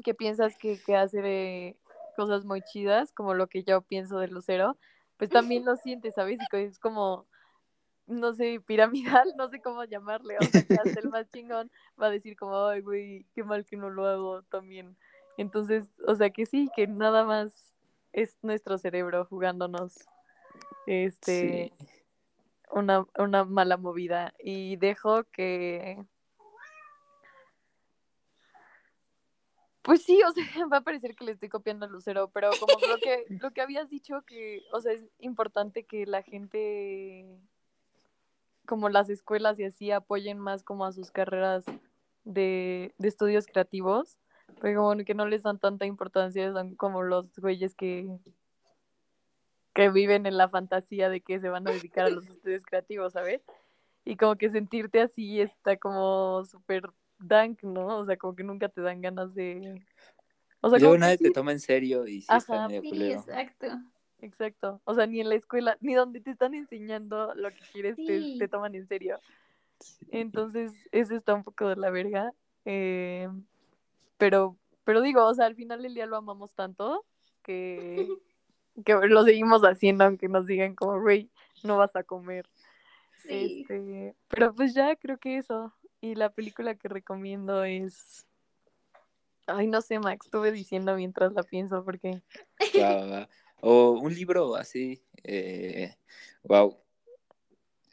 que 0.04 0.14
piensas 0.14 0.56
que, 0.56 0.80
que 0.80 0.96
hace 0.96 1.20
de 1.20 1.76
cosas 2.14 2.44
muy 2.44 2.62
chidas, 2.62 3.12
como 3.12 3.34
lo 3.34 3.48
que 3.48 3.64
yo 3.64 3.82
pienso 3.82 4.18
de 4.18 4.28
Lucero, 4.28 4.78
pues 5.16 5.30
también 5.30 5.64
lo 5.64 5.76
siente, 5.76 6.10
¿sabes? 6.12 6.38
Y 6.52 6.56
es 6.56 6.78
como, 6.78 7.26
no 8.06 8.32
sé, 8.32 8.60
piramidal, 8.60 9.32
no 9.36 9.48
sé 9.48 9.60
cómo 9.60 9.84
llamarle, 9.84 10.36
o 10.38 10.42
sea, 10.44 10.62
que 10.64 10.74
hasta 10.74 11.00
el 11.00 11.10
más 11.10 11.28
chingón 11.30 11.70
va 12.00 12.06
a 12.06 12.10
decir 12.10 12.36
como, 12.36 12.66
ay, 12.66 12.80
güey, 12.80 13.26
qué 13.34 13.44
mal 13.44 13.64
que 13.64 13.76
no 13.76 13.90
lo 13.90 14.06
hago 14.06 14.42
también. 14.44 14.96
Entonces, 15.36 15.88
o 16.06 16.14
sea, 16.14 16.30
que 16.30 16.46
sí, 16.46 16.70
que 16.76 16.86
nada 16.86 17.24
más 17.24 17.76
es 18.12 18.38
nuestro 18.42 18.78
cerebro 18.78 19.24
jugándonos 19.24 19.94
este 20.86 21.72
una, 22.70 23.06
una 23.18 23.44
mala 23.44 23.76
movida 23.76 24.34
y 24.38 24.76
dejo 24.76 25.24
que 25.24 26.04
Pues 29.84 30.02
sí, 30.02 30.18
o 30.26 30.32
sea, 30.32 30.44
va 30.72 30.78
a 30.78 30.80
parecer 30.80 31.14
que 31.14 31.26
le 31.26 31.32
estoy 31.32 31.50
copiando 31.50 31.84
a 31.84 31.88
Lucero, 31.88 32.30
pero 32.32 32.50
como 32.58 32.86
lo 32.86 32.96
que, 32.96 33.26
lo 33.28 33.50
que 33.50 33.60
habías 33.60 33.90
dicho 33.90 34.22
que, 34.22 34.62
o 34.72 34.80
sea, 34.80 34.92
es 34.92 35.04
importante 35.18 35.84
que 35.84 36.06
la 36.06 36.22
gente, 36.22 37.26
como 38.64 38.88
las 38.88 39.10
escuelas 39.10 39.60
y 39.60 39.64
así, 39.64 39.90
apoyen 39.90 40.38
más 40.38 40.64
como 40.64 40.86
a 40.86 40.92
sus 40.92 41.10
carreras 41.10 41.66
de, 42.24 42.94
de 42.96 43.08
estudios 43.08 43.46
creativos, 43.46 44.16
pero 44.62 44.80
como 44.82 45.04
que 45.04 45.14
no 45.14 45.26
les 45.26 45.42
dan 45.42 45.58
tanta 45.58 45.84
importancia, 45.84 46.50
son 46.50 46.76
como 46.76 47.02
los 47.02 47.38
güeyes 47.38 47.74
que, 47.74 48.08
que 49.74 49.90
viven 49.90 50.24
en 50.24 50.38
la 50.38 50.48
fantasía 50.48 51.10
de 51.10 51.20
que 51.20 51.40
se 51.40 51.50
van 51.50 51.68
a 51.68 51.72
dedicar 51.72 52.06
a 52.06 52.10
los 52.10 52.26
estudios 52.26 52.64
creativos, 52.64 53.12
¿sabes? 53.12 53.42
Y 54.06 54.16
como 54.16 54.36
que 54.36 54.48
sentirte 54.48 55.02
así 55.02 55.42
está 55.42 55.76
como 55.76 56.42
súper 56.46 56.90
dank, 57.18 57.62
¿no? 57.62 57.98
O 57.98 58.06
sea, 58.06 58.16
como 58.16 58.34
que 58.34 58.44
nunca 58.44 58.68
te 58.68 58.80
dan 58.80 59.00
ganas 59.00 59.34
de... 59.34 59.82
O 60.60 60.70
sea, 60.70 60.78
Luego 60.78 60.96
nadie 60.96 61.18
te 61.18 61.30
toma 61.30 61.52
en 61.52 61.60
serio 61.60 62.06
y 62.06 62.22
sí 62.22 62.28
está 62.34 62.68
medio 62.68 62.82
sí, 62.82 63.12
exacto. 63.12 63.66
Exacto. 64.24 64.80
O 64.84 64.94
sea, 64.94 65.06
ni 65.06 65.20
en 65.20 65.28
la 65.28 65.34
escuela, 65.34 65.76
ni 65.80 65.92
donde 65.92 66.20
te 66.20 66.30
están 66.30 66.54
enseñando 66.54 67.34
lo 67.34 67.50
que 67.50 67.60
quieres 67.72 67.96
te, 67.96 68.48
toman 68.48 68.74
en 68.74 68.86
serio. 68.86 69.20
Entonces, 70.10 70.72
eso 70.92 71.14
está 71.14 71.34
un 71.34 71.44
poco 71.44 71.68
de 71.68 71.76
la 71.76 71.90
verga. 71.90 72.32
Eh, 72.64 73.28
pero, 74.16 74.56
pero 74.84 75.02
digo, 75.02 75.26
o 75.26 75.34
sea, 75.34 75.44
al 75.44 75.56
final 75.56 75.82
del 75.82 75.92
día 75.92 76.06
lo 76.06 76.16
amamos 76.16 76.54
tanto 76.54 77.04
que, 77.42 78.08
que 78.84 78.94
lo 78.94 79.24
seguimos 79.24 79.62
haciendo 79.62 80.04
aunque 80.04 80.28
nos 80.28 80.46
digan 80.46 80.74
como, 80.74 80.98
güey, 80.98 81.30
no 81.62 81.76
vas 81.76 81.94
a 81.94 82.02
comer. 82.02 82.48
Sí. 83.16 83.66
Este, 83.68 84.16
pero 84.28 84.54
pues 84.54 84.72
ya 84.72 84.96
creo 84.96 85.18
que 85.18 85.36
eso. 85.36 85.74
Y 86.04 86.16
la 86.16 86.28
película 86.28 86.74
que 86.74 86.86
recomiendo 86.86 87.64
es. 87.64 88.26
Ay, 89.46 89.66
no 89.68 89.80
sé, 89.80 89.98
Max, 89.98 90.26
estuve 90.26 90.52
diciendo 90.52 90.94
mientras 90.96 91.32
la 91.32 91.42
pienso 91.42 91.82
porque. 91.82 92.20
O 93.62 93.92
un 93.92 94.14
libro 94.14 94.54
así. 94.54 95.02
Eh, 95.22 95.94
wow. 96.42 96.76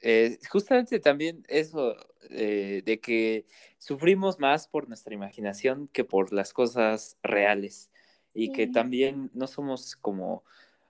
Eh, 0.01 0.37
justamente 0.49 0.99
también 0.99 1.45
eso 1.47 1.95
eh, 2.29 2.81
de 2.83 2.99
que 2.99 3.45
sufrimos 3.77 4.39
más 4.39 4.67
por 4.67 4.89
nuestra 4.89 5.13
imaginación 5.13 5.87
que 5.87 6.03
por 6.03 6.33
las 6.33 6.51
cosas 6.51 7.17
reales 7.23 7.91
y 8.33 8.51
que 8.51 8.67
también 8.67 9.31
no 9.33 9.47
somos 9.47 9.95
como 9.95 10.43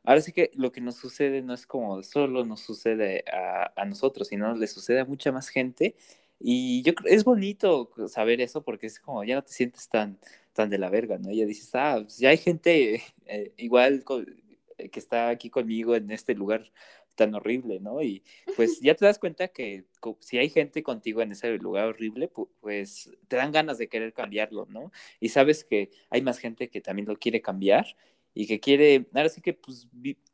ahora 0.04 0.22
sí 0.22 0.32
que 0.32 0.50
lo 0.56 0.72
que 0.72 0.82
nos 0.82 0.96
sucede 0.96 1.42
no 1.42 1.54
es 1.54 1.68
como 1.68 2.02
solo 2.02 2.46
nos 2.46 2.62
sucede 2.62 3.26
a, 3.32 3.74
a, 3.76 3.86
nosotros, 3.86 4.30
sino 4.30 4.56
le 4.56 4.66
sucede 4.68 5.02
a 5.02 5.06
mucha 5.06 5.32
más 5.32 5.50
gente 5.50 5.96
y 6.44 6.82
yo 6.84 6.96
creo, 6.96 7.14
es 7.14 7.24
bonito 7.24 7.92
saber 8.08 8.42
eso 8.42 8.64
porque 8.64 8.88
es 8.88 9.00
como, 9.00 9.24
ya 9.24 9.36
no 9.36 9.44
te 9.44 9.52
sientes 9.52 9.88
tan, 9.90 10.18
tan 10.54 10.70
de 10.70 10.78
la 10.78 10.90
verga, 10.90 11.18
¿no? 11.18 11.32
Ya 11.32 11.46
dices, 11.46 11.70
ah, 11.74 12.00
pues 12.02 12.18
ya 12.18 12.30
hay 12.30 12.38
gente 12.38 13.02
eh, 13.26 13.54
igual 13.58 14.04
eh, 14.78 14.90
que 14.90 15.00
está 15.00 15.30
aquí 15.30 15.50
conmigo 15.50 15.96
en 15.96 16.12
este 16.12 16.34
lugar 16.36 16.72
tan 17.16 17.36
horrible, 17.36 17.80
¿no? 17.80 18.02
Y 18.02 18.24
pues 18.56 18.80
ya 18.82 18.96
te 18.96 19.06
das 19.06 19.20
cuenta 19.20 19.50
que 19.50 19.86
si 20.20 20.38
hay 20.38 20.50
gente 20.50 20.84
contigo 20.84 21.22
en 21.22 21.32
ese 21.32 21.58
lugar 21.58 21.88
horrible, 21.88 22.30
pues 22.60 23.12
te 23.28 23.36
dan 23.36 23.52
ganas 23.52 23.78
de 23.78 23.88
querer 23.90 24.14
cambiarlo, 24.14 24.66
¿no? 24.70 24.92
Y 25.20 25.30
sabes 25.30 25.64
que 25.64 25.92
hay 26.10 26.22
más 26.22 26.40
gente 26.40 26.70
que 26.70 26.82
también 26.82 27.08
lo 27.08 27.18
quiere 27.18 27.42
cambiar 27.42 27.96
y 28.34 28.48
que 28.48 28.60
quiere, 28.60 29.06
ahora 29.14 29.30
sí 29.30 29.42
que 29.42 29.54
pues 29.54 29.88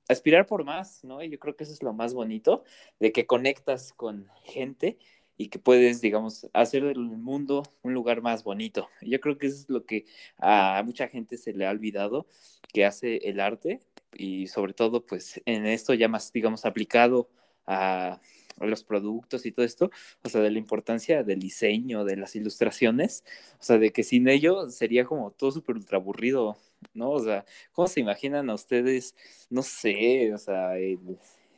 aspirar 0.08 0.46
por 0.46 0.64
más, 0.64 1.04
¿no? 1.04 1.22
Y 1.22 1.30
yo 1.30 1.40
creo 1.40 1.56
que 1.56 1.64
eso 1.64 1.74
es 1.74 1.84
lo 1.84 1.94
más 1.94 2.14
bonito, 2.14 2.64
de 3.00 3.12
que 3.12 3.26
conectas 3.26 3.92
con 3.94 4.30
gente 4.44 4.98
y 5.38 5.50
que 5.50 5.60
puedes, 5.60 6.02
digamos, 6.02 6.48
hacer 6.54 6.84
del 6.84 7.00
mundo 7.00 7.64
un 7.84 7.94
lugar 7.94 8.22
más 8.22 8.44
bonito. 8.44 8.90
Yo 9.02 9.20
creo 9.20 9.38
que 9.38 9.48
eso 9.48 9.58
es 9.58 9.70
lo 9.70 9.86
que 9.86 10.06
a 10.38 10.82
mucha 10.86 11.08
gente 11.08 11.38
se 11.38 11.54
le 11.54 11.68
ha 11.68 11.72
olvidado 11.72 12.28
que 12.74 12.86
hace 12.86 13.18
el 13.30 13.40
arte 13.40 13.80
y 14.16 14.48
sobre 14.48 14.74
todo, 14.74 15.06
pues 15.06 15.42
en 15.46 15.66
esto 15.68 15.94
ya 15.94 16.08
más, 16.08 16.32
digamos, 16.34 16.66
aplicado 16.66 17.30
a, 17.66 18.20
los 18.60 18.84
productos 18.84 19.46
y 19.46 19.52
todo 19.52 19.66
esto, 19.66 19.92
o 20.24 20.30
sea, 20.30 20.42
de 20.42 20.50
la 20.50 20.58
importancia 20.58 21.24
del 21.24 21.40
diseño, 21.40 22.04
de 22.04 22.18
las 22.18 22.36
ilustraciones, 22.36 23.24
o 23.60 23.64
sea, 23.64 23.78
de 23.78 23.92
que 23.92 24.02
sin 24.04 24.28
ello 24.28 24.72
sería 24.72 25.06
como 25.06 25.30
todo 25.30 25.52
súper 25.52 25.76
ultra 25.76 26.00
aburrido, 26.00 26.58
¿no? 26.96 27.12
O 27.12 27.20
sea, 27.20 27.46
¿cómo 27.72 27.88
se 27.88 28.00
imaginan 28.00 28.50
a 28.50 28.56
ustedes, 28.56 29.16
no 29.52 29.62
sé, 29.62 30.34
o 30.34 30.40
sea, 30.40 30.72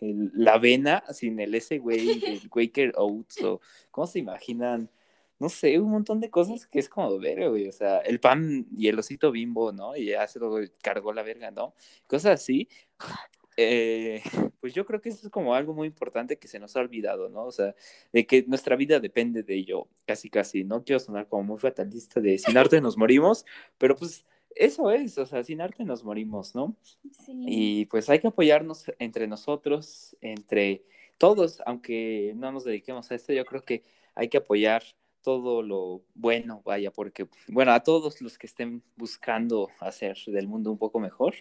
la 0.02 0.54
avena 0.54 1.04
sin 1.14 1.40
el 1.40 1.56
ese 1.56 1.80
güey, 1.80 2.00
el 2.42 2.50
Quaker 2.50 2.94
Oats, 2.96 3.42
o 3.44 3.62
cómo 3.92 4.08
se 4.08 4.20
imaginan, 4.20 4.90
no 5.40 5.50
sé, 5.50 5.80
un 5.80 5.92
montón 5.92 6.20
de 6.20 6.30
cosas 6.30 6.68
que 6.68 6.80
es 6.80 6.90
como 6.90 7.18
ver, 7.20 7.50
güey, 7.50 7.68
o 7.68 7.72
sea, 7.72 8.00
el 8.00 8.20
pan 8.20 8.68
y 8.76 8.88
el 8.88 9.00
osito 9.00 9.32
bimbo, 9.32 9.72
¿no? 9.72 9.96
Y 9.96 10.08
ya 10.08 10.28
se 10.28 10.40
lo 10.40 10.58
cargó 10.82 11.14
la 11.14 11.24
verga, 11.24 11.52
¿no? 11.52 11.74
Cosas 12.08 12.42
así. 12.42 12.68
Eh, 13.62 14.22
pues 14.62 14.74
yo 14.74 14.86
creo 14.86 15.02
que 15.02 15.10
eso 15.10 15.28
es 15.28 15.30
como 15.30 15.54
algo 15.54 15.74
muy 15.74 15.88
importante 15.88 16.38
que 16.38 16.48
se 16.48 16.60
nos 16.60 16.78
ha 16.78 16.80
olvidado, 16.80 17.28
¿no? 17.28 17.44
O 17.44 17.52
sea, 17.52 17.76
de 18.14 18.26
que 18.26 18.46
nuestra 18.48 18.78
vida 18.78 19.02
depende 19.02 19.44
de 19.44 19.54
ello, 19.54 19.90
casi, 20.06 20.30
casi. 20.30 20.64
No 20.64 20.86
quiero 20.86 21.02
sonar 21.02 21.28
como 21.28 21.44
muy 21.44 21.58
fatalista 21.60 22.22
de 22.22 22.38
sin 22.38 22.58
arte 22.58 22.80
nos 22.80 22.96
morimos, 22.96 23.46
pero 23.78 23.98
pues 23.98 24.26
eso 24.56 24.92
es, 24.92 25.18
o 25.18 25.26
sea, 25.26 25.44
sin 25.44 25.62
arte 25.62 25.84
nos 25.84 26.04
morimos, 26.04 26.56
¿no? 26.56 26.76
Sí. 27.26 27.34
Y 27.48 27.86
pues 27.86 28.10
hay 28.10 28.20
que 28.20 28.28
apoyarnos 28.28 28.86
entre 29.00 29.28
nosotros, 29.28 30.16
entre 30.22 30.84
todos, 31.18 31.62
aunque 31.66 32.34
no 32.36 32.52
nos 32.52 32.64
dediquemos 32.64 33.12
a 33.12 33.16
esto, 33.16 33.34
yo 33.34 33.46
creo 33.46 33.64
que 33.64 33.84
hay 34.16 34.30
que 34.30 34.38
apoyar 34.38 34.84
todo 35.22 35.62
lo 35.62 36.02
bueno, 36.16 36.62
vaya, 36.66 36.92
porque, 36.92 37.28
bueno, 37.48 37.74
a 37.74 37.82
todos 37.82 38.22
los 38.22 38.38
que 38.38 38.48
estén 38.48 38.82
buscando 38.96 39.70
hacer 39.80 40.18
del 40.28 40.48
mundo 40.48 40.72
un 40.72 40.78
poco 40.78 41.00
mejor, 41.00 41.36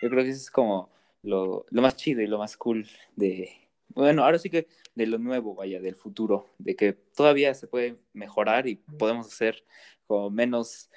yo 0.00 0.08
creo 0.08 0.24
que 0.24 0.30
eso 0.30 0.40
es 0.40 0.50
como 0.50 0.90
lo, 1.22 1.66
lo 1.70 1.82
más 1.82 1.96
chido 1.96 2.22
y 2.22 2.26
lo 2.26 2.38
más 2.38 2.56
cool 2.56 2.86
de, 3.16 3.50
bueno, 3.88 4.24
ahora 4.24 4.38
sí 4.38 4.48
que 4.48 4.68
de 4.94 5.06
lo 5.06 5.18
nuevo, 5.18 5.54
vaya, 5.54 5.80
del 5.80 5.96
futuro, 5.96 6.50
de 6.58 6.76
que 6.76 6.92
todavía 6.92 7.52
se 7.54 7.66
puede 7.66 7.96
mejorar 8.12 8.66
y 8.66 8.76
podemos 8.76 9.26
hacer 9.26 9.64
como 10.06 10.30
menos 10.30 10.88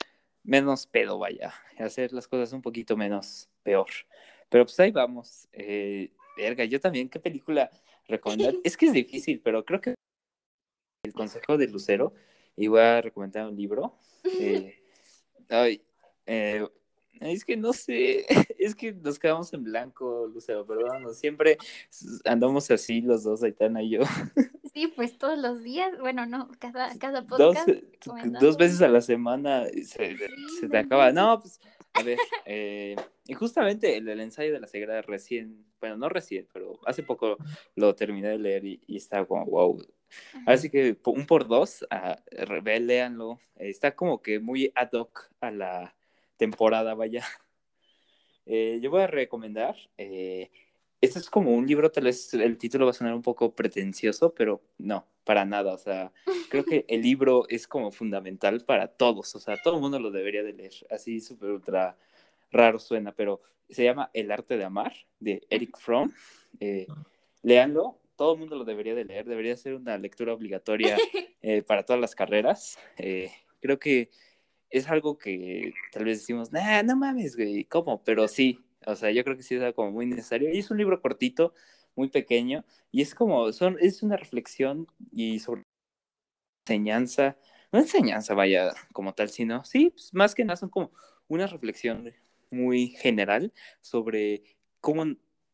menos 0.44 0.86
pedo, 0.86 1.20
vaya, 1.20 1.54
hacer 1.78 2.14
las 2.14 2.28
cosas 2.28 2.54
un 2.54 2.62
poquito 2.62 2.98
menos 2.98 3.50
peor. 3.64 3.88
Pero 4.50 4.66
pues 4.66 4.80
ahí 4.80 4.92
vamos. 4.92 5.48
Eh, 5.54 6.12
verga, 6.38 6.66
yo 6.66 6.80
también, 6.80 7.10
¿qué 7.10 7.20
película 7.20 7.70
recomendar? 8.08 8.54
es 8.64 8.78
que 8.78 8.88
es 8.88 8.94
difícil, 8.94 9.42
pero 9.42 9.64
creo 9.66 9.82
que 9.82 9.96
el 11.04 11.14
consejo 11.14 11.58
de 11.58 11.68
Lucero, 11.68 12.14
y 12.56 12.68
voy 12.68 12.82
a 12.82 13.02
recomendar 13.02 13.48
un 13.48 13.56
libro. 13.56 13.94
Eh, 14.42 14.78
ay, 15.48 15.82
eh, 16.26 16.68
es 17.22 17.46
que 17.46 17.58
no 17.58 17.74
sé, 17.74 18.26
es 18.60 18.76
que 18.76 18.94
nos 18.94 19.18
quedamos 19.18 19.52
en 19.54 19.64
blanco, 19.64 20.28
Lucero, 20.28 20.66
perdón, 20.66 21.14
siempre 21.16 21.58
andamos 22.26 22.70
así 22.70 23.02
los 23.02 23.24
dos, 23.24 23.44
Aitana 23.44 23.82
y 23.82 23.92
yo. 23.92 24.02
Sí, 24.74 24.88
pues 24.88 25.18
todos 25.18 25.38
los 25.38 25.64
días, 25.64 25.98
bueno, 26.00 26.26
no, 26.26 26.50
cada, 26.60 26.98
cada 26.98 27.26
podcast. 27.26 27.70
Dos, 28.40 28.58
veces 28.58 28.82
a 28.82 28.88
la 28.88 29.02
semana 29.02 29.66
se, 29.84 30.16
te 30.70 30.78
acaba. 30.78 31.12
No, 31.12 31.40
pues, 31.40 31.60
a 31.94 32.04
ver, 32.04 32.18
eh, 32.46 32.96
y 33.26 33.34
justamente 33.34 33.98
el, 33.98 34.08
ensayo 34.20 34.54
de 34.54 34.60
la 34.60 34.68
Sagrada 34.68 35.02
recién, 35.02 35.66
bueno, 35.80 35.98
no 35.98 36.10
recién, 36.10 36.48
pero 36.54 36.80
hace 36.86 37.04
poco 37.04 37.38
lo 37.76 37.96
terminé 37.96 38.30
de 38.30 38.40
leer 38.40 38.66
y, 38.66 38.82
y 38.86 38.98
estaba 38.98 39.26
como, 39.26 39.46
wow. 39.46 39.82
Así 40.46 40.70
que 40.70 40.98
un 41.06 41.26
por 41.26 41.48
dos, 41.48 41.86
uh, 41.92 42.80
léanlo. 42.80 43.40
Está 43.56 43.96
como 43.96 44.22
que 44.22 44.40
muy 44.40 44.72
ad 44.76 44.92
hoc 44.94 45.30
a 45.42 45.52
la 45.52 45.96
temporada, 46.38 46.94
vaya. 46.96 47.24
Eh, 48.52 48.80
yo 48.82 48.90
voy 48.90 49.04
a 49.04 49.06
recomendar, 49.06 49.76
eh, 50.00 50.50
este 51.02 51.20
es 51.20 51.30
como 51.30 51.52
un 51.52 51.66
libro, 51.66 51.92
tal 51.92 52.06
vez 52.06 52.34
el 52.34 52.58
título 52.58 52.86
va 52.86 52.92
a 52.92 52.94
sonar 52.94 53.14
un 53.14 53.22
poco 53.22 53.56
pretencioso, 53.56 54.34
pero 54.34 54.62
no, 54.78 55.08
para 55.24 55.46
nada. 55.46 55.74
O 55.74 55.78
sea, 55.78 56.12
creo 56.50 56.66
que 56.66 56.86
el 56.90 57.02
libro 57.02 57.46
es 57.48 57.68
como 57.68 57.92
fundamental 57.92 58.64
para 58.66 58.88
todos. 58.88 59.34
O 59.36 59.40
sea, 59.40 59.58
todo 59.62 59.76
el 59.76 59.82
mundo 59.82 60.00
lo 60.00 60.12
debería 60.12 60.44
de 60.44 60.54
leer. 60.54 60.74
Así 60.90 61.22
súper 61.22 61.52
ultra 61.52 61.98
raro 62.52 62.80
suena, 62.80 63.14
pero 63.14 63.42
se 63.70 63.84
llama 63.84 64.10
El 64.14 64.32
arte 64.32 64.58
de 64.58 64.66
amar, 64.66 64.94
de 65.20 65.46
Eric 65.50 65.78
Fromm. 65.78 66.12
Eh, 66.60 66.88
léanlo, 67.44 68.00
todo 68.18 68.34
el 68.34 68.40
mundo 68.40 68.58
lo 68.58 68.66
debería 68.66 68.96
de 68.96 69.06
leer. 69.06 69.26
Debería 69.26 69.56
ser 69.56 69.76
una 69.76 69.98
lectura 69.98 70.34
obligatoria 70.34 70.98
eh, 71.42 71.62
para 71.62 71.84
todas 71.84 72.02
las 72.02 72.14
carreras. 72.14 72.78
Eh, 72.98 73.32
creo 73.62 73.80
que 73.80 74.10
es 74.70 74.90
algo 74.90 75.18
que 75.18 75.74
tal 75.92 76.04
vez 76.06 76.20
decimos, 76.20 76.52
nah, 76.52 76.84
no 76.84 76.96
mames, 76.96 77.36
güey, 77.36 77.64
¿cómo? 77.64 78.04
Pero 78.04 78.28
sí, 78.28 78.60
o 78.86 78.96
sea, 78.96 79.12
yo 79.12 79.24
creo 79.24 79.38
que 79.38 79.44
sí 79.44 79.56
es 79.56 79.74
como 79.74 79.92
muy 79.92 80.06
necesario. 80.06 80.54
Y 80.54 80.60
es 80.60 80.72
un 80.72 80.78
libro 80.78 81.02
cortito, 81.02 81.54
muy 81.96 82.10
pequeño, 82.10 82.66
y 82.92 83.02
es 83.02 83.16
como, 83.16 83.52
son, 83.52 83.78
es 83.80 84.04
una 84.04 84.18
reflexión 84.18 84.88
y 85.12 85.40
sobre 85.40 85.64
enseñanza, 86.66 87.38
no 87.72 87.80
enseñanza, 87.80 88.34
vaya, 88.34 88.74
como 88.94 89.14
tal, 89.14 89.30
sino, 89.30 89.64
sí, 89.66 89.92
pues, 89.92 90.14
más 90.14 90.36
que 90.36 90.46
nada 90.46 90.58
son 90.58 90.70
como 90.70 90.92
una 91.28 91.48
reflexión 91.48 92.14
muy 92.52 92.90
general 92.90 93.54
sobre 93.82 94.44
cómo 94.82 95.06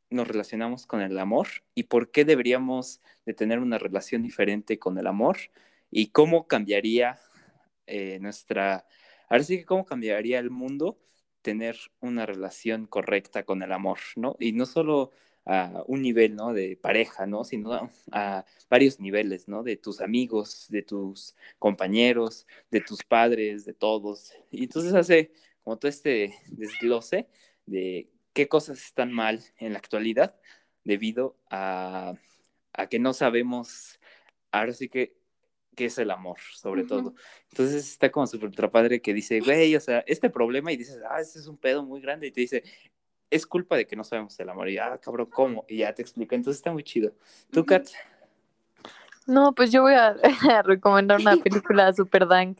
nos 0.09 0.27
relacionamos 0.27 0.85
con 0.85 1.01
el 1.01 1.17
amor 1.19 1.47
y 1.73 1.83
por 1.83 2.11
qué 2.11 2.25
deberíamos 2.25 3.01
de 3.25 3.33
tener 3.33 3.59
una 3.59 3.77
relación 3.77 4.21
diferente 4.23 4.79
con 4.79 4.97
el 4.97 5.07
amor 5.07 5.37
y 5.91 6.11
cómo 6.11 6.47
cambiaría 6.47 7.19
eh, 7.87 8.19
nuestra 8.21 8.85
Ahora 9.29 9.43
sí 9.43 9.57
que 9.57 9.65
cómo 9.65 9.85
cambiaría 9.85 10.39
el 10.39 10.49
mundo 10.49 10.97
tener 11.45 11.77
una 12.01 12.25
relación 12.25 12.87
correcta 12.87 13.43
con 13.43 13.61
el 13.61 13.71
amor, 13.71 13.99
¿no? 14.15 14.35
Y 14.39 14.51
no 14.53 14.65
solo 14.65 15.11
a 15.45 15.83
un 15.85 16.01
nivel, 16.01 16.35
¿no? 16.35 16.53
De 16.53 16.75
pareja, 16.75 17.27
¿no? 17.27 17.43
Sino 17.43 17.91
a, 18.11 18.45
varios 18.67 18.99
niveles, 18.99 19.47
¿no? 19.47 19.61
De 19.61 19.77
tus 19.77 20.01
amigos, 20.01 20.65
de 20.69 20.81
tus 20.81 21.35
compañeros, 21.59 22.47
de 22.71 22.81
tus 22.81 23.03
padres, 23.03 23.63
de 23.63 23.73
todos. 23.73 24.33
Y 24.49 24.63
entonces 24.63 24.95
hace 24.95 25.33
como 25.63 25.77
todo 25.77 25.89
este 25.89 26.33
desglose 26.47 27.27
de 27.67 28.09
qué 28.33 28.47
cosas 28.47 28.79
están 28.79 29.11
mal 29.11 29.43
en 29.59 29.73
la 29.73 29.79
actualidad 29.79 30.35
debido 30.83 31.37
a, 31.51 32.15
que 32.89 32.97
no 32.97 33.13
sabemos, 33.13 33.99
ahora 34.51 34.73
sí 34.73 34.89
que 34.89 35.15
que 35.75 35.85
es 35.85 35.97
el 35.97 36.11
amor, 36.11 36.37
sobre 36.53 36.83
todo. 36.83 37.13
Entonces 37.51 37.87
está 37.87 38.11
como 38.11 38.25
súper 38.27 38.51
padre 38.71 39.01
que 39.01 39.13
dice, 39.13 39.39
güey, 39.39 39.75
o 39.75 39.79
sea, 39.79 40.03
este 40.07 40.29
problema, 40.29 40.71
y 40.71 40.77
dices, 40.77 40.99
ah, 41.09 41.19
este 41.19 41.39
es 41.39 41.47
un 41.47 41.57
pedo 41.57 41.83
muy 41.83 42.01
grande, 42.01 42.27
y 42.27 42.31
te 42.31 42.41
dice, 42.41 42.63
es 43.29 43.45
culpa 43.45 43.75
de 43.75 43.85
que 43.85 43.95
no 43.95 44.03
sabemos 44.03 44.39
el 44.39 44.49
amor, 44.49 44.69
y 44.69 44.77
ah, 44.77 44.99
cabrón, 45.01 45.29
¿cómo? 45.31 45.65
Y 45.67 45.77
ya 45.77 45.93
te 45.93 46.01
explica, 46.01 46.35
entonces 46.35 46.59
está 46.59 46.71
muy 46.71 46.83
chido. 46.83 47.13
¿Tú, 47.51 47.65
Kat? 47.65 47.87
No, 49.27 49.53
pues 49.53 49.71
yo 49.71 49.81
voy 49.81 49.93
a, 49.93 50.15
recomendar 50.63 51.19
una 51.19 51.37
película 51.37 51.91
super 51.93 52.27
dank, 52.27 52.59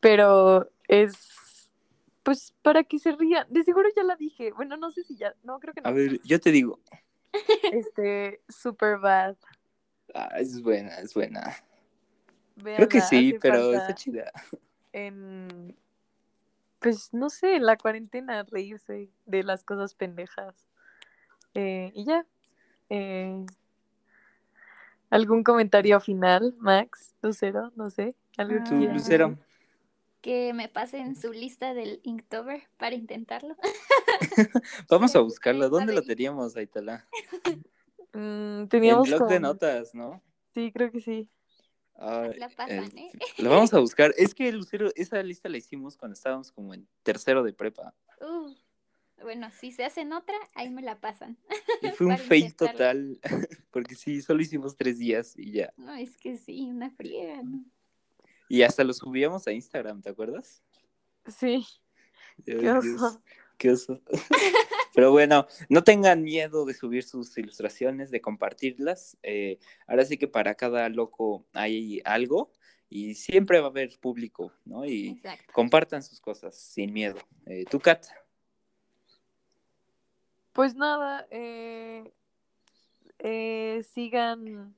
pero 0.00 0.70
es, 0.88 1.70
pues, 2.22 2.54
para 2.62 2.84
que 2.84 2.98
se 2.98 3.12
rían, 3.12 3.46
de 3.50 3.64
seguro 3.64 3.88
ya 3.96 4.02
la 4.02 4.16
dije, 4.16 4.52
bueno, 4.52 4.76
no 4.76 4.90
sé 4.90 5.04
si 5.04 5.16
ya, 5.16 5.34
no, 5.42 5.58
creo 5.58 5.74
que 5.74 5.80
no. 5.80 5.88
A 5.88 5.92
ver, 5.92 6.20
yo 6.22 6.40
te 6.40 6.50
digo. 6.50 6.80
Este, 7.72 8.40
super 8.48 8.98
bad. 8.98 9.36
Ah, 10.14 10.30
es 10.38 10.62
buena, 10.62 10.98
es 10.98 11.14
buena. 11.14 11.54
Creo 12.62 12.88
que 12.88 13.00
sí, 13.00 13.36
pero 13.40 13.72
está 13.72 13.94
chida. 13.94 14.32
En, 14.92 15.76
pues 16.78 17.12
no 17.12 17.28
sé, 17.28 17.56
en 17.56 17.66
la 17.66 17.76
cuarentena 17.76 18.44
reírse 18.44 19.10
de 19.26 19.42
las 19.42 19.62
cosas 19.62 19.94
pendejas. 19.94 20.54
Eh, 21.54 21.92
y 21.94 22.04
ya. 22.04 22.26
Eh, 22.88 23.44
¿Algún 25.10 25.44
comentario 25.44 26.00
final, 26.00 26.54
Max? 26.58 27.14
Lucero, 27.22 27.72
no 27.76 27.90
sé. 27.90 28.14
¿Algo 28.36 28.64
que 28.64 28.74
Lucero. 28.74 29.38
Que 30.20 30.52
me 30.52 30.68
pasen 30.68 31.14
su 31.14 31.32
lista 31.32 31.74
del 31.74 32.00
Inktober 32.02 32.62
para 32.78 32.94
intentarlo. 32.94 33.54
Vamos 34.90 35.14
a 35.14 35.20
buscarlo. 35.20 35.68
¿Dónde 35.68 35.92
lo 35.92 36.02
teníamos, 36.02 36.56
Aitala? 36.56 37.06
Mm, 38.12 38.66
teníamos. 38.66 39.08
En 39.08 39.18
blog 39.18 39.28
de 39.28 39.40
notas, 39.40 39.94
¿no? 39.94 40.22
Sí, 40.52 40.72
creo 40.72 40.90
que 40.90 41.00
sí 41.00 41.30
la 41.98 42.48
pasan, 42.54 42.96
¿eh? 42.96 43.10
Lo 43.38 43.50
vamos 43.50 43.72
a 43.74 43.78
buscar. 43.78 44.14
Es 44.16 44.34
que, 44.34 44.50
Lucero, 44.52 44.90
esa 44.94 45.22
lista 45.22 45.48
la 45.48 45.56
hicimos 45.56 45.96
cuando 45.96 46.14
estábamos 46.14 46.52
como 46.52 46.74
en 46.74 46.86
tercero 47.02 47.42
de 47.42 47.52
prepa. 47.52 47.94
Uh, 48.20 48.54
bueno, 49.22 49.50
si 49.58 49.72
se 49.72 49.84
hacen 49.84 50.12
otra, 50.12 50.36
ahí 50.54 50.70
me 50.70 50.82
la 50.82 51.00
pasan. 51.00 51.38
Y 51.82 51.88
fue 51.90 52.06
un 52.06 52.18
fail 52.18 52.54
total, 52.54 53.20
porque 53.70 53.94
sí, 53.94 54.22
solo 54.22 54.40
hicimos 54.40 54.76
tres 54.76 54.98
días 54.98 55.34
y 55.36 55.52
ya. 55.52 55.72
No, 55.76 55.94
es 55.94 56.16
que 56.16 56.38
sí, 56.38 56.70
una 56.70 56.90
friega, 56.90 57.42
¿no? 57.42 57.64
Y 58.48 58.62
hasta 58.62 58.82
lo 58.84 58.92
subíamos 58.92 59.46
a 59.46 59.52
Instagram, 59.52 60.00
¿te 60.00 60.10
acuerdas? 60.10 60.62
Sí. 61.26 61.66
Qué 62.44 62.70
oso. 62.70 63.22
qué 63.58 63.70
oso. 63.72 64.00
Pero 64.96 65.12
bueno, 65.12 65.46
no 65.68 65.84
tengan 65.84 66.22
miedo 66.22 66.64
de 66.64 66.72
subir 66.72 67.02
sus 67.02 67.36
ilustraciones, 67.36 68.10
de 68.10 68.22
compartirlas. 68.22 69.18
Eh, 69.22 69.58
ahora 69.86 70.06
sí 70.06 70.16
que 70.16 70.26
para 70.26 70.54
cada 70.54 70.88
loco 70.88 71.44
hay 71.52 72.00
algo 72.06 72.50
y 72.88 73.14
siempre 73.14 73.60
va 73.60 73.66
a 73.66 73.68
haber 73.68 73.90
público, 74.00 74.54
¿no? 74.64 74.86
Y 74.86 75.20
compartan 75.52 76.02
sus 76.02 76.18
cosas 76.18 76.56
sin 76.56 76.94
miedo. 76.94 77.18
Eh, 77.44 77.66
¿Tú, 77.70 77.78
Kat? 77.78 78.06
Pues 80.54 80.74
nada, 80.74 81.26
eh, 81.30 82.10
sigan 83.92 84.74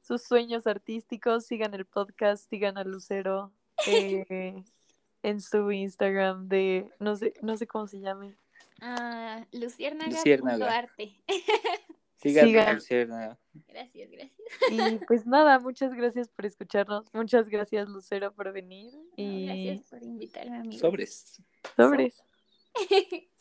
sus 0.00 0.22
sueños 0.22 0.68
artísticos, 0.68 1.44
sigan 1.44 1.74
el 1.74 1.86
podcast, 1.86 2.48
sigan 2.48 2.78
a 2.78 2.84
Lucero 2.84 3.50
en 3.88 5.40
su 5.40 5.72
Instagram 5.72 6.46
de, 6.46 6.88
no 7.00 7.16
sé, 7.16 7.34
no 7.42 7.56
sé 7.56 7.66
cómo 7.66 7.88
se 7.88 7.98
llame. 7.98 8.36
Ah, 8.80 9.46
Luciérnaga. 9.52 10.78
Arte. 10.78 11.22
Sigan, 12.16 12.74
Luciérnaga. 12.74 13.38
Gracias, 13.68 14.10
gracias. 14.10 14.40
Y 14.70 15.04
pues 15.06 15.26
nada, 15.26 15.58
muchas 15.58 15.92
gracias 15.92 16.28
por 16.30 16.46
escucharnos. 16.46 17.12
Muchas 17.12 17.48
gracias, 17.48 17.88
Lucero, 17.88 18.32
por 18.32 18.52
venir. 18.52 18.92
Y... 19.16 19.46
gracias 19.46 19.90
por 19.90 20.02
invitarme, 20.02 20.72
Sobres. 20.78 21.42
Sobres. 21.76 22.22